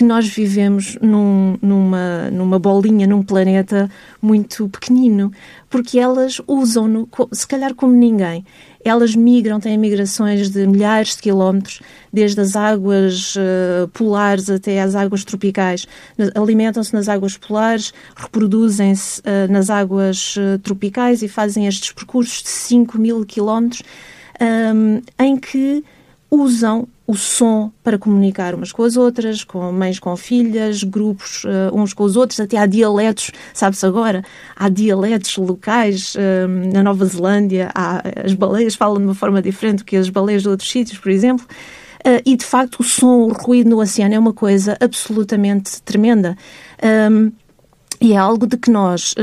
que 0.01 0.03
nós 0.03 0.27
vivemos 0.27 0.97
num, 0.99 1.59
numa, 1.61 2.31
numa 2.31 2.57
bolinha, 2.57 3.05
num 3.05 3.21
planeta 3.21 3.87
muito 4.19 4.67
pequenino, 4.67 5.31
porque 5.69 5.99
elas 5.99 6.41
usam-no, 6.47 7.07
se 7.31 7.47
calhar 7.47 7.75
como 7.75 7.93
ninguém. 7.93 8.43
Elas 8.83 9.15
migram, 9.15 9.59
têm 9.59 9.77
migrações 9.77 10.49
de 10.49 10.65
milhares 10.65 11.15
de 11.15 11.21
quilómetros, 11.21 11.83
desde 12.11 12.41
as 12.41 12.55
águas 12.55 13.35
uh, 13.35 13.87
polares 13.89 14.49
até 14.49 14.81
às 14.81 14.95
águas 14.95 15.23
tropicais. 15.23 15.87
Alimentam-se 16.33 16.91
nas 16.95 17.07
águas 17.07 17.37
polares, 17.37 17.93
reproduzem-se 18.15 19.21
uh, 19.21 19.51
nas 19.51 19.69
águas 19.69 20.35
uh, 20.35 20.57
tropicais 20.63 21.21
e 21.21 21.27
fazem 21.27 21.67
estes 21.67 21.91
percursos 21.91 22.41
de 22.41 22.49
5 22.49 22.97
mil 22.97 23.23
quilómetros, 23.23 23.83
um, 24.41 24.99
em 25.23 25.37
que 25.37 25.83
usam 26.31 26.87
o 27.11 27.15
som 27.15 27.71
para 27.83 27.97
comunicar 27.97 28.55
umas 28.55 28.71
com 28.71 28.83
as 28.83 28.95
outras, 28.95 29.43
com 29.43 29.69
mães 29.71 29.99
com 29.99 30.15
filhas, 30.15 30.81
grupos 30.81 31.43
uh, 31.43 31.75
uns 31.77 31.93
com 31.93 32.05
os 32.05 32.15
outros, 32.15 32.39
até 32.39 32.57
há 32.57 32.65
dialetos, 32.65 33.31
sabe-se 33.53 33.85
agora, 33.85 34.23
há 34.55 34.69
dialetos 34.69 35.35
locais 35.35 36.15
uh, 36.15 36.47
na 36.73 36.81
Nova 36.81 37.05
Zelândia, 37.05 37.69
há, 37.75 38.01
as 38.23 38.33
baleias 38.33 38.75
falam 38.75 38.97
de 38.97 39.03
uma 39.03 39.15
forma 39.15 39.41
diferente 39.41 39.79
do 39.79 39.85
que 39.85 39.97
as 39.97 40.09
baleias 40.09 40.41
de 40.41 40.47
outros 40.47 40.71
sítios, 40.71 40.97
por 40.97 41.11
exemplo. 41.11 41.45
Uh, 41.99 42.21
e 42.25 42.37
de 42.37 42.45
facto 42.45 42.79
o 42.79 42.83
som, 42.83 43.27
o 43.27 43.33
ruído 43.33 43.69
no 43.69 43.81
oceano 43.81 44.15
é 44.15 44.19
uma 44.19 44.33
coisa 44.33 44.77
absolutamente 44.79 45.81
tremenda. 45.83 46.37
Um, 47.11 47.31
e 48.01 48.13
é 48.13 48.17
algo 48.17 48.47
de 48.47 48.57
que 48.57 48.71
nós, 48.71 49.13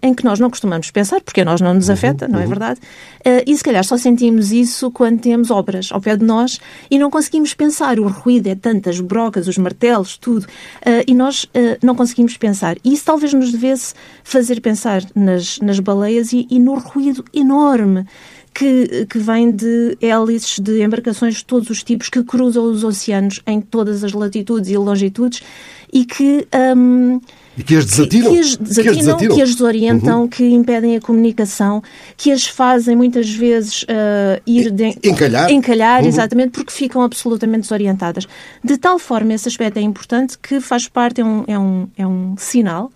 em 0.00 0.14
que 0.14 0.24
nós 0.24 0.38
não 0.38 0.48
costumamos 0.48 0.90
pensar, 0.90 1.20
porque 1.20 1.40
a 1.40 1.44
nós 1.44 1.60
não 1.60 1.74
nos 1.74 1.88
uhum, 1.88 1.94
afeta, 1.94 2.26
uhum, 2.26 2.32
não 2.32 2.38
é 2.38 2.42
uhum. 2.44 2.48
verdade? 2.48 2.80
Uh, 3.20 3.42
e 3.44 3.56
se 3.56 3.64
calhar 3.64 3.84
só 3.84 3.96
sentimos 3.96 4.52
isso 4.52 4.90
quando 4.92 5.20
temos 5.20 5.50
obras 5.50 5.88
ao 5.90 6.00
pé 6.00 6.16
de 6.16 6.24
nós 6.24 6.60
e 6.88 6.98
não 6.98 7.10
conseguimos 7.10 7.52
pensar. 7.54 7.98
O 7.98 8.06
ruído 8.08 8.46
é 8.46 8.54
tantas 8.54 9.00
brocas, 9.00 9.48
os 9.48 9.58
martelos, 9.58 10.16
tudo. 10.16 10.44
Uh, 10.44 11.02
e 11.06 11.14
nós 11.14 11.46
não 11.82 11.94
conseguimos 11.94 12.36
pensar. 12.36 12.76
E 12.84 12.92
isso 12.92 13.04
talvez 13.04 13.34
nos 13.34 13.50
devesse 13.50 13.94
fazer 14.22 14.60
pensar 14.60 15.02
nas, 15.14 15.58
nas 15.58 15.80
baleias 15.80 16.32
e, 16.32 16.46
e 16.48 16.58
no 16.58 16.74
ruído 16.78 17.24
enorme 17.34 18.06
que, 18.54 19.06
que 19.06 19.18
vem 19.18 19.50
de 19.50 19.96
hélices 20.00 20.58
de 20.58 20.82
embarcações 20.82 21.36
de 21.36 21.44
todos 21.44 21.70
os 21.70 21.82
tipos 21.82 22.08
que 22.08 22.22
cruzam 22.22 22.64
os 22.64 22.84
oceanos 22.84 23.40
em 23.46 23.60
todas 23.60 24.04
as 24.04 24.12
latitudes 24.12 24.70
e 24.70 24.76
longitudes 24.76 25.42
e 25.92 26.04
que. 26.04 26.46
Um, 26.76 27.20
e 27.56 27.62
que 27.62 27.76
as 27.76 27.84
desatinam. 27.84 28.30
Que, 28.30 28.34
que, 28.34 28.40
as, 28.40 28.56
desatinam, 28.56 29.16
que 29.16 29.26
as 29.26 29.34
que 29.34 29.42
as 29.42 29.50
desorientam, 29.50 30.22
uhum. 30.22 30.28
que 30.28 30.44
impedem 30.44 30.96
a 30.96 31.00
comunicação, 31.00 31.82
que 32.16 32.30
as 32.30 32.46
fazem 32.46 32.96
muitas 32.96 33.28
vezes 33.28 33.82
uh, 33.82 34.40
ir... 34.46 34.70
De, 34.70 34.96
encalhar. 35.02 35.50
Encalhar, 35.50 36.02
uhum. 36.02 36.08
exatamente, 36.08 36.52
porque 36.52 36.72
ficam 36.72 37.02
absolutamente 37.02 37.62
desorientadas. 37.62 38.26
De 38.62 38.78
tal 38.78 38.98
forma, 38.98 39.34
esse 39.34 39.48
aspecto 39.48 39.78
é 39.78 39.82
importante 39.82 40.38
que 40.38 40.60
faz 40.60 40.88
parte, 40.88 41.20
é 41.20 41.24
um, 41.24 41.44
é 41.46 41.58
um, 41.58 41.88
é 41.98 42.06
um 42.06 42.34
sinal 42.38 42.90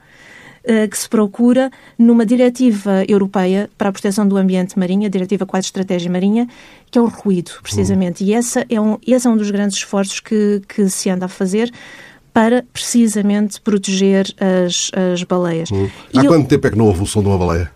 que 0.90 0.96
se 0.96 1.08
procura 1.08 1.70
numa 1.98 2.24
diretiva 2.24 3.04
europeia 3.06 3.68
para 3.76 3.90
a 3.90 3.92
proteção 3.92 4.26
do 4.26 4.36
ambiente 4.36 4.78
marinho, 4.78 5.06
a 5.06 5.10
Diretiva 5.10 5.44
4 5.44 5.62
de 5.62 5.66
Estratégia 5.66 6.10
Marinha, 6.10 6.48
que 6.90 6.98
é 6.98 7.02
o 7.02 7.06
ruído, 7.06 7.52
precisamente. 7.62 8.22
Uhum. 8.22 8.30
E 8.30 8.32
essa 8.32 8.64
é 8.68 8.80
um, 8.80 8.98
esse 9.06 9.26
é 9.26 9.30
um 9.30 9.36
dos 9.36 9.50
grandes 9.50 9.76
esforços 9.76 10.20
que, 10.20 10.62
que 10.66 10.88
se 10.88 11.10
anda 11.10 11.26
a 11.26 11.28
fazer 11.28 11.70
para 12.32 12.64
precisamente 12.72 13.60
proteger 13.60 14.26
as, 14.40 14.90
as 15.12 15.22
baleias. 15.22 15.70
Hum. 15.70 15.88
Há 16.16 16.26
quanto 16.26 16.48
tempo 16.48 16.66
é 16.66 16.70
que 16.70 16.76
não 16.76 16.86
houve 16.86 17.02
o 17.02 17.06
som 17.06 17.22
de 17.22 17.28
uma 17.28 17.38
baleia? 17.38 17.70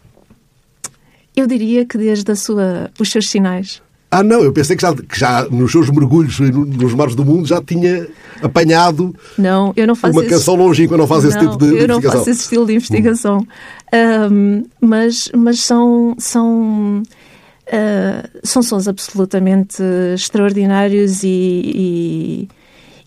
Eu 1.36 1.46
diria 1.46 1.86
que 1.86 1.96
desde 1.96 2.32
a 2.32 2.34
sua, 2.34 2.90
os 2.98 3.08
seus 3.10 3.30
sinais. 3.30 3.80
Ah, 4.10 4.22
não, 4.22 4.42
eu 4.42 4.52
pensei 4.52 4.74
que 4.74 4.80
já, 4.80 4.94
que 4.94 5.18
já 5.18 5.44
nos 5.50 5.70
seus 5.70 5.90
mergulhos 5.90 6.40
nos 6.40 6.94
mares 6.94 7.14
do 7.14 7.24
mundo 7.24 7.46
já 7.46 7.60
tinha 7.60 8.08
apanhado 8.42 9.14
não, 9.36 9.72
eu 9.76 9.86
não 9.86 9.94
faço 9.94 10.14
uma 10.14 10.22
esse... 10.22 10.30
canção 10.30 10.54
longínqua, 10.54 10.96
não 10.96 11.06
faz 11.06 11.24
não, 11.24 11.30
esse 11.30 11.38
tipo 11.38 11.58
de, 11.58 11.70
de 11.70 11.76
eu 11.76 11.88
não 11.88 12.00
faço 12.00 12.30
esse 12.30 12.40
estilo 12.40 12.66
de 12.66 12.74
investigação. 12.74 13.46
Hum. 13.92 14.28
Um, 14.32 14.64
mas, 14.80 15.30
mas 15.36 15.60
são, 15.60 16.14
são, 16.18 17.02
uh, 17.02 18.38
são 18.42 18.62
sons 18.62 18.88
absolutamente 18.88 19.82
extraordinários 20.14 21.22
e, 21.22 21.28
e 21.28 22.48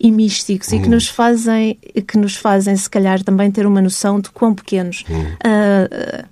e 0.02 0.10
místicos 0.10 0.72
hum. 0.72 0.76
e 0.76 0.80
que 0.80 0.88
hum. 0.88 0.90
nos 0.90 1.06
fazem 1.08 1.78
que 2.06 2.18
nos 2.18 2.34
fazem 2.36 2.74
se 2.74 2.90
calhar 2.90 3.22
também 3.22 3.50
ter 3.50 3.66
uma 3.66 3.80
noção 3.80 4.20
de 4.20 4.30
quão 4.30 4.52
pequenos 4.52 5.04
uh, 5.08 6.26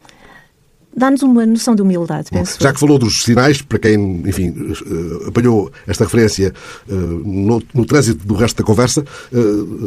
dá-nos 1.01 1.23
uma 1.23 1.45
noção 1.47 1.75
de 1.75 1.83
humildade, 1.83 2.29
penso. 2.31 2.59
Já 2.61 2.73
que 2.73 2.79
falou 2.79 2.99
dos 2.99 3.25
sinais, 3.25 3.63
para 3.63 3.79
quem, 3.79 4.23
enfim, 4.27 4.55
eh, 4.55 5.29
apanhou 5.29 5.73
esta 5.87 6.05
referência 6.05 6.53
eh, 6.89 6.93
no, 6.95 7.63
no 7.75 7.85
trânsito 7.85 8.27
do 8.27 8.35
resto 8.35 8.59
da 8.59 8.65
conversa, 8.65 9.05
eh, 9.33 9.37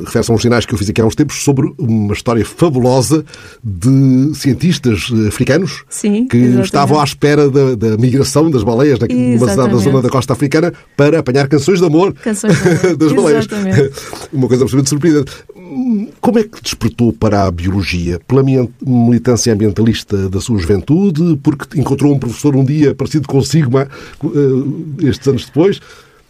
refere-se 0.05 0.31
a 0.31 0.33
uns 0.33 0.41
sinais 0.41 0.65
que 0.65 0.73
eu 0.73 0.77
fiz 0.77 0.89
aqui 0.89 0.99
há 0.99 1.05
uns 1.05 1.15
tempos 1.15 1.43
sobre 1.43 1.71
uma 1.77 2.13
história 2.13 2.43
fabulosa 2.43 3.23
de 3.63 4.31
cientistas 4.35 5.11
africanos 5.27 5.83
Sim, 5.87 6.27
que 6.27 6.37
exatamente. 6.37 6.65
estavam 6.65 6.99
à 6.99 7.03
espera 7.03 7.49
da, 7.49 7.75
da 7.75 7.97
migração 7.97 8.49
das 8.49 8.63
baleias 8.63 8.99
numa 8.99 9.49
cidade 9.49 9.71
da 9.71 9.77
zona 9.77 10.01
da 10.01 10.09
costa 10.09 10.33
africana 10.33 10.73
para 10.97 11.19
apanhar 11.19 11.47
canções 11.47 11.79
de 11.79 11.85
amor, 11.85 12.13
canções 12.13 12.59
de 12.59 12.67
amor. 12.67 12.97
das 12.97 13.11
baleias. 13.13 13.45
Exatamente. 13.45 13.91
Uma 14.33 14.47
coisa 14.47 14.63
absolutamente 14.63 14.89
surpreendente. 14.89 15.31
Como 16.19 16.39
é 16.39 16.43
que 16.43 16.61
despertou 16.61 17.11
para 17.11 17.45
a 17.45 17.51
biologia? 17.51 18.19
Pela 18.27 18.43
militância 18.81 19.53
ambientalista 19.53 20.29
da 20.29 20.39
sua 20.39 20.57
juventude? 20.57 21.02
Porque 21.41 21.79
encontrou 21.79 22.13
um 22.13 22.19
professor 22.19 22.55
um 22.55 22.63
dia 22.63 22.93
parecido 22.93 23.27
consigo 23.27 23.79
eh, 23.79 23.87
estes 25.07 25.27
anos 25.27 25.45
depois? 25.45 25.79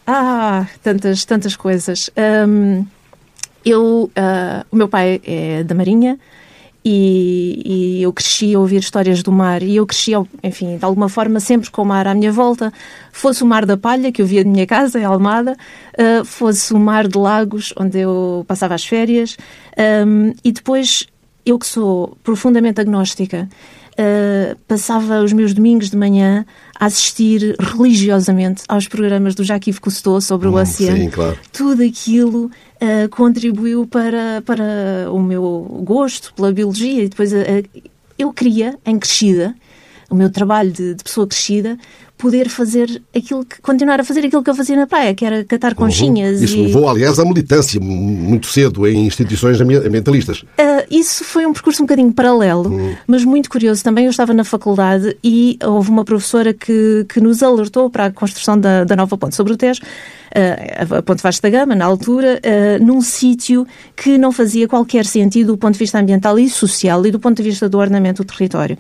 Ah, 0.05 0.67
tantas, 0.81 1.25
tantas 1.25 1.55
coisas. 1.55 2.09
Um, 2.47 2.85
eu, 3.63 4.11
uh, 4.11 4.65
o 4.71 4.75
meu 4.75 4.87
pai 4.89 5.21
é 5.23 5.63
da 5.63 5.73
Marinha, 5.73 6.19
e, 6.85 7.61
e, 7.65 8.03
eu 8.03 8.11
cresci 8.11 8.53
a 8.53 8.59
ouvir 8.59 8.79
histórias 8.79 9.23
do 9.23 9.31
mar 9.31 9.63
e 9.63 9.77
eu 9.77 9.85
cresci, 9.85 10.11
enfim, 10.43 10.77
de 10.77 10.83
alguma 10.83 11.07
forma, 11.07 11.39
sempre 11.39 11.71
com 11.71 11.81
o 11.81 11.85
mar 11.85 12.05
à 12.07 12.13
minha 12.13 12.31
volta, 12.31 12.73
fosse 13.11 13.41
o 13.41 13.45
mar 13.45 13.65
da 13.65 13.77
Palha, 13.77 14.11
que 14.11 14.21
eu 14.21 14.25
via 14.25 14.43
de 14.43 14.49
minha 14.49 14.67
casa, 14.67 14.99
em 14.99 15.05
Almada, 15.05 15.55
uh, 15.97 16.25
fosse 16.25 16.73
o 16.73 16.79
mar 16.79 17.07
de 17.07 17.17
Lagos, 17.17 17.73
onde 17.77 17.99
eu 17.99 18.43
passava 18.49 18.75
as 18.75 18.85
férias, 18.85 19.37
um, 20.05 20.33
e 20.43 20.51
depois, 20.51 21.07
eu 21.45 21.57
que 21.57 21.65
sou 21.65 22.17
profundamente 22.21 22.81
agnóstica, 22.81 23.47
uh, 23.93 24.55
passava 24.67 25.21
os 25.21 25.33
meus 25.33 25.53
domingos 25.53 25.89
de 25.89 25.97
manhã 25.97 26.45
a 26.79 26.85
assistir 26.85 27.55
religiosamente 27.59 28.63
aos 28.67 28.87
programas 28.87 29.35
do 29.35 29.43
Jacques 29.43 29.79
Cousteau 29.79 30.19
sobre 30.21 30.47
hum, 30.47 30.53
o 30.53 30.61
oceano. 30.61 30.97
Sim, 30.97 31.09
claro. 31.09 31.37
Tudo 31.51 31.83
aquilo 31.83 32.45
uh, 32.45 33.09
contribuiu 33.09 33.87
para, 33.87 34.41
para 34.45 35.11
o 35.11 35.21
meu 35.21 35.81
gosto 35.83 36.33
pela 36.33 36.51
biologia 36.51 37.03
e 37.03 37.09
depois 37.09 37.31
uh, 37.31 37.35
eu 38.17 38.31
queria, 38.33 38.77
em 38.85 38.97
crescida, 38.99 39.55
o 40.09 40.15
meu 40.15 40.29
trabalho 40.29 40.71
de, 40.71 40.93
de, 40.93 41.03
pessoa 41.03 41.25
crescida, 41.25 41.77
poder 42.23 42.47
fazer 42.47 43.01
aquilo 43.13 43.43
que, 43.43 43.61
continuar 43.61 43.99
a 43.99 44.03
fazer 44.05 44.21
aquilo 44.25 44.41
que 44.41 44.49
eu 44.49 44.55
fazia 44.55 44.77
na 44.77 44.87
praia, 44.87 45.13
que 45.13 45.25
era 45.25 45.43
catar 45.43 45.75
conchinhas. 45.75 46.37
Uhum. 46.37 46.45
Isso 46.45 46.55
e... 46.55 46.61
levou, 46.67 46.87
aliás, 46.87 47.19
à 47.19 47.25
militância 47.25 47.81
muito 47.81 48.47
cedo 48.47 48.87
em 48.87 49.05
instituições 49.05 49.59
ambientalistas. 49.59 50.41
Uh, 50.41 50.87
isso 50.89 51.25
foi 51.25 51.45
um 51.45 51.51
percurso 51.51 51.83
um 51.83 51.85
bocadinho 51.85 52.13
paralelo, 52.13 52.69
uhum. 52.69 52.95
mas 53.05 53.25
muito 53.25 53.49
curioso 53.49 53.83
também. 53.83 54.05
Eu 54.05 54.11
estava 54.11 54.33
na 54.33 54.45
faculdade 54.45 55.17
e 55.21 55.59
houve 55.61 55.89
uma 55.89 56.05
professora 56.05 56.53
que, 56.53 57.05
que 57.09 57.19
nos 57.19 57.43
alertou 57.43 57.89
para 57.89 58.05
a 58.05 58.11
construção 58.11 58.57
da, 58.57 58.85
da 58.85 58.95
nova 58.95 59.17
ponte 59.17 59.35
sobre 59.35 59.51
o 59.51 59.57
Tejo, 59.57 59.81
uh, 59.81 60.95
a 60.99 61.01
Ponte 61.01 61.21
Vasco 61.21 61.41
da 61.41 61.49
Gama, 61.49 61.75
na 61.75 61.83
altura, 61.83 62.39
uh, 62.39 62.81
num 62.81 63.01
sítio 63.01 63.67
que 63.97 64.17
não 64.17 64.31
fazia 64.31 64.65
qualquer 64.65 65.05
sentido 65.05 65.47
do 65.47 65.57
ponto 65.57 65.73
de 65.73 65.79
vista 65.79 65.99
ambiental 65.99 66.39
e 66.39 66.49
social 66.49 67.05
e 67.05 67.11
do 67.11 67.19
ponto 67.19 67.35
de 67.35 67.43
vista 67.43 67.67
do 67.67 67.77
ordenamento 67.77 68.23
do 68.23 68.27
território. 68.27 68.77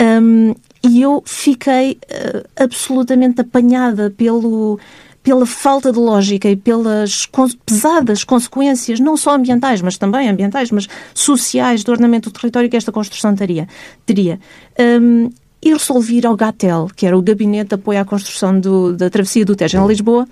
Um, 0.00 0.54
e 0.86 1.00
eu 1.00 1.22
fiquei 1.24 1.92
uh, 1.92 2.48
absolutamente 2.56 3.40
apanhada 3.40 4.12
pelo, 4.16 4.78
pela 5.22 5.46
falta 5.46 5.90
de 5.90 5.98
lógica 5.98 6.48
e 6.48 6.56
pelas 6.56 7.28
pesadas 7.64 8.22
consequências, 8.22 9.00
não 9.00 9.16
só 9.16 9.34
ambientais, 9.34 9.80
mas 9.80 9.96
também 9.96 10.28
ambientais, 10.28 10.70
mas 10.70 10.86
sociais, 11.14 11.82
do 11.82 11.90
ordenamento 11.90 12.28
do 12.28 12.32
território 12.32 12.68
que 12.68 12.76
esta 12.76 12.92
construção 12.92 13.34
teria. 13.34 13.66
teria. 14.04 14.38
Um, 14.78 15.30
e 15.62 15.72
resolvi 15.72 16.18
ir 16.18 16.26
ao 16.26 16.36
GATEL, 16.36 16.90
que 16.94 17.06
era 17.06 17.16
o 17.16 17.22
Gabinete 17.22 17.68
de 17.68 17.74
Apoio 17.76 17.98
à 17.98 18.04
Construção 18.04 18.60
do, 18.60 18.92
da 18.92 19.08
Travessia 19.08 19.46
do 19.46 19.56
Tejo 19.56 19.78
em 19.78 19.86
Lisboa, 19.86 20.28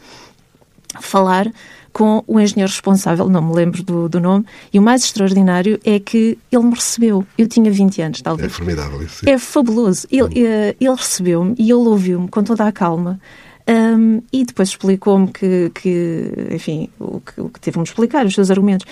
falar 1.01 1.51
com 1.92 2.24
o 2.26 2.40
engenheiro 2.40 2.70
responsável, 2.70 3.28
não 3.28 3.42
me 3.42 3.55
lembro 3.55 3.83
do, 3.83 4.09
do, 4.09 4.20
nome, 4.20 4.46
e 4.72 4.78
o 4.78 4.83
mais 4.83 5.05
extraordinário 5.05 5.78
é 5.85 5.98
que 6.00 6.38
ele 6.50 6.64
me 6.64 6.74
recebeu. 6.74 7.26
Eu 7.37 7.46
tinha 7.46 7.70
20 7.70 8.02
anos, 8.02 8.22
talvez. 8.22 8.50
É 8.50 8.55
formidável 8.55 9.02
isso. 9.02 9.28
É 9.28 9.38
fabuloso. 9.38 10.07
Ele, 10.11 10.22
uh, 10.22 10.76
ele 10.81 10.96
recebeu-me 10.96 11.55
e 11.59 11.64
ele 11.64 11.74
ouviu-me 11.74 12.28
com 12.28 12.42
toda 12.42 12.66
a 12.66 12.72
calma. 12.72 13.20
Um, 13.68 14.22
e 14.33 14.44
depois 14.44 14.70
explicou-me 14.70 15.28
que, 15.28 15.70
que, 15.74 16.33
enfim, 16.50 16.88
o 16.98 17.20
que, 17.20 17.40
o 17.40 17.48
que 17.48 17.61
teve-me 17.61 17.85
explicar, 17.85 18.26
os 18.26 18.35
seus 18.35 18.50
argumentos. 18.50 18.87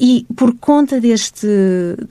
E 0.00 0.24
por 0.36 0.54
conta 0.58 1.00
deste, 1.00 1.46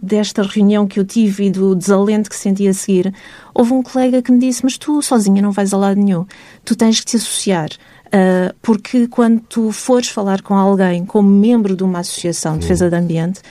desta 0.01 0.43
reunião 0.43 0.85
que 0.85 0.99
eu 0.99 1.05
tive 1.05 1.45
e 1.45 1.49
do 1.49 1.73
desalento 1.73 2.29
que 2.29 2.35
senti 2.35 2.67
a 2.67 2.73
seguir, 2.73 3.13
houve 3.53 3.71
um 3.71 3.81
colega 3.81 4.21
que 4.21 4.31
me 4.31 4.39
disse: 4.39 4.63
Mas 4.63 4.77
tu 4.77 5.01
sozinha 5.01 5.41
não 5.41 5.51
vais 5.51 5.73
a 5.73 5.77
lado 5.77 5.97
nenhum, 5.97 6.25
tu 6.65 6.75
tens 6.75 6.99
que 6.99 7.05
te 7.05 7.15
associar. 7.15 7.69
Uh, 8.07 8.55
porque 8.61 9.07
quando 9.07 9.41
tu 9.41 9.71
fores 9.71 10.09
falar 10.09 10.41
com 10.41 10.55
alguém 10.55 11.05
como 11.05 11.29
membro 11.29 11.75
de 11.75 11.83
uma 11.83 11.99
associação 11.99 12.53
de 12.53 12.61
defesa 12.61 12.89
do 12.89 12.95
ambiente, 12.95 13.41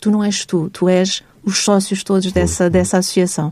tu 0.00 0.10
não 0.10 0.22
és 0.22 0.44
tu, 0.44 0.70
tu 0.70 0.88
és 0.88 1.22
os 1.44 1.58
sócios 1.58 2.02
todos 2.02 2.30
dessa, 2.32 2.70
dessa 2.70 2.98
associação. 2.98 3.48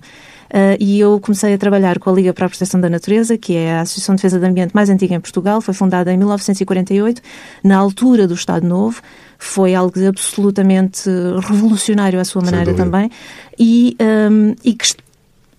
Uh, 0.53 0.77
e 0.79 1.01
eu 1.01 1.18
comecei 1.18 1.55
a 1.55 1.59
trabalhar 1.59 1.98
com 1.98 2.11
a 2.11 2.12
Liga 2.12 2.33
para 2.35 2.44
a 2.44 2.48
Proteção 2.48 2.79
da 2.79 2.90
Natureza, 2.90 3.38
que 3.38 3.57
é 3.57 3.72
a 3.72 3.81
Associação 3.81 4.14
de 4.14 4.20
Defesa 4.20 4.38
do 4.38 4.44
Ambiente 4.44 4.75
mais 4.75 4.90
antiga 4.90 5.14
em 5.14 5.20
Portugal, 5.20 5.62
foi 5.62 5.72
fundada 5.72 6.12
em 6.12 6.16
1948, 6.18 7.22
na 7.64 7.79
altura 7.79 8.29
do 8.29 8.35
Estado 8.35 8.66
Novo, 8.66 9.01
foi 9.38 9.75
algo 9.75 9.94
absolutamente 10.07 11.09
revolucionário 11.48 12.20
à 12.20 12.25
sua 12.25 12.42
maneira 12.42 12.75
também, 12.75 13.11
e, 13.59 13.96
um, 14.31 14.55
e 14.62 14.75
que 14.75 14.94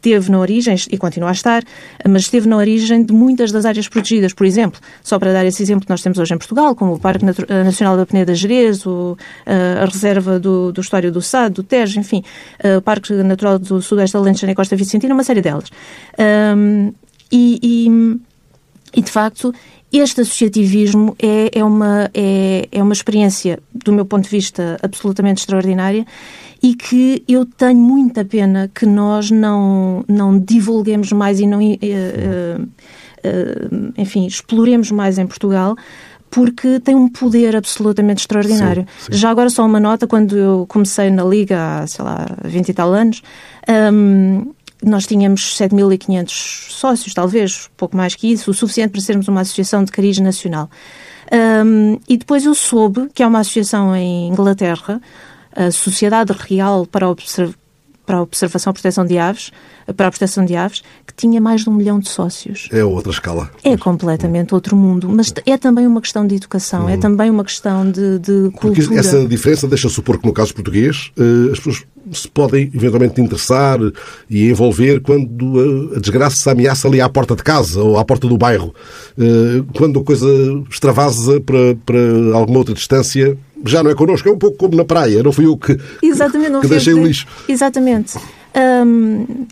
esteve 0.04 0.30
na 0.30 0.40
origem, 0.40 0.76
e 0.92 0.98
continua 0.98 1.30
a 1.30 1.32
estar, 1.32 1.64
mas 2.08 2.24
esteve 2.24 2.48
na 2.48 2.58
origem 2.58 3.04
de 3.04 3.14
muitas 3.14 3.52
das 3.52 3.66
áreas 3.66 3.88
protegidas. 3.88 4.34
Por 4.34 4.46
exemplo, 4.46 4.80
só 5.02 5.18
para 5.18 5.32
dar 5.32 5.46
esse 5.46 5.64
exemplo 5.64 5.86
que 5.86 5.90
nós 5.90 6.02
temos 6.02 6.20
hoje 6.20 6.34
em 6.34 6.38
Portugal, 6.38 6.76
como 6.76 6.94
o 6.94 7.00
Parque 7.00 7.26
eh, 7.26 7.64
Nacional 7.64 7.96
da 7.96 8.06
Peneda 8.06 8.36
Gerês, 8.36 8.86
o, 8.86 9.18
eh, 9.46 9.80
a 9.82 9.86
Reserva 9.86 10.40
do, 10.40 10.74
do 10.74 10.82
História 10.82 11.10
do 11.10 11.22
Sado, 11.22 11.56
do 11.56 11.64
Tejo, 11.64 12.00
enfim, 12.00 12.22
eh, 12.60 12.78
o 12.78 12.82
Parque 12.82 13.14
Natural 13.14 13.58
do 13.58 13.82
Sudeste 13.82 14.18
Alentejano 14.18 14.52
e 14.52 14.56
Costa 14.56 14.76
Vicentina, 14.76 15.14
uma 15.14 15.24
série 15.24 15.42
delas. 15.42 15.70
Um, 16.20 16.94
e, 17.32 17.60
e, 17.64 18.20
e, 18.94 19.02
de 19.02 19.10
facto, 19.10 19.54
este 19.92 20.22
associativismo 20.22 21.16
é, 21.18 21.60
é, 21.60 21.64
uma, 21.64 22.10
é, 22.14 22.68
é 22.72 22.84
uma 22.84 22.94
experiência, 22.94 23.60
do 23.74 23.94
meu 23.94 24.06
ponto 24.06 24.26
de 24.26 24.30
vista, 24.30 24.78
absolutamente 24.82 25.42
extraordinária 25.42 26.06
e 26.64 26.74
que 26.74 27.22
eu 27.28 27.46
tenho 27.46 27.78
muita 27.78 28.24
pena 28.24 28.72
que 28.74 28.86
nós 28.86 29.30
não, 29.30 30.06
não 30.08 30.40
divulguemos 30.40 31.12
mais 31.12 31.42
e 31.42 31.46
não, 31.46 31.60
uh, 31.60 31.62
uh, 31.62 32.64
uh, 32.64 33.94
enfim, 33.98 34.26
exploremos 34.26 34.90
mais 34.90 35.18
em 35.18 35.28
Portugal, 35.28 35.76
porque 36.32 36.80
tem 36.80 36.96
um 36.96 37.10
poder 37.10 37.54
absolutamente 37.54 38.22
extraordinário. 38.22 38.88
Sim, 38.98 39.12
sim. 39.12 39.18
Já 39.18 39.30
agora 39.30 39.50
só 39.50 39.66
uma 39.66 39.80
nota, 39.80 40.08
quando 40.08 40.38
eu 40.38 40.66
comecei 40.70 41.10
na 41.10 41.26
Liga 41.26 41.82
há, 41.82 41.86
sei 41.86 42.06
lá, 42.06 42.26
20 42.46 42.70
e 42.70 42.74
tal 42.74 42.94
anos, 42.94 43.22
um, 43.94 44.54
nós 44.82 45.06
tínhamos 45.06 45.58
7.500 45.60 46.72
sócios, 46.72 47.14
talvez, 47.14 47.70
pouco 47.76 47.98
mais 47.98 48.16
que 48.16 48.32
isso, 48.32 48.52
o 48.52 48.54
suficiente 48.54 48.92
para 48.92 49.02
sermos 49.02 49.28
uma 49.28 49.42
associação 49.42 49.84
de 49.84 49.92
cariz 49.92 50.18
nacional. 50.20 50.70
Um, 51.66 52.00
e 52.08 52.18
depois 52.18 52.46
eu 52.46 52.56
soube 52.56 53.10
que 53.14 53.22
há 53.22 53.28
uma 53.28 53.40
associação 53.40 53.94
em 53.96 54.30
Inglaterra, 54.30 55.02
a 55.56 55.72
Sociedade 55.72 56.34
Real 56.34 56.86
para 56.86 57.06
a, 57.06 57.10
Observ 57.10 57.54
para 58.06 58.18
a 58.18 58.22
Observação 58.22 58.72
e 58.72 58.74
Proteção 58.74 59.06
de 59.06 59.18
Aves, 59.18 59.52
para 59.96 60.08
a 60.08 60.12
proteção 60.12 60.46
de 60.46 60.56
aves, 60.56 60.84
que 61.06 61.14
tinha 61.16 61.42
mais 61.42 61.62
de 61.62 61.70
um 61.70 61.74
milhão 61.74 62.00
de 62.00 62.10
sócios. 62.10 62.70
É 62.72 62.84
outra 62.84 63.12
escala. 63.12 63.50
É 63.64 63.76
completamente 63.78 64.54
outro 64.54 64.76
mundo, 64.76 65.10
mas 65.10 65.34
é 65.46 65.58
também 65.58 65.88
uma 65.88 66.02
questão 66.02 66.26
de 66.26 66.36
educação, 66.36 66.86
hum. 66.86 66.90
é 66.90 66.98
também 66.98 67.30
uma 67.30 67.44
questão 67.44 67.90
de, 67.90 68.20
de 68.20 68.50
cultura. 68.52 68.88
Porque 68.88 68.96
essa 68.96 69.26
diferença 69.26 69.68
deixa 69.68 69.90
supor 69.90 70.20
que 70.20 70.28
no 70.28 70.34
caso 70.34 70.54
português 70.54 71.12
eh, 71.18 71.52
as 71.52 71.60
pessoas 71.60 71.84
se 72.12 72.28
podem 72.28 72.70
eventualmente 72.74 73.22
interessar 73.22 73.80
e 74.30 74.50
envolver 74.50 75.02
quando 75.02 75.94
a 75.96 76.00
desgraça 76.00 76.52
ameaça 76.52 76.88
ali 76.88 77.00
à 77.00 77.08
porta 77.08 77.36
de 77.36 77.44
casa 77.44 77.82
ou 77.82 77.98
à 77.98 78.04
porta 78.04 78.28
do 78.28 78.38
bairro. 78.38 78.74
Eh, 79.18 79.64
quando 79.76 80.00
a 80.00 80.04
coisa 80.04 80.28
extravasa 80.70 81.40
para, 81.42 81.76
para 81.86 82.36
alguma 82.36 82.60
outra 82.60 82.74
distância, 82.74 83.38
já 83.66 83.84
não 83.84 83.92
é 83.92 83.96
connosco, 83.96 84.28
é 84.28 84.32
um 84.32 84.38
pouco 84.38 84.58
como 84.58 84.76
na 84.76 84.86
praia, 84.86 85.24
não 85.24 85.32
fui 85.32 85.46
eu 85.46 85.58
que, 85.58 85.78
Exatamente, 86.02 86.60
que 86.62 86.68
deixei 86.68 86.94
o 86.94 87.04
lixo. 87.04 87.26
Exatamente. 87.48 88.18
Hum, 88.56 89.46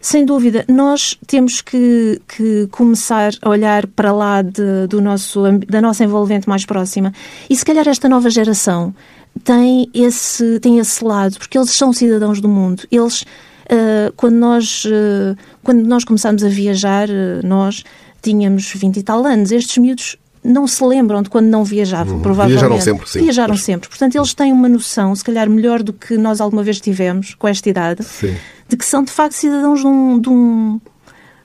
sem 0.00 0.24
dúvida, 0.24 0.64
nós 0.68 1.18
temos 1.26 1.60
que, 1.60 2.20
que, 2.28 2.68
começar 2.70 3.32
a 3.42 3.48
olhar 3.48 3.86
para 3.88 4.12
lá 4.12 4.42
de, 4.42 4.86
do 4.88 5.00
nosso, 5.00 5.42
da 5.68 5.80
nossa 5.80 6.04
envolvente 6.04 6.48
mais 6.48 6.64
próxima. 6.64 7.12
E 7.50 7.56
se 7.56 7.64
calhar 7.64 7.86
esta 7.88 8.08
nova 8.08 8.30
geração 8.30 8.94
tem 9.42 9.90
esse, 9.92 10.60
tem 10.60 10.78
esse 10.78 11.04
lado, 11.04 11.38
porque 11.38 11.58
eles 11.58 11.70
são 11.70 11.92
cidadãos 11.92 12.40
do 12.40 12.48
mundo. 12.48 12.84
Eles, 12.90 13.22
uh, 13.22 14.12
quando, 14.16 14.36
nós, 14.36 14.84
uh, 14.84 15.36
quando 15.62 15.84
nós 15.84 16.04
começámos 16.04 16.44
a 16.44 16.48
viajar, 16.48 17.08
uh, 17.08 17.44
nós 17.44 17.82
tínhamos 18.22 18.72
20 18.72 18.98
e 18.98 19.02
tal 19.02 19.26
anos. 19.26 19.50
Estes 19.50 19.78
miúdos 19.78 20.16
não 20.42 20.66
se 20.66 20.84
lembram 20.84 21.22
de 21.22 21.30
quando 21.30 21.46
não 21.46 21.64
viajavam, 21.64 22.16
uhum. 22.16 22.22
provavelmente. 22.22 22.60
Viajaram 22.60 22.80
sempre, 22.80 23.10
sim. 23.10 23.20
Viajaram 23.20 23.56
sempre. 23.56 23.88
Portanto, 23.88 24.16
eles 24.16 24.34
têm 24.34 24.52
uma 24.52 24.68
noção, 24.68 25.14
se 25.14 25.24
calhar 25.24 25.48
melhor 25.48 25.82
do 25.82 25.92
que 25.92 26.16
nós 26.16 26.40
alguma 26.40 26.62
vez 26.62 26.80
tivemos 26.80 27.34
com 27.34 27.48
esta 27.48 27.68
idade, 27.68 28.04
sim. 28.04 28.34
de 28.68 28.76
que 28.76 28.84
são 28.84 29.02
de 29.02 29.10
facto 29.10 29.32
cidadãos 29.32 29.80
de 29.80 29.86
um, 29.86 30.20
de 30.20 30.28
um, 30.28 30.80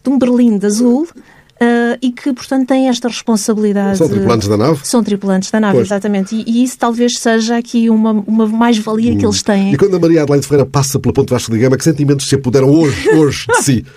de 0.03 0.09
um 0.09 0.17
Berlim 0.17 0.57
de 0.57 0.65
azul 0.65 1.07
Uh, 1.61 1.95
e 2.01 2.11
que, 2.11 2.33
portanto, 2.33 2.67
têm 2.67 2.89
esta 2.89 3.07
responsabilidade. 3.07 3.97
São 3.97 4.09
tripulantes 4.09 4.47
da 4.49 4.57
nave? 4.57 4.79
São 4.83 5.03
tripulantes 5.03 5.49
da 5.51 5.59
nave, 5.61 5.75
pois. 5.75 5.87
exatamente. 5.87 6.35
E, 6.35 6.43
e, 6.45 6.63
isso 6.63 6.77
talvez 6.77 7.17
seja 7.17 7.55
aqui 7.55 7.89
uma, 7.89 8.11
uma 8.11 8.47
mais-valia 8.47 9.13
hum. 9.13 9.17
que 9.17 9.25
eles 9.25 9.41
têm. 9.41 9.71
E 9.71 9.77
quando 9.77 9.95
a 9.95 9.99
Maria 9.99 10.23
Adelaide 10.23 10.45
Ferreira 10.45 10.65
passa 10.65 10.99
pela 10.99 11.13
Ponte 11.13 11.29
Vasco 11.29 11.51
de 11.51 11.59
Gama, 11.59 11.77
que 11.77 11.83
sentimentos 11.83 12.27
se 12.27 12.35
apoderam 12.35 12.69
hoje, 12.69 13.07
hoje 13.11 13.45
de 13.47 13.63
si? 13.63 13.85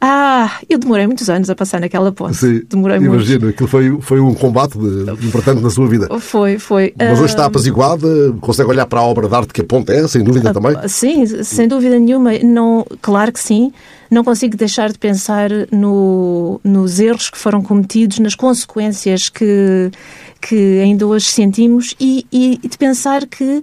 Ah, 0.00 0.58
eu 0.66 0.78
demorei 0.78 1.06
muitos 1.06 1.28
anos 1.28 1.50
a 1.50 1.54
passar 1.54 1.78
naquela 1.78 2.10
ponte. 2.10 2.34
Sim, 2.34 2.62
demorei 2.66 2.96
imagino. 2.96 3.40
Muito. 3.40 3.54
Aquilo 3.54 3.68
foi, 3.68 4.00
foi 4.00 4.18
um 4.18 4.32
combate 4.32 4.78
de, 4.78 5.26
importante 5.26 5.60
na 5.60 5.68
sua 5.68 5.86
vida. 5.86 6.08
Foi, 6.18 6.58
foi. 6.58 6.94
Mas 6.98 7.18
hoje 7.18 7.32
está 7.32 7.44
ah, 7.44 7.46
apaziguada? 7.46 8.32
Consegue 8.40 8.70
olhar 8.70 8.86
para 8.86 9.00
a 9.00 9.02
obra 9.02 9.28
de 9.28 9.34
arte 9.34 9.52
que 9.52 9.60
a 9.60 9.64
ponte 9.64 9.92
é, 9.92 10.08
sem 10.08 10.24
dúvida 10.24 10.50
uh, 10.50 10.54
também? 10.54 10.88
Sim, 10.88 11.26
sem 11.44 11.68
dúvida 11.68 11.98
nenhuma. 11.98 12.32
Não, 12.38 12.86
claro 13.02 13.30
que 13.30 13.40
sim. 13.40 13.72
Não 14.10 14.24
consigo 14.24 14.56
deixar 14.56 14.90
de 14.90 14.98
pensar 14.98 15.50
no, 15.70 16.58
nos 16.64 16.98
erros 16.98 17.28
que 17.28 17.36
foram 17.36 17.60
cometidos, 17.60 18.18
nas 18.20 18.34
consequências 18.34 19.28
que, 19.28 19.90
que 20.40 20.80
ainda 20.80 21.06
hoje 21.06 21.26
sentimos 21.26 21.94
e, 22.00 22.26
e 22.32 22.58
de 22.66 22.78
pensar 22.78 23.26
que, 23.26 23.62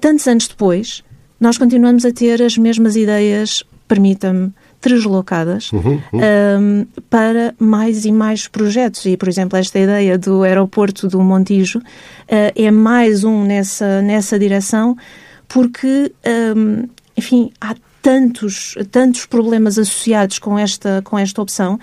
tantos 0.00 0.26
anos 0.26 0.48
depois, 0.48 1.04
nós 1.38 1.58
continuamos 1.58 2.04
a 2.06 2.12
ter 2.12 2.42
as 2.42 2.56
mesmas 2.56 2.96
ideias, 2.96 3.62
permita-me, 3.86 4.52
deslocadas 4.82 5.72
uhum, 5.72 6.00
uhum. 6.12 6.20
Um, 6.20 6.86
para 7.08 7.54
mais 7.58 8.04
e 8.04 8.12
mais 8.12 8.48
projetos. 8.48 9.04
E, 9.04 9.16
por 9.16 9.28
exemplo, 9.28 9.58
esta 9.58 9.78
ideia 9.78 10.16
do 10.16 10.42
aeroporto 10.42 11.08
do 11.08 11.20
Montijo 11.20 11.78
uh, 11.78 11.82
é 12.28 12.70
mais 12.70 13.24
um 13.24 13.44
nessa, 13.44 14.00
nessa 14.02 14.38
direção, 14.38 14.96
porque, 15.48 16.12
um, 16.56 16.88
enfim, 17.16 17.52
há 17.60 17.74
tantos, 18.00 18.74
tantos 18.90 19.26
problemas 19.26 19.78
associados 19.78 20.38
com 20.38 20.58
esta, 20.58 21.02
com 21.04 21.18
esta 21.18 21.42
opção 21.42 21.78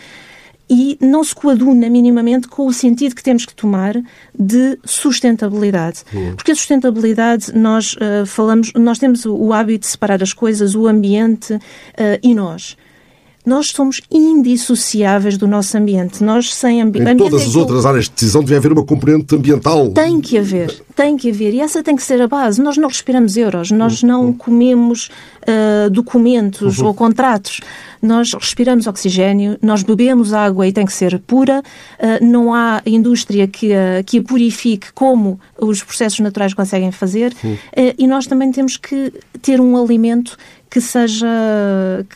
e 0.70 0.98
não 1.00 1.24
se 1.24 1.34
coaduna 1.34 1.90
minimamente 1.90 2.48
com 2.48 2.68
o 2.68 2.74
sentido 2.74 3.16
que 3.16 3.24
temos 3.24 3.46
que 3.46 3.56
tomar 3.56 3.96
de 4.38 4.78
sustentabilidade. 4.84 6.04
Uhum. 6.14 6.36
Porque 6.36 6.52
a 6.52 6.56
sustentabilidade, 6.56 7.54
nós 7.56 7.94
uh, 7.94 8.26
falamos, 8.26 8.74
nós 8.74 9.00
temos 9.00 9.26
o, 9.26 9.34
o, 9.34 9.54
hábito 9.54 9.82
de 9.82 9.88
separar 9.88 10.22
as 10.22 10.34
coisas, 10.34 10.76
o 10.76 10.88
ambiente 10.88 11.54
uh, 11.54 11.60
e 12.22 12.36
nós 12.36 12.76
nós 13.48 13.70
somos 13.70 14.02
indissociáveis 14.12 15.38
do 15.38 15.48
nosso 15.48 15.78
ambiente. 15.78 16.22
Nós 16.22 16.54
sem 16.54 16.82
ambi 16.82 17.00
ambiente. 17.00 17.14
Em 17.14 17.30
todas 17.30 17.44
é 17.44 17.46
as 17.46 17.56
outras 17.56 17.86
áreas 17.86 18.04
de 18.04 18.12
decisão 18.12 18.44
deve 18.44 18.58
haver 18.58 18.74
uma 18.74 18.84
componente 18.84 19.34
ambiental. 19.34 19.90
Tem 19.92 20.20
que 20.20 20.38
haver, 20.38 20.84
tem 20.94 21.16
que 21.16 21.30
haver. 21.30 21.54
E 21.54 21.62
essa 21.62 21.82
tem 21.82 21.96
que 21.96 22.04
ser 22.04 22.22
a 22.22 22.28
base. 22.28 22.62
Nós 22.62 22.76
não 22.76 22.90
respiramos 22.90 23.38
euros, 23.38 23.72
nós 23.72 24.04
uhum. 24.04 24.10
não 24.10 24.34
comemos 24.34 25.10
uh, 25.44 25.90
documentos 25.90 26.80
uhum. 26.80 26.88
ou 26.88 26.94
contratos. 26.94 27.62
Nós 28.02 28.34
respiramos 28.34 28.88
oxigênio, 28.88 29.58
nós 29.62 29.84
bebemos 29.84 30.34
água 30.34 30.68
e 30.68 30.72
tem 30.72 30.86
que 30.86 30.94
ser 30.94 31.20
pura. 31.20 31.62
Uh, 32.00 32.26
não 32.26 32.54
há 32.54 32.82
indústria 32.86 33.48
que 33.48 33.74
a, 33.74 34.04
que 34.04 34.20
a 34.20 34.24
purifique 34.24 34.92
como 34.94 35.40
os 35.60 35.84
processos 35.84 36.20
naturais 36.20 36.54
conseguem 36.54 36.92
fazer. 36.92 37.34
Uhum. 37.44 37.54
Uh, 37.54 37.94
e 37.98 38.08
nós 38.08 38.28
também 38.28 38.52
temos 38.52 38.78
que 38.78 39.12
ter 39.42 39.60
um 39.60 39.82
alimento 39.82 40.38
que 40.70 40.82
seja, 40.82 41.28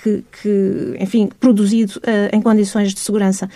que, 0.03 0.23
que 0.41 0.95
enfim, 0.99 1.29
produzido 1.39 1.93
uh, 1.99 2.35
em 2.35 2.41
condições 2.41 2.93
de 2.93 2.99
segurança. 2.99 3.49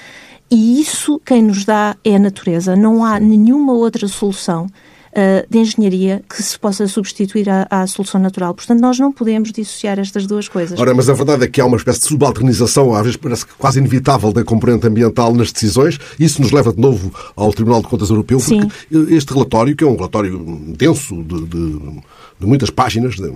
E 0.50 0.80
isso 0.80 1.20
quem 1.26 1.42
nos 1.42 1.66
dá 1.66 1.96
é 2.04 2.16
a 2.16 2.20
natureza. 2.20 2.76
Não 2.76 3.04
há 3.04 3.20
nenhuma 3.20 3.74
outra 3.74 4.08
solução 4.08 4.68
uh, 5.16 5.46
de 5.50 5.58
engenharia 5.58 6.22
que 6.30 6.42
se 6.44 6.58
possa 6.60 6.88
substituir 6.88 7.50
à, 7.50 7.68
à, 7.70 7.88
solução 7.88 8.20
natural. 8.20 8.54
Portanto, 8.54 8.80
nós 8.80 9.00
não 9.00 9.12
podemos 9.12 9.52
dissociar 9.52 9.98
estas 10.00 10.28
duas 10.28 10.48
coisas. 10.48 10.80
Ora, 10.80 10.94
mas 10.94 11.10
a 11.10 11.14
verdade 11.14 11.46
é 11.46 11.48
que 11.48 11.62
há 11.62 11.66
uma 11.66 11.78
espécie 11.78 12.02
de 12.02 12.08
subalternização, 12.08 12.94
às 12.94 13.04
vezes 13.04 13.18
parece 13.18 13.46
que 13.46 13.54
quase 13.54 13.80
inevitável, 13.80 14.32
da 14.34 14.44
componente 14.44 14.86
ambiental 14.86 15.34
nas 15.34 15.52
decisões. 15.52 15.98
Isso 16.20 16.42
nos 16.42 16.52
leva 16.52 16.74
de 16.74 16.80
novo 16.80 17.14
ao 17.36 17.52
Tribunal 17.54 17.82
de 17.82 17.88
Contas 17.88 18.10
Europeu, 18.10 18.40
porque 18.40 18.62
Sim. 18.62 19.16
este 19.16 19.34
relatório, 19.34 19.76
que 19.76 19.84
é 19.84 19.88
um 19.88 19.96
relatório 19.96 20.74
denso 20.78 21.24
de, 21.24 21.46
de 21.46 22.02
de 22.38 22.46
muitas 22.46 22.70
páginas 22.70 23.16
de, 23.16 23.32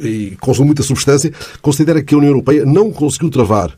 e, 0.00 0.06
e 0.08 0.36
consome 0.40 0.68
muita 0.68 0.82
substância, 0.82 1.30
considera 1.60 2.02
que 2.02 2.14
a 2.14 2.18
União 2.18 2.30
Europeia 2.30 2.64
não 2.64 2.90
conseguiu 2.90 3.28
travar 3.28 3.76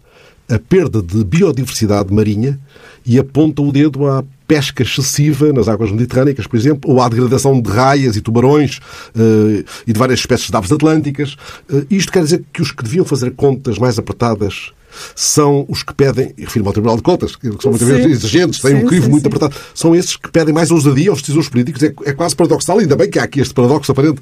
a 0.48 0.58
perda 0.58 1.02
de 1.02 1.24
biodiversidade 1.24 2.12
marinha 2.14 2.58
e 3.04 3.18
aponta 3.18 3.62
o 3.62 3.72
dedo 3.72 4.06
à 4.06 4.24
pesca 4.46 4.82
excessiva 4.82 5.52
nas 5.52 5.68
águas 5.68 5.90
mediterrânicas, 5.90 6.46
por 6.46 6.56
exemplo, 6.56 6.90
ou 6.90 7.00
à 7.00 7.08
degradação 7.08 7.60
de 7.60 7.70
raias 7.70 8.16
e 8.16 8.20
tubarões 8.20 8.78
uh, 9.14 9.64
e 9.86 9.92
de 9.92 9.98
várias 9.98 10.20
espécies 10.20 10.50
de 10.50 10.56
aves 10.56 10.70
atlânticas. 10.70 11.36
Uh, 11.70 11.86
isto 11.90 12.12
quer 12.12 12.22
dizer 12.22 12.44
que 12.52 12.62
os 12.62 12.70
que 12.70 12.82
deviam 12.82 13.04
fazer 13.04 13.32
contas 13.32 13.78
mais 13.78 13.98
apertadas 13.98 14.72
são 15.14 15.66
os 15.68 15.82
que 15.82 15.92
pedem, 15.94 16.32
e 16.36 16.44
refiro-me 16.44 16.68
ao 16.68 16.72
Tribunal 16.72 16.96
de 16.96 17.02
Contas, 17.02 17.36
que 17.36 17.48
são 17.60 17.70
muitas 17.70 17.86
vezes 17.86 18.06
exigentes, 18.06 18.60
têm 18.60 18.78
sim, 18.78 18.84
um 18.84 18.86
crivo 18.86 19.04
sim, 19.04 19.10
muito 19.10 19.22
sim. 19.22 19.28
apertado, 19.28 19.54
são 19.74 19.94
esses 19.94 20.16
que 20.16 20.30
pedem 20.30 20.54
mais 20.54 20.70
ousadia 20.70 21.10
aos 21.10 21.20
decisores 21.20 21.48
políticos. 21.48 21.82
É, 21.82 21.92
é, 22.04 22.12
quase 22.12 22.34
paradoxal, 22.34 22.78
ainda 22.78 22.96
bem 22.96 23.10
que 23.10 23.18
há 23.18 23.24
aqui 23.24 23.40
este 23.40 23.52
paradoxo 23.52 23.92
aparente. 23.92 24.20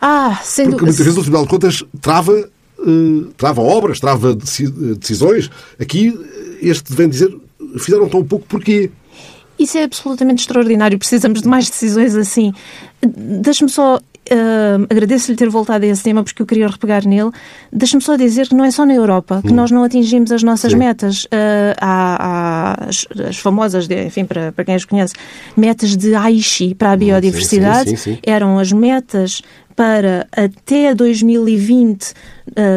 Ah, 0.00 0.38
sem 0.44 0.66
Porque 0.68 0.84
muitas 0.84 1.04
vezes 1.04 1.18
o 1.18 1.22
Tribunal 1.22 1.44
de 1.44 1.50
Contas 1.50 1.84
trava, 2.00 2.48
uh, 2.78 3.24
trava 3.36 3.62
obras, 3.62 3.98
trava 3.98 4.36
decisões. 4.36 5.50
Aqui, 5.80 6.16
este 6.60 6.92
vem 6.92 7.08
dizer, 7.08 7.34
fizeram 7.78 8.08
tão 8.08 8.22
pouco 8.24 8.46
porquê? 8.46 8.90
Isso 9.58 9.78
é 9.78 9.84
absolutamente 9.84 10.42
extraordinário. 10.42 10.98
Precisamos 10.98 11.42
de 11.42 11.48
mais 11.48 11.68
decisões 11.68 12.14
assim. 12.14 12.52
Deixe-me 13.02 13.70
só 13.70 13.98
Uh, 14.24 14.86
agradeço-lhe 14.88 15.36
ter 15.36 15.50
voltado 15.50 15.84
a 15.84 15.88
esse 15.88 16.02
tema 16.02 16.24
porque 16.24 16.40
eu 16.40 16.46
queria 16.46 16.66
repegar 16.66 17.06
nele. 17.06 17.30
Deixa-me 17.70 18.02
só 18.02 18.16
dizer 18.16 18.48
que 18.48 18.54
não 18.54 18.64
é 18.64 18.70
só 18.70 18.86
na 18.86 18.94
Europa 18.94 19.42
que 19.42 19.52
hum. 19.52 19.54
nós 19.54 19.70
não 19.70 19.84
atingimos 19.84 20.32
as 20.32 20.42
nossas 20.42 20.72
Sim. 20.72 20.78
metas. 20.78 21.24
Uh, 21.24 21.76
há, 21.78 22.16
há 22.18 22.88
as, 22.88 23.06
as, 23.28 23.36
famosas, 23.36 23.86
de, 23.86 24.06
enfim, 24.06 24.24
para, 24.24 24.50
para 24.50 24.64
quem 24.64 24.74
as 24.74 24.86
conhece, 24.86 25.12
metas 25.54 25.94
de 25.94 26.14
Aichi 26.14 26.74
para 26.74 26.92
a 26.92 26.96
biodiversidade. 26.96 27.90
Sim, 27.90 27.96
sim, 27.96 28.18
Eram 28.22 28.58
as 28.58 28.72
metas 28.72 29.42
para 29.76 30.26
até 30.32 30.94
2020, 30.94 32.04
uh, 32.04 32.14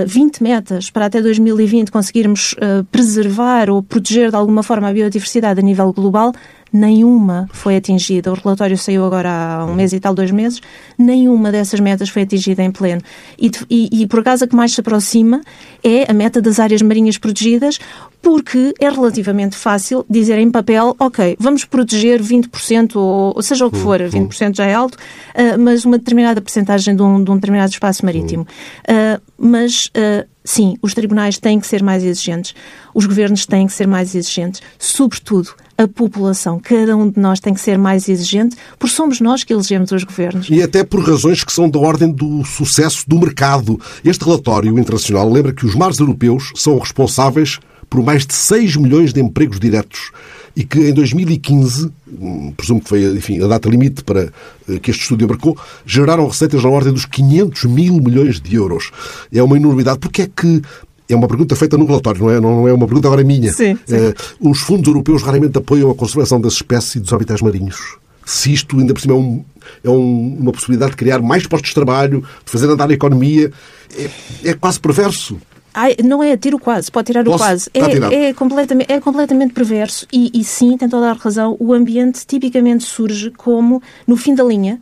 20 0.06 0.44
metas 0.44 0.90
para 0.90 1.06
até 1.06 1.22
2020 1.22 1.92
conseguirmos 1.92 2.54
uh, 2.54 2.84
preservar 2.92 3.70
ou 3.70 3.82
proteger 3.82 4.32
de 4.32 4.36
alguma 4.36 4.64
forma 4.64 4.90
a 4.90 4.94
biodiversidade 4.94 5.60
a 5.60 5.64
nível 5.64 5.94
global 5.94 6.34
nenhuma 6.72 7.50
foi 7.52 7.76
atingida. 7.76 8.32
O 8.32 8.36
relatório 8.36 8.78
saiu 8.78 9.06
agora 9.06 9.30
há 9.30 9.66
um 9.66 9.74
mês 9.74 9.94
e 9.94 10.00
tal, 10.00 10.14
dois 10.14 10.32
meses, 10.32 10.62
nenhuma 10.98 11.52
dessas 11.52 11.80
metas 11.80 12.10
foi 12.10 12.24
atingida 12.24 12.64
em 12.64 12.72
pleno. 12.72 13.02
E, 13.38 13.52
e, 13.70 14.02
e 14.04 14.08
por 14.08 14.20
acaso 14.20 14.46
a 14.46 14.48
que 14.48 14.56
mais 14.56 14.74
se 14.74 14.82
aproxima 14.82 15.42
é 15.84 16.10
a 16.10 16.14
meta 16.14 16.42
das 16.42 16.60
áreas 16.60 16.82
marinhas 16.82 17.18
protegidas, 17.18 17.80
porque 18.22 18.74
é 18.80 18.90
relativamente 18.90 19.56
fácil 19.56 20.06
dizer 20.10 20.38
em 20.38 20.52
papel, 20.52 20.96
ok, 21.00 21.38
vamos 21.40 21.64
proteger 21.66 22.22
20%, 22.22 22.96
ou, 22.96 23.34
ou 23.36 23.42
seja 23.42 23.66
o 23.66 23.72
que 23.72 23.78
for, 23.78 24.00
20% 24.00 24.56
já 24.56 24.66
é 24.66 24.74
alto, 24.74 24.96
uh, 24.96 25.60
mas 25.60 25.86
uma 25.86 25.98
determinada 25.98 26.42
porcentagem 26.42 26.96
de 26.96 27.02
um, 27.02 27.24
de 27.24 27.32
um 27.32 27.36
determinado 27.36 27.72
espaço 27.72 28.04
marítimo. 28.04 28.46
Uh, 28.84 29.22
mas, 29.38 29.88
uh, 29.88 30.28
sim, 30.44 30.78
os 30.82 30.94
tribunais 30.94 31.38
têm 31.38 31.60
que 31.60 31.68
ser 31.68 31.84
mais 31.84 32.04
exigentes, 32.04 32.54
os 32.94 33.06
governos 33.06 33.46
têm 33.46 33.68
que 33.68 33.74
ser 33.74 33.88
mais 33.88 34.14
exigentes, 34.16 34.62
sobretudo 34.78 35.52
a 35.78 35.88
população, 35.88 36.60
cada 36.60 36.98
um 36.98 37.10
de 37.10 37.20
nós 37.20 37.40
tem 37.40 37.54
que 37.54 37.62
ser 37.62 37.78
mais 37.78 38.10
exigente, 38.10 38.56
porque 38.80 38.96
somos 38.96 39.22
nós 39.22 39.44
que 39.44 39.54
elegemos 39.54 39.92
os 39.92 40.04
governos. 40.04 40.48
E 40.50 40.62
até 40.64 40.84
por 40.84 41.08
razões 41.08 41.44
que 41.44 41.54
são 41.54 41.70
da 41.70 41.78
ordem 41.78 42.12
do 42.12 42.44
sucesso 42.44 43.04
do 43.08 43.20
mercado. 43.20 43.80
Este 44.04 44.26
relatório 44.26 44.78
internacional 44.80 45.30
lembra 45.30 45.54
que 45.54 45.66
os 45.66 45.76
mares 45.76 46.00
europeus 46.00 46.52
são 46.56 46.80
responsáveis 46.80 47.60
por 47.90 48.04
mais 48.04 48.26
de 48.26 48.34
6 48.34 48.76
milhões 48.76 49.14
de 49.14 49.22
empregos 49.22 49.60
diretos 49.60 50.12
e 50.56 50.64
que 50.64 50.80
em 50.80 50.94
2015, 50.94 51.92
hum, 52.20 52.52
presumo 52.58 52.82
que 52.82 52.90
foi 52.90 53.04
enfim, 53.16 53.42
a 53.44 53.48
data 53.48 53.70
limite 53.70 54.04
para 54.04 54.34
eh, 54.68 54.80
que 54.82 54.90
este 54.90 55.04
estudo 55.04 55.24
abarcou, 55.24 55.56
geraram 55.86 56.28
receitas 56.28 56.64
na 56.64 56.70
ordem 56.70 56.92
dos 56.92 57.06
500 57.06 57.66
mil 57.66 57.94
milhões 58.02 58.42
de 58.42 58.56
euros. 58.56 58.90
É 59.32 59.42
uma 59.44 59.56
enormidade. 59.56 60.00
Porque 60.00 60.24
é 60.24 60.28
que 60.28 60.64
é 61.10 61.16
uma 61.16 61.28
pergunta 61.28 61.56
feita 61.56 61.78
no 61.78 61.86
relatório, 61.86 62.22
não 62.22 62.30
é, 62.30 62.40
não 62.40 62.68
é 62.68 62.74
uma 62.74 62.86
pergunta 62.86 63.08
agora 63.08 63.24
minha. 63.24 63.52
Sim, 63.54 63.78
sim. 63.86 63.96
Uh, 63.96 64.50
os 64.50 64.60
fundos 64.60 64.88
europeus 64.88 65.24
raramente 65.24 65.58
apoiam 65.58 65.90
a 65.90 65.96
conservação 65.96 66.40
das 66.40 66.54
espécies 66.54 66.96
e 66.96 67.00
dos 67.00 67.14
habitats 67.14 67.42
marinhos. 67.42 67.98
Se 68.26 68.52
isto, 68.52 68.78
ainda 68.78 68.94
por 68.94 69.00
cima, 69.00 69.14
é, 69.14 69.18
um, 69.18 69.46
é 69.86 69.90
um, 69.90 70.38
uma 70.42 70.52
possibilidade 70.52 70.92
de 70.92 70.98
criar 70.98 71.22
mais 71.22 71.48
postos 71.48 71.70
de 71.70 71.76
trabalho, 71.76 72.26
de 72.44 72.52
fazer 72.52 72.70
andar 72.70 72.90
a 72.90 72.94
economia, 72.94 73.52
é, 73.98 74.50
é 74.50 74.54
quase 74.54 74.80
perverso. 74.80 75.38
Ai, 75.74 75.96
não 76.04 76.24
é 76.24 76.36
tiro 76.36 76.58
quase, 76.58 76.92
pode 76.92 77.06
tirar 77.06 77.24
Posso? 77.24 77.36
o 77.36 77.38
quase. 77.38 77.70
É, 77.74 78.30
é, 78.30 78.34
completamente, 78.34 78.92
é 78.92 79.00
completamente 79.00 79.54
perverso 79.54 80.08
e, 80.12 80.32
e 80.34 80.44
sim, 80.44 80.76
tem 80.76 80.90
toda 80.90 81.12
a 81.12 81.14
razão, 81.14 81.56
o 81.60 81.72
ambiente 81.72 82.26
tipicamente 82.26 82.84
surge 82.84 83.30
como 83.32 83.82
no 84.08 84.18
fim 84.18 84.34
da 84.34 84.44
linha 84.44 84.82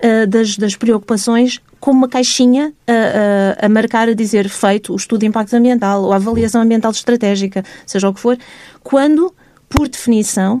uh, 0.00 0.26
das, 0.26 0.56
das 0.56 0.76
preocupações 0.76 1.60
como 1.86 1.98
uma 2.00 2.08
caixinha 2.08 2.72
a, 2.84 3.62
a, 3.62 3.66
a, 3.66 3.68
marcar, 3.68 4.08
a 4.08 4.12
dizer 4.12 4.48
feito 4.48 4.92
o 4.92 4.96
estudo 4.96 5.20
de 5.20 5.26
impacto 5.26 5.54
ambiental 5.54 6.02
ou 6.02 6.12
a 6.12 6.16
avaliação 6.16 6.60
ambiental 6.60 6.90
estratégica, 6.90 7.62
seja 7.86 8.08
o 8.08 8.12
que 8.12 8.18
for, 8.18 8.36
quando 8.82 9.32
por 9.68 9.86
definição, 9.86 10.60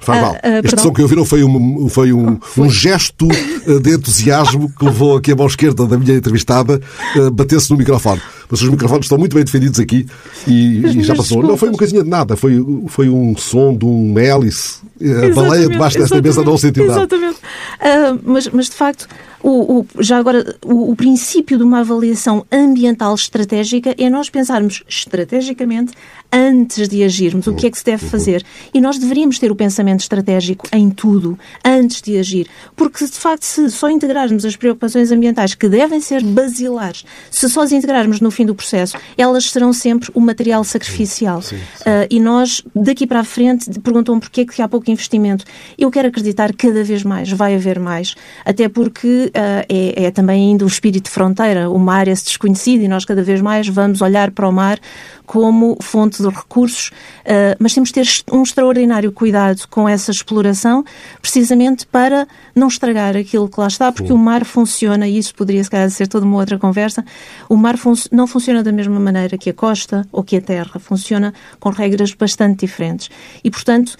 Faz 0.00 0.20
mal. 0.20 0.32
Uh, 0.32 0.34
uh, 0.34 0.64
Este 0.64 0.80
som 0.80 0.92
que 0.92 1.02
ouviram 1.02 1.24
foi 1.24 1.42
um, 1.42 1.88
foi 1.88 2.12
um, 2.12 2.38
um 2.58 2.70
gesto 2.70 3.26
ah, 3.30 3.80
de 3.80 3.94
entusiasmo 3.94 4.70
que 4.76 4.84
levou 4.84 5.16
aqui 5.16 5.32
a 5.32 5.36
mão 5.36 5.46
esquerda 5.46 5.86
da 5.86 5.96
minha 5.96 6.16
entrevistada 6.16 6.80
a 7.14 7.30
bater-se 7.30 7.70
no 7.70 7.76
microfone. 7.76 8.20
Mas 8.48 8.60
os 8.60 8.68
microfones 8.68 9.06
estão 9.06 9.18
muito 9.18 9.34
bem 9.34 9.44
defendidos 9.44 9.80
aqui 9.80 10.06
e, 10.46 10.78
e 10.78 11.02
já 11.02 11.14
passou. 11.14 11.38
Desculpas. 11.38 11.48
Não 11.50 11.56
foi 11.56 11.68
uma 11.70 11.78
coisinha 11.78 12.04
de 12.04 12.10
nada, 12.10 12.36
foi, 12.36 12.64
foi 12.88 13.08
um 13.08 13.36
som 13.36 13.76
de 13.76 13.84
um 13.84 14.18
hélice. 14.18 14.78
A 15.00 15.34
baleia 15.34 15.68
debaixo 15.68 15.98
desta 15.98 16.20
mesa 16.20 16.42
não 16.42 16.56
sentiu 16.56 16.86
nada. 16.86 17.00
Exatamente. 17.00 17.38
Uh, 17.38 18.20
mas, 18.24 18.48
mas, 18.48 18.66
de 18.66 18.76
facto, 18.76 19.08
o, 19.42 19.80
o, 19.80 19.86
já 20.02 20.18
agora, 20.18 20.56
o, 20.64 20.90
o, 20.92 20.96
princípio 20.96 21.58
de 21.58 21.64
uma 21.64 21.80
avaliação 21.80 22.46
ambiental 22.50 23.14
estratégica 23.14 23.94
é 23.98 24.08
nós 24.10 24.30
pensarmos 24.30 24.82
estrategicamente 24.88 25.92
antes 26.32 26.88
de 26.88 27.02
agirmos 27.02 27.46
o 27.46 27.54
que 27.54 27.66
é 27.66 27.70
que 27.70 27.78
se 27.78 27.84
deve 27.84 28.06
fazer. 28.06 28.44
E 28.72 28.80
nós 28.80 28.98
deveríamos 28.98 29.38
ter 29.38 29.50
o 29.50 29.56
pensamento 29.56 30.00
estratégico 30.00 30.66
em 30.72 30.90
tudo, 30.90 31.38
antes 31.64 32.02
de 32.02 32.18
agir. 32.18 32.46
Porque, 32.74 33.04
de 33.04 33.12
facto, 33.12 33.44
se 33.44 33.70
só 33.70 33.88
integrarmos 33.90 34.44
as 34.44 34.56
preocupações 34.56 35.10
ambientais, 35.10 35.54
que 35.54 35.68
devem 35.68 36.00
ser 36.00 36.22
basilares, 36.22 37.04
se 37.30 37.48
só 37.48 37.62
as 37.62 37.72
integrarmos 37.72 38.20
no 38.20 38.30
fim 38.30 38.44
do 38.44 38.54
processo, 38.54 38.96
elas 39.16 39.50
serão 39.50 39.72
sempre 39.72 40.10
o 40.14 40.20
material 40.20 40.64
sacrificial. 40.64 41.42
Sim, 41.42 41.56
sim, 41.56 41.62
sim. 41.76 41.90
Uh, 41.90 42.06
e 42.10 42.20
nós, 42.20 42.62
daqui 42.74 43.06
para 43.06 43.20
a 43.20 43.24
frente, 43.24 43.68
perguntam 43.80 44.18
porquê 44.20 44.44
que 44.44 44.60
há 44.62 44.68
pouco 44.68 44.90
investimento. 44.90 45.44
Eu 45.78 45.90
quero 45.90 46.08
acreditar 46.08 46.52
que 46.52 46.68
cada 46.68 46.82
vez 46.82 47.02
mais 47.02 47.30
vai 47.30 47.54
haver 47.54 47.78
mais, 47.78 48.14
até 48.44 48.68
porque 48.68 49.26
uh, 49.26 49.66
é, 49.68 50.04
é, 50.04 50.10
também 50.10 50.50
ainda 50.50 50.64
o 50.64 50.68
espírito 50.68 51.04
de 51.04 51.10
fronteira. 51.10 51.70
O 51.70 51.78
mar 51.78 52.08
é-se 52.08 52.24
desconhecido 52.24 52.82
e 52.82 52.88
nós 52.88 53.04
cada 53.04 53.22
vez 53.22 53.40
mais 53.40 53.68
vamos 53.68 54.00
olhar 54.00 54.30
para 54.30 54.48
o 54.48 54.52
mar 54.52 54.78
como 55.26 55.76
fonte 55.82 56.22
de 56.22 56.28
recursos, 56.28 56.90
uh, 57.22 57.56
mas 57.58 57.74
temos 57.74 57.90
de 57.90 57.94
ter 57.94 58.06
um 58.32 58.42
extraordinário 58.42 59.10
cuidado 59.12 59.66
com 59.68 59.88
essa 59.88 60.10
exploração, 60.10 60.84
precisamente 61.20 61.86
para 61.86 62.26
não 62.54 62.68
estragar 62.68 63.16
aquilo 63.16 63.48
que 63.48 63.60
lá 63.60 63.66
está, 63.66 63.90
porque 63.90 64.12
o 64.12 64.18
mar 64.18 64.44
funciona, 64.44 65.06
e 65.06 65.18
isso 65.18 65.34
poderia 65.34 65.62
se 65.62 65.70
calhar 65.70 65.90
ser 65.90 66.06
toda 66.06 66.24
uma 66.24 66.36
outra 66.36 66.58
conversa, 66.58 67.04
o 67.48 67.56
mar 67.56 67.76
fun 67.76 67.94
não 68.12 68.26
funciona 68.26 68.62
da 68.62 68.72
mesma 68.72 69.00
maneira 69.00 69.36
que 69.36 69.50
a 69.50 69.54
costa 69.54 70.06
ou 70.12 70.22
que 70.22 70.36
a 70.36 70.40
terra, 70.40 70.78
funciona 70.78 71.34
com 71.58 71.70
regras 71.70 72.12
bastante 72.12 72.60
diferentes. 72.60 73.10
E, 73.42 73.50
portanto, 73.50 73.96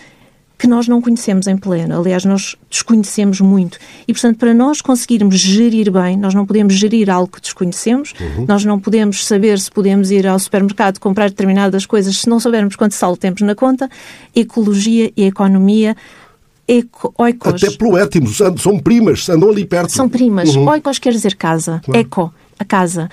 que 0.59 0.67
nós 0.67 0.89
não 0.89 1.03
conhecemos 1.03 1.47
em 1.47 1.57
pleno. 1.57 2.01
Aliás, 2.01 2.25
nós 2.25 2.57
desconhecemos 2.71 3.41
muito. 3.41 3.79
E, 4.09 4.13
portanto, 4.13 4.39
para 4.39 4.55
nós 4.55 4.81
conseguirmos 4.81 5.39
gerir 5.39 5.91
bem, 5.91 6.17
nós 6.17 6.35
não 6.35 6.47
podemos 6.47 6.75
gerir 6.75 7.11
algo 7.11 7.31
que 7.31 7.41
desconhecemos, 7.41 8.15
uhum. 8.19 8.47
nós 8.49 8.65
não 8.65 8.81
podemos 8.81 9.27
saber 9.27 9.59
se 9.59 9.71
podemos 9.71 10.11
ir 10.11 10.27
ao 10.27 10.39
supermercado 10.39 10.99
comprar 10.99 11.29
determinadas 11.29 11.85
coisas 11.85 12.19
se 12.19 12.29
não 12.29 12.41
soubermos 12.41 12.75
quanto 12.75 12.95
saldo 12.95 13.19
temos 13.19 13.43
na 13.43 13.55
conta. 13.55 13.89
Ecologia 14.35 15.13
e 15.17 15.25
economia 15.25 15.95
Eco, 16.69 17.15
oikos. 17.17 17.63
Até 17.63 17.77
pelo 17.77 17.97
étimo, 17.97 18.29
são 18.59 18.79
primas, 18.81 19.29
andam 19.29 19.51
ali 19.51 19.65
perto. 19.65 19.93
São 19.93 20.09
primas. 20.09 20.57
Uhum. 20.57 20.69
Oikos 20.69 20.99
quer 20.99 21.13
dizer 21.13 21.37
casa. 21.37 21.81
Claro. 21.85 22.01
Eco, 22.01 22.35
a 22.59 22.65
casa. 22.65 23.09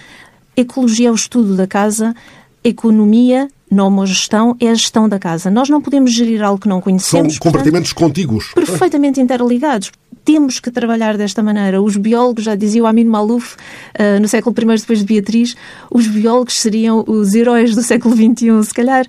Ecologia 0.58 1.10
é 1.10 1.12
o 1.12 1.16
estudo 1.16 1.56
da 1.56 1.68
casa. 1.68 2.16
Economia 2.64 3.48
Nomogestão 3.74 4.56
é 4.60 4.70
a 4.70 4.74
gestão 4.74 5.10
da 5.10 5.18
casa. 5.18 5.50
Nós 5.50 5.68
não 5.68 5.82
podemos 5.82 6.14
gerir 6.14 6.44
algo 6.44 6.62
que 6.62 6.68
não 6.68 6.80
conhecemos. 6.80 7.34
São 7.34 7.40
compartimentos 7.42 7.92
portanto, 7.92 8.10
contíguos. 8.14 8.52
Perfeitamente 8.54 9.20
interligados. 9.20 9.92
Temos 10.26 10.60
que 10.60 10.72
trabalhar 10.72 11.18
desta 11.18 11.44
maneira. 11.44 11.82
Os 11.82 11.98
biólogos, 11.98 12.46
já 12.46 12.56
dizia 12.56 12.84
o 12.84 12.88
Amin 12.88 13.06
Malouf, 13.06 13.56
uh, 13.56 14.20
no 14.22 14.28
século 14.28 14.56
I 14.58 14.80
depois 14.80 15.00
de 15.00 15.06
Beatriz, 15.06 15.56
os 15.92 16.08
biólogos 16.08 16.60
seriam 16.60 17.04
os 17.08 17.34
heróis 17.34 17.76
do 17.76 17.84
século 17.84 18.16
XXI, 18.16 18.64
se 18.64 18.74
calhar 18.74 19.06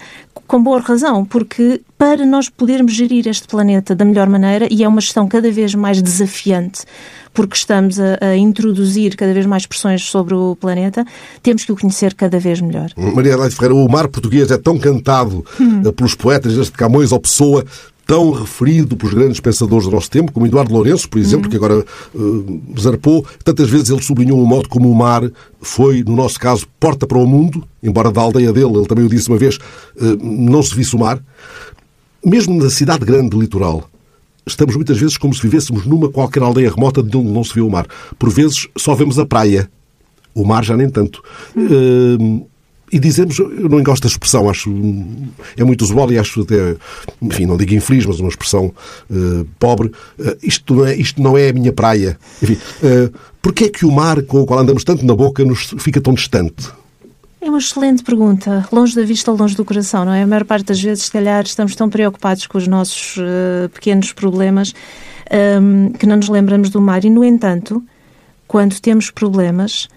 com 0.47 0.63
boa 0.63 0.81
razão, 0.81 1.25
porque 1.25 1.81
para 1.97 2.27
nós 2.27 2.49
podermos 2.49 2.93
gerir 2.93 3.27
este 3.29 3.47
planeta 3.47 3.95
da 3.95 4.05
melhor 4.05 4.29
maneira, 4.29 4.69
e 4.71 4.85
é 4.85 4.89
uma 4.89 5.01
gestão 5.01 5.27
cada 5.27 5.51
vez 5.51 5.75
mais 5.75 6.03
desafiante, 6.03 6.83
porque 7.33 7.57
estamos 7.57 7.99
a, 7.99 8.19
a, 8.21 8.37
introduzir 8.37 9.17
cada 9.17 9.33
vez 9.33 9.47
mais 9.47 9.67
pressões 9.67 10.05
sobre 10.05 10.35
o 10.35 10.57
planeta, 10.57 11.05
temos 11.43 11.65
que 11.65 11.73
o 11.73 11.77
conhecer 11.77 12.15
cada 12.15 12.39
vez 12.39 12.61
melhor. 12.61 12.91
Maria 12.97 13.33
Adelaide 13.33 13.55
Ferreira, 13.55 13.75
o 13.75 13.89
mar 13.89 14.09
português 14.09 14.51
é 14.51 14.59
tão 14.59 14.79
cantado 14.79 15.45
hum. 15.61 15.91
pelos 15.93 16.15
poetas, 16.15 16.55
desde 16.55 16.73
Camões 16.73 17.11
ou 17.11 17.21
Pessoa, 17.21 17.65
tão 18.07 18.31
referido 18.31 18.97
pelos 18.97 19.15
grandes 19.15 19.41
pensadores 19.41 19.87
do 19.87 19.91
nosso 19.91 20.11
tempo, 20.11 20.33
como 20.33 20.47
Eduardo 20.47 20.73
Lourenço, 20.73 21.09
por 21.09 21.19
exemplo, 21.19 21.45
uhum. 21.45 21.51
que 21.51 21.57
agora 21.57 21.85
uh, 22.15 22.63
zarpou. 22.79 23.25
Tantas 23.43 23.69
vezes 23.69 23.91
ele 23.91 24.03
sublinhou 24.03 24.43
o 24.43 24.47
modo 24.47 24.69
como 24.69 24.91
o 24.91 24.95
mar 24.95 25.23
foi, 25.61 26.03
no 26.05 26.15
nosso 26.15 26.39
caso, 26.39 26.67
porta 26.79 27.07
para 27.07 27.19
o 27.19 27.27
mundo, 27.27 27.67
embora 27.83 28.11
da 28.11 28.21
aldeia 28.21 28.53
dele, 28.53 28.77
ele 28.77 28.87
também 28.87 29.05
o 29.05 29.09
disse 29.09 29.29
uma 29.29 29.39
vez, 29.39 29.57
uh, 29.57 30.17
não 30.23 30.63
se 30.63 30.75
visse 30.75 30.95
o 30.95 30.99
mar. 30.99 31.23
Mesmo 32.25 32.63
na 32.63 32.71
cidade 32.71 33.05
grande 33.05 33.37
litoral, 33.37 33.89
estamos 34.47 34.77
muitas 34.77 34.99
vezes 34.99 35.17
como 35.17 35.35
se 35.35 35.43
vivêssemos 35.43 35.87
numa 35.87 36.09
qualquer 36.09 36.43
aldeia 36.43 36.71
remota 36.71 37.03
de 37.03 37.17
onde 37.17 37.31
não 37.31 37.45
se 37.45 37.55
vê 37.55 37.61
o 37.61 37.71
mar. 37.71 37.87
Por 38.19 38.31
vezes 38.31 38.69
só 38.77 38.95
vemos 38.95 39.19
a 39.19 39.27
praia. 39.27 39.71
O 40.35 40.45
mar 40.45 40.65
já 40.65 40.77
nem 40.77 40.91
tanto. 40.91 41.23
Uh, 41.57 42.47
e 42.95 42.99
dizemos, 43.01 43.41
eu 43.41 43.69
não 43.69 43.83
gosto 43.83 44.05
da 44.05 44.09
expressão, 44.09 44.49
acho 44.49 44.73
é 45.57 45.65
muito 45.65 45.83
usual 45.83 46.13
e 46.13 46.19
acho 46.19 46.43
até, 46.43 46.77
enfim, 47.21 47.45
não 47.45 47.57
digo 47.57 47.75
infeliz, 47.75 48.07
mas 48.07 48.21
uma 48.21 48.29
expressão 48.29 48.73
uh, 49.11 49.45
pobre. 49.59 49.89
Uh, 50.17 50.37
isto, 50.41 50.73
não 50.73 50.87
é, 50.87 50.95
isto 50.95 51.21
não 51.21 51.37
é 51.37 51.49
a 51.49 51.53
minha 51.53 51.73
praia. 51.73 52.17
Enfim, 52.41 52.55
uh, 52.55 53.13
porquê 53.43 53.65
é 53.65 53.69
que 53.69 53.85
o 53.85 53.91
mar 53.91 54.23
com 54.23 54.43
o 54.43 54.47
qual 54.47 54.61
andamos 54.61 54.85
tanto 54.85 55.05
na 55.05 55.17
boca 55.17 55.45
nos 55.45 55.75
fica 55.79 56.01
tão 56.01 56.15
distante? 56.15 56.71
É 57.41 57.49
uma 57.49 57.59
excelente 57.59 58.05
pergunta. 58.05 58.65
Longe 58.71 58.95
da 58.95 59.03
vista, 59.03 59.33
longe 59.33 59.57
do 59.57 59.65
coração, 59.65 60.05
não 60.05 60.13
é? 60.13 60.23
A 60.23 60.27
maior 60.29 60.45
parte 60.45 60.67
das 60.67 60.81
vezes, 60.81 61.07
se 61.07 61.11
calhar, 61.11 61.43
estamos 61.43 61.75
tão 61.75 61.91
preocupados 61.91 62.47
com 62.47 62.59
os 62.59 62.69
nossos 62.69 63.17
uh, 63.17 63.69
pequenos 63.71 64.13
problemas 64.13 64.73
um, 65.61 65.91
que 65.91 66.07
não 66.07 66.15
nos 66.15 66.29
lembramos 66.29 66.71
do 66.71 66.81
mar. 66.81 67.05
E, 67.05 67.11
no 67.11 67.25
entanto, 67.25 67.83
quando 68.47 68.79
temos 68.79 69.11
problemas, 69.11 69.89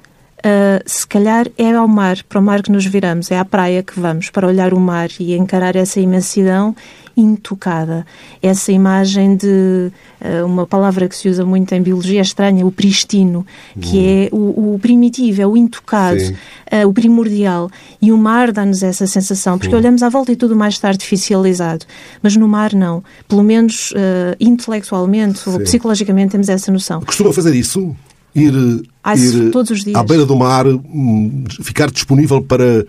Uh, 0.48 0.82
se 0.86 1.06
calhar 1.06 1.46
é 1.58 1.74
ao 1.74 1.90
mar, 1.90 2.24
para 2.24 2.40
o 2.40 2.42
mar 2.42 2.64
que 2.64 2.72
nos 2.72 2.86
viramos, 2.86 3.30
é 3.32 3.38
à 3.38 3.44
praia 3.44 3.84
que 3.84 4.00
vamos 4.00 4.30
para 4.30 4.48
olhar 4.48 4.74
o 4.74 4.80
mar 4.80 5.10
e 5.20 5.36
encarar 5.36 5.76
essa 5.76 6.00
imensidão 6.00 6.74
intocada. 7.18 8.06
Essa 8.42 8.72
imagem 8.72 9.36
de 9.36 9.92
uh, 10.22 10.46
uma 10.46 10.66
palavra 10.66 11.10
que 11.10 11.18
se 11.18 11.28
usa 11.28 11.44
muito 11.44 11.74
em 11.74 11.82
biologia 11.82 12.22
estranha, 12.22 12.66
o 12.66 12.72
pristino, 12.72 13.46
que 13.82 13.98
hum. 13.98 14.06
é 14.06 14.30
o, 14.32 14.76
o, 14.76 14.80
primitivo, 14.80 15.42
é 15.42 15.48
o 15.48 15.58
intocado, 15.58 16.22
uh, 16.22 16.88
o 16.88 16.94
primordial. 16.94 17.70
E 18.02 18.14
o 18.14 18.18
mar 18.18 18.54
dá-nos 18.54 18.84
essa 18.84 19.06
sensação, 19.06 19.60
porque 19.60 19.76
olhamos 19.76 20.02
à 20.02 20.08
volta 20.08 20.32
e 20.32 20.38
tudo 20.38 20.56
mais 20.56 20.76
está 20.76 20.88
artificializado. 20.88 21.86
Mas 22.24 22.38
no 22.38 22.48
mar, 22.48 22.74
não. 22.74 23.04
Pelo 23.28 23.44
menos 23.44 23.94
intelectualmente 24.40 25.40
Sim. 25.40 25.50
ou 25.50 25.60
psicologicamente 25.60 26.32
temos 26.32 26.48
essa 26.48 26.72
noção. 26.72 27.02
Costuma 27.02 27.34
fazer 27.34 27.54
isso? 27.54 27.94
Ir, 28.38 28.54
ir 29.16 29.52
todos 29.52 29.72
os 29.72 29.84
dias. 29.84 29.96
à 29.96 30.04
beira 30.04 30.26
do 30.26 30.36
mar, 30.36 30.66
hum, 30.68 31.44
ficar 31.62 31.90
disponível 31.90 32.42
para 32.42 32.86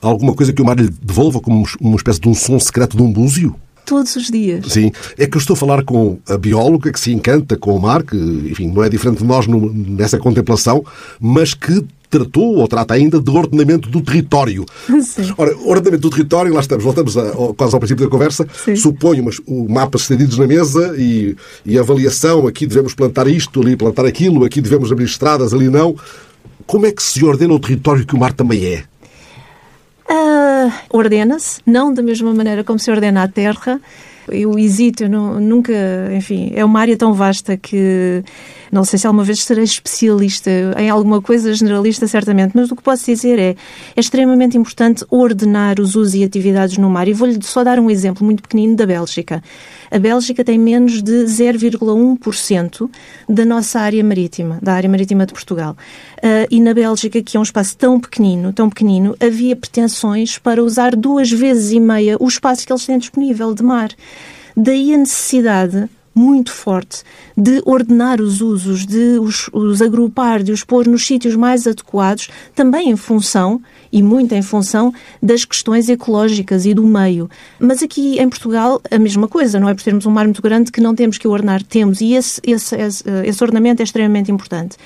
alguma 0.00 0.34
coisa 0.34 0.52
que 0.52 0.62
o 0.62 0.64
mar 0.64 0.78
lhe 0.78 0.88
devolva, 1.02 1.40
como 1.40 1.64
uma 1.80 1.96
espécie 1.96 2.20
de 2.20 2.28
um 2.28 2.34
som 2.34 2.58
secreto 2.58 2.96
de 2.96 3.02
um 3.02 3.12
búzio? 3.12 3.54
Todos 3.84 4.16
os 4.16 4.30
dias. 4.30 4.66
Sim. 4.70 4.92
É 5.16 5.26
que 5.26 5.36
eu 5.36 5.40
estou 5.40 5.54
a 5.54 5.56
falar 5.56 5.82
com 5.82 6.18
a 6.28 6.36
bióloga 6.36 6.92
que 6.92 7.00
se 7.00 7.10
encanta 7.10 7.56
com 7.56 7.74
o 7.74 7.80
mar, 7.80 8.02
que, 8.02 8.16
enfim, 8.16 8.68
não 8.68 8.84
é 8.84 8.88
diferente 8.88 9.18
de 9.18 9.24
nós 9.24 9.46
nessa 9.46 10.18
contemplação, 10.18 10.84
mas 11.18 11.54
que 11.54 11.82
tratou 12.08 12.56
ou 12.56 12.68
trata 12.68 12.94
ainda 12.94 13.20
de 13.20 13.30
ordenamento 13.30 13.88
do 13.88 14.00
território. 14.00 14.64
Sim. 15.02 15.32
Ora, 15.36 15.56
ordenamento 15.58 16.02
do 16.02 16.10
território, 16.10 16.52
lá 16.52 16.60
estamos, 16.60 16.84
voltamos 16.84 17.16
a, 17.16 17.32
quase 17.56 17.74
ao 17.74 17.80
princípio 17.80 18.04
da 18.04 18.10
conversa, 18.10 18.46
Sim. 18.64 18.76
suponho 18.76 19.24
mas, 19.24 19.40
o 19.46 19.68
mapas 19.68 20.02
estendidos 20.02 20.38
na 20.38 20.46
mesa 20.46 20.94
e, 20.96 21.36
e 21.64 21.78
avaliação, 21.78 22.46
aqui 22.46 22.66
devemos 22.66 22.94
plantar 22.94 23.26
isto, 23.28 23.60
ali 23.60 23.76
plantar 23.76 24.06
aquilo, 24.06 24.44
aqui 24.44 24.60
devemos 24.60 24.90
abrir 24.90 25.04
estradas, 25.04 25.52
ali 25.52 25.68
não. 25.68 25.96
Como 26.66 26.86
é 26.86 26.92
que 26.92 27.02
se 27.02 27.24
ordena 27.24 27.54
o 27.54 27.58
território 27.58 28.06
que 28.06 28.14
o 28.14 28.18
mar 28.18 28.32
também 28.32 28.64
é? 28.64 28.84
Uh, 30.10 30.72
ordena-se, 30.90 31.60
não 31.66 31.92
da 31.92 32.02
mesma 32.02 32.32
maneira 32.32 32.64
como 32.64 32.78
se 32.78 32.90
ordena 32.90 33.22
a 33.22 33.28
terra, 33.28 33.80
eu 34.30 34.58
hesito, 34.58 35.04
eu 35.04 35.08
não, 35.08 35.40
nunca, 35.40 35.72
enfim, 36.14 36.50
é 36.54 36.64
uma 36.64 36.80
área 36.80 36.96
tão 36.96 37.12
vasta 37.12 37.56
que 37.56 38.22
não 38.70 38.84
sei 38.84 38.98
se 38.98 39.06
alguma 39.06 39.24
vez 39.24 39.42
serei 39.42 39.64
especialista 39.64 40.50
em 40.76 40.90
alguma 40.90 41.20
coisa, 41.20 41.52
generalista 41.54 42.06
certamente, 42.06 42.52
mas 42.54 42.70
o 42.70 42.76
que 42.76 42.82
posso 42.82 43.06
dizer 43.06 43.38
é, 43.38 43.50
é 43.96 44.00
extremamente 44.00 44.56
importante 44.56 45.04
ordenar 45.10 45.80
os 45.80 45.94
usos 45.94 46.14
e 46.14 46.24
atividades 46.24 46.76
no 46.78 46.90
mar. 46.90 47.08
E 47.08 47.12
vou-lhe 47.12 47.38
só 47.42 47.64
dar 47.64 47.78
um 47.78 47.90
exemplo 47.90 48.24
muito 48.24 48.42
pequenino 48.42 48.76
da 48.76 48.86
Bélgica. 48.86 49.42
A 49.90 49.98
Bélgica 49.98 50.44
tem 50.44 50.58
menos 50.58 51.02
de 51.02 51.24
0,1% 51.24 52.90
da 53.28 53.44
nossa 53.44 53.80
área 53.80 54.02
marítima, 54.04 54.58
da 54.62 54.74
área 54.74 54.88
marítima 54.88 55.26
de 55.26 55.32
Portugal. 55.32 55.76
Uh, 56.18 56.46
e 56.50 56.60
na 56.60 56.74
Bélgica, 56.74 57.22
que 57.22 57.36
é 57.36 57.40
um 57.40 57.42
espaço 57.42 57.76
tão 57.76 57.98
pequenino, 57.98 58.52
tão 58.52 58.68
pequenino, 58.68 59.16
havia 59.20 59.56
pretensões 59.56 60.38
para 60.38 60.62
usar 60.62 60.94
duas 60.94 61.30
vezes 61.30 61.72
e 61.72 61.80
meia 61.80 62.16
o 62.20 62.28
espaço 62.28 62.66
que 62.66 62.72
eles 62.72 62.86
têm 62.86 62.98
disponível 62.98 63.54
de 63.54 63.62
mar. 63.62 63.90
Daí 64.56 64.92
a 64.92 64.98
necessidade 64.98 65.88
muito 66.18 66.50
forte 66.50 67.04
de 67.36 67.62
ordenar 67.64 68.20
os 68.20 68.40
usos, 68.40 68.84
de 68.84 69.18
os, 69.20 69.48
os 69.52 69.80
agrupar, 69.80 70.42
de 70.42 70.50
os 70.50 70.64
pôr 70.64 70.86
nos 70.88 71.06
sítios 71.06 71.36
mais 71.36 71.66
adequados, 71.66 72.28
também 72.54 72.90
em 72.90 72.96
função 72.96 73.62
e 73.92 74.02
muito 74.02 74.34
em 74.34 74.42
função 74.42 74.92
das 75.22 75.44
questões 75.44 75.88
ecológicas 75.88 76.66
e 76.66 76.74
do 76.74 76.84
meio. 76.84 77.30
Mas 77.60 77.82
aqui 77.82 78.18
em 78.18 78.28
Portugal 78.28 78.82
a 78.90 78.98
mesma 78.98 79.28
coisa, 79.28 79.60
não 79.60 79.68
é 79.68 79.74
por 79.74 79.82
termos 79.84 80.06
um 80.06 80.10
mar 80.10 80.24
muito 80.24 80.42
grande 80.42 80.72
que 80.72 80.80
não 80.80 80.94
temos 80.94 81.18
que 81.18 81.28
ordenar, 81.28 81.62
temos, 81.62 82.00
e 82.00 82.14
esse, 82.14 82.40
esse, 82.44 82.74
esse, 82.74 83.04
esse 83.24 83.44
ordenamento 83.44 83.80
é 83.80 83.84
extremamente 83.84 84.32
importante. 84.32 84.76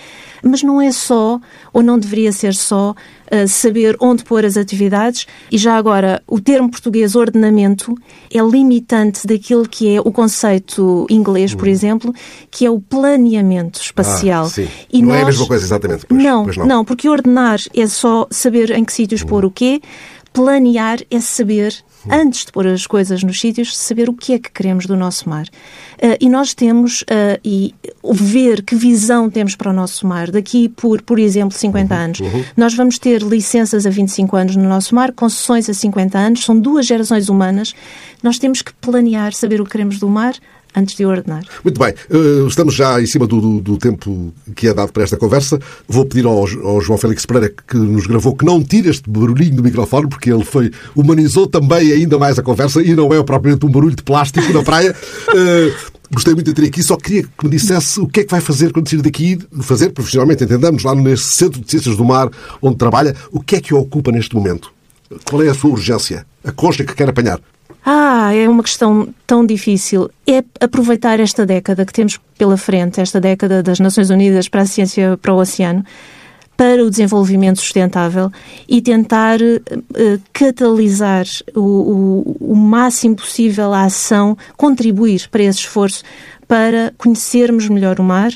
Mas 0.43 0.63
não 0.63 0.81
é 0.81 0.91
só, 0.91 1.41
ou 1.73 1.83
não 1.83 1.99
deveria 1.99 2.33
ser 2.33 2.55
só, 2.55 2.91
uh, 2.91 3.49
saber 3.49 3.97
onde 4.01 4.25
pôr 4.25 4.45
as 4.45 4.57
atividades, 4.57 5.27
e 5.51 5.57
já 5.57 5.77
agora 5.77 6.23
o 6.27 6.41
termo 6.41 6.71
português 6.71 7.15
ordenamento 7.15 7.95
é 8.33 8.41
limitante 8.41 9.27
daquilo 9.27 9.69
que 9.69 9.95
é 9.95 10.01
o 10.01 10.11
conceito 10.11 11.07
inglês, 11.09 11.55
por 11.55 11.69
hum. 11.69 11.71
exemplo, 11.71 12.15
que 12.51 12.67
é 12.67 12.71
o 12.71 12.81
planeamento 12.81 13.81
espacial. 13.81 14.47
Ah, 14.47 14.51
sim. 14.51 14.69
E 14.93 15.01
não 15.01 15.09
nós... 15.09 15.19
é 15.19 15.23
a 15.23 15.27
mesma 15.27 15.47
coisa, 15.47 15.65
exatamente. 15.65 16.07
Pois, 16.07 16.23
não, 16.23 16.45
pois 16.45 16.57
não, 16.57 16.67
não, 16.67 16.85
porque 16.85 17.09
ordenar 17.09 17.61
é 17.75 17.87
só 17.87 18.27
saber 18.31 18.71
em 18.71 18.85
que 18.85 18.93
sítios 18.93 19.23
hum. 19.23 19.27
pôr 19.27 19.45
o 19.45 19.51
quê, 19.51 19.81
planear 20.33 20.99
é 21.11 21.21
saber 21.21 21.75
antes 22.11 22.45
de 22.45 22.53
pôr 22.53 22.67
as 22.67 22.87
coisas 22.87 23.23
nos 23.23 23.41
sítios, 23.41 23.77
saber 23.77 24.09
o 24.09 24.13
que 24.13 24.33
é 24.33 24.39
que 24.39 24.51
queremos 24.51 24.87
do 24.87 24.97
nosso 24.97 25.29
mar. 25.29 25.47
Uh, 25.47 26.17
e 26.21 26.29
nós 26.29 26.55
temos, 26.55 27.03
uh, 27.03 27.39
e 27.45 27.75
ver 28.13 28.63
que 28.63 28.75
visão 28.75 29.31
temos 29.31 29.55
para 29.55 29.71
o 29.71 29.73
nosso 29.73 30.07
mar 30.07 30.31
daqui 30.31 30.69
por, 30.69 31.03
por 31.03 31.19
exemplo, 31.19 31.57
50 31.57 31.95
uhum, 31.95 32.01
anos. 32.01 32.21
Uhum. 32.21 32.45
Nós 32.57 32.75
vamos 32.75 32.99
ter 32.99 33.23
licenças 33.23 33.87
a 33.87 33.91
25 33.91 34.37
anos 34.37 34.57
no 34.57 34.69
nosso 34.69 34.95
mar, 34.95 35.13
concessões 35.13 35.69
a 35.69 35.75
50 35.75 36.19
anos, 36.19 36.45
são 36.45 36.59
duas 36.59 36.87
gerações 36.87 37.29
humanas. 37.29 37.75
Nós 38.23 38.39
temos 38.39 38.63
que 38.63 38.73
planear, 38.75 39.33
saber 39.33 39.61
o 39.61 39.65
que 39.65 39.73
queremos 39.73 39.99
do 39.99 40.09
mar, 40.09 40.35
antes 40.75 40.95
de 40.97 41.05
ordenar. 41.05 41.45
Muito 41.63 41.79
bem, 41.79 41.95
uh, 42.11 42.47
estamos 42.47 42.75
já 42.75 43.01
em 43.01 43.07
cima 43.07 43.27
do, 43.27 43.41
do, 43.41 43.61
do, 43.61 43.79
tempo 43.79 44.33
que 44.55 44.69
é 44.69 44.75
dado 44.75 44.93
para 44.93 45.03
esta 45.03 45.17
conversa. 45.17 45.59
Vou 45.87 46.05
pedir 46.05 46.27
ao, 46.27 46.39
ao, 46.39 46.81
João 46.81 46.99
Félix 46.99 47.27
Pereira 47.27 47.53
que 47.67 47.77
nos 47.77 48.07
gravou 48.07 48.35
que 48.35 48.45
não 48.45 48.63
tire 48.63 48.89
este 48.89 49.09
barulhinho 49.09 49.57
do 49.57 49.63
microfone, 49.63 50.09
porque 50.09 50.33
ele 50.33 50.45
foi 50.45 50.71
humanizou 50.95 51.47
também 51.47 51.93
ainda 51.93 52.19
mais 52.19 52.39
a 52.39 52.43
conversa 52.43 52.83
e 52.83 52.95
não 52.95 53.13
é 53.13 53.23
propriamente 53.23 53.67
um 53.67 53.71
barulho 53.71 53.97
de 53.97 54.03
plástico 54.03 54.53
na 54.53 54.63
praia. 54.63 54.95
Uh, 55.29 55.93
Gostei 56.13 56.35
muito 56.35 56.53
de 56.53 56.53
ter 56.53 56.69
aqui, 56.69 56.83
só 56.83 56.95
queria 56.95 57.23
que 57.23 57.45
me 57.45 57.51
dissesse 57.51 57.99
o 57.99 58.07
que 58.07 58.21
é 58.21 58.25
que 58.25 58.31
vai 58.31 58.41
fazer 58.41 58.71
quando 58.71 58.87
sair 58.87 59.01
daqui, 59.01 59.39
fazer 59.63 59.89
profissionalmente, 59.93 60.45
entendamos, 60.45 60.83
lá 60.85 60.95
nesse 60.95 61.25
Centro 61.25 61.59
de 61.59 61.71
Ciências 61.71 61.97
do 61.97 62.05
Mar 62.05 62.29
onde 62.61 62.77
trabalha, 62.77 63.17
o 63.31 63.41
que 63.41 63.57
é 63.57 63.61
que 63.63 63.73
o 63.73 63.79
ocupa 63.79 64.13
neste 64.13 64.35
momento? 64.35 64.71
Qual 65.25 65.43
é 65.43 65.49
a 65.49 65.55
sua 65.55 65.71
urgência? 65.71 66.27
A 66.45 66.53
concha 66.53 66.85
que 66.85 66.95
quer 66.95 67.09
apanhar? 67.09 67.41
Ah, 67.85 68.33
é 68.33 68.49
uma 68.49 68.63
questão 68.63 69.13
tão 69.27 69.45
difícil. 69.45 70.09
É 70.27 70.45
aproveitar 70.61 71.19
esta 71.19 71.45
década 71.45 71.85
que 71.85 71.93
temos 71.93 72.19
pela 72.39 72.57
frente, 72.57 73.01
esta 73.01 73.21
década 73.21 73.63
das 73.63 73.81
Nações 73.81 74.11
Unidas 74.11 74.49
para 74.49 74.63
a 74.63 74.67
Ciência 74.67 75.19
para 75.21 75.35
o 75.35 75.39
Oceano, 75.39 75.85
para 76.57 76.85
o 76.85 76.91
desenvolvimento 76.91 77.61
sustentável 77.61 78.31
e 78.69 78.81
tentar 78.81 79.41
uh, 79.41 80.23
catalisar 80.33 81.25
o, 81.57 81.61
o, 81.61 82.37
o 82.53 82.55
máximo 82.55 83.17
possível 83.17 83.73
a 83.73 83.85
ação, 83.85 84.39
contribuir 84.57 85.29
para 85.29 85.43
esse 85.43 85.61
esforço 85.61 86.05
para 86.47 86.93
conhecermos 86.99 87.69
melhor 87.69 87.99
o 87.99 88.05
mar, 88.05 88.31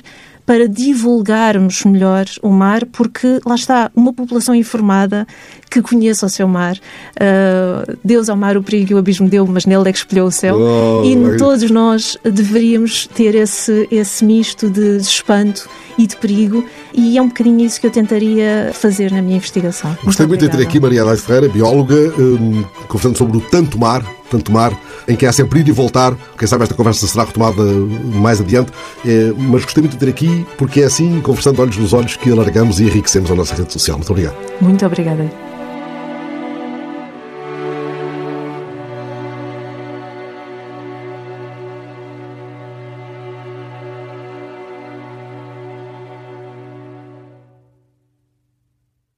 para 0.46 0.68
divulgarmos 0.68 1.84
melhor 1.84 2.24
o 2.40 2.48
mar, 2.48 2.86
porque 2.86 3.40
lá 3.44 3.56
está, 3.56 3.90
uma 3.94 4.12
população 4.12 4.54
informada 4.54 5.26
que 5.68 5.82
conheça 5.82 6.24
o 6.24 6.30
seu 6.30 6.46
mar. 6.46 6.76
Uh, 6.76 7.98
Deus 8.04 8.28
ao 8.28 8.36
mar 8.36 8.56
o 8.56 8.62
perigo 8.62 8.92
e 8.92 8.94
o 8.94 8.98
abismo 8.98 9.28
deu, 9.28 9.44
mas 9.46 9.66
nele 9.66 9.88
é 9.88 9.92
que 9.92 9.98
espelhou 9.98 10.28
o 10.28 10.32
céu. 10.32 10.56
Oh, 10.56 11.04
e 11.04 11.36
todos 11.36 11.68
nós 11.68 12.16
deveríamos 12.22 13.08
ter 13.08 13.34
esse, 13.34 13.88
esse 13.90 14.24
misto 14.24 14.70
de 14.70 14.98
espanto 14.98 15.68
e 15.98 16.06
de 16.06 16.16
perigo, 16.16 16.64
e 16.92 17.16
é 17.16 17.22
um 17.22 17.28
bocadinho 17.28 17.64
isso 17.64 17.80
que 17.80 17.86
eu 17.86 17.90
tentaria 17.90 18.70
fazer 18.72 19.10
na 19.10 19.22
minha 19.22 19.36
investigação. 19.36 19.96
Gostei 20.04 20.26
muito, 20.26 20.42
muito 20.42 20.52
de 20.52 20.58
ter 20.58 20.62
aqui 20.62 20.80
Maria 20.80 21.00
Adelaide 21.00 21.22
Ferreira, 21.22 21.48
bióloga, 21.48 21.94
um, 22.18 22.62
conversando 22.88 23.16
sobre 23.16 23.36
o 23.38 23.40
tanto 23.40 23.78
mar, 23.78 24.04
tanto 24.30 24.52
mar, 24.52 24.78
em 25.08 25.16
que 25.16 25.24
há 25.24 25.32
sempre 25.32 25.60
ir 25.60 25.68
e 25.68 25.72
voltar. 25.72 26.14
Quem 26.38 26.46
sabe 26.46 26.64
esta 26.64 26.74
conversa 26.74 27.06
será 27.06 27.24
retomada 27.24 27.62
mais 27.62 28.40
adiante, 28.40 28.72
é, 29.04 29.32
mas 29.36 29.64
gostei 29.64 29.82
muito 29.82 29.92
de 29.92 29.98
ter 29.98 30.08
aqui, 30.08 30.46
porque 30.58 30.82
é 30.82 30.84
assim, 30.84 31.20
conversando 31.20 31.60
olhos 31.62 31.76
nos 31.76 31.92
olhos, 31.92 32.16
que 32.16 32.30
alargamos 32.30 32.80
e 32.80 32.84
enriquecemos 32.84 33.30
a 33.30 33.34
nossa 33.34 33.54
rede 33.54 33.72
social. 33.72 33.96
Muito 33.96 34.10
obrigado. 34.10 34.36
Muito 34.60 34.84
obrigada. 34.84 35.55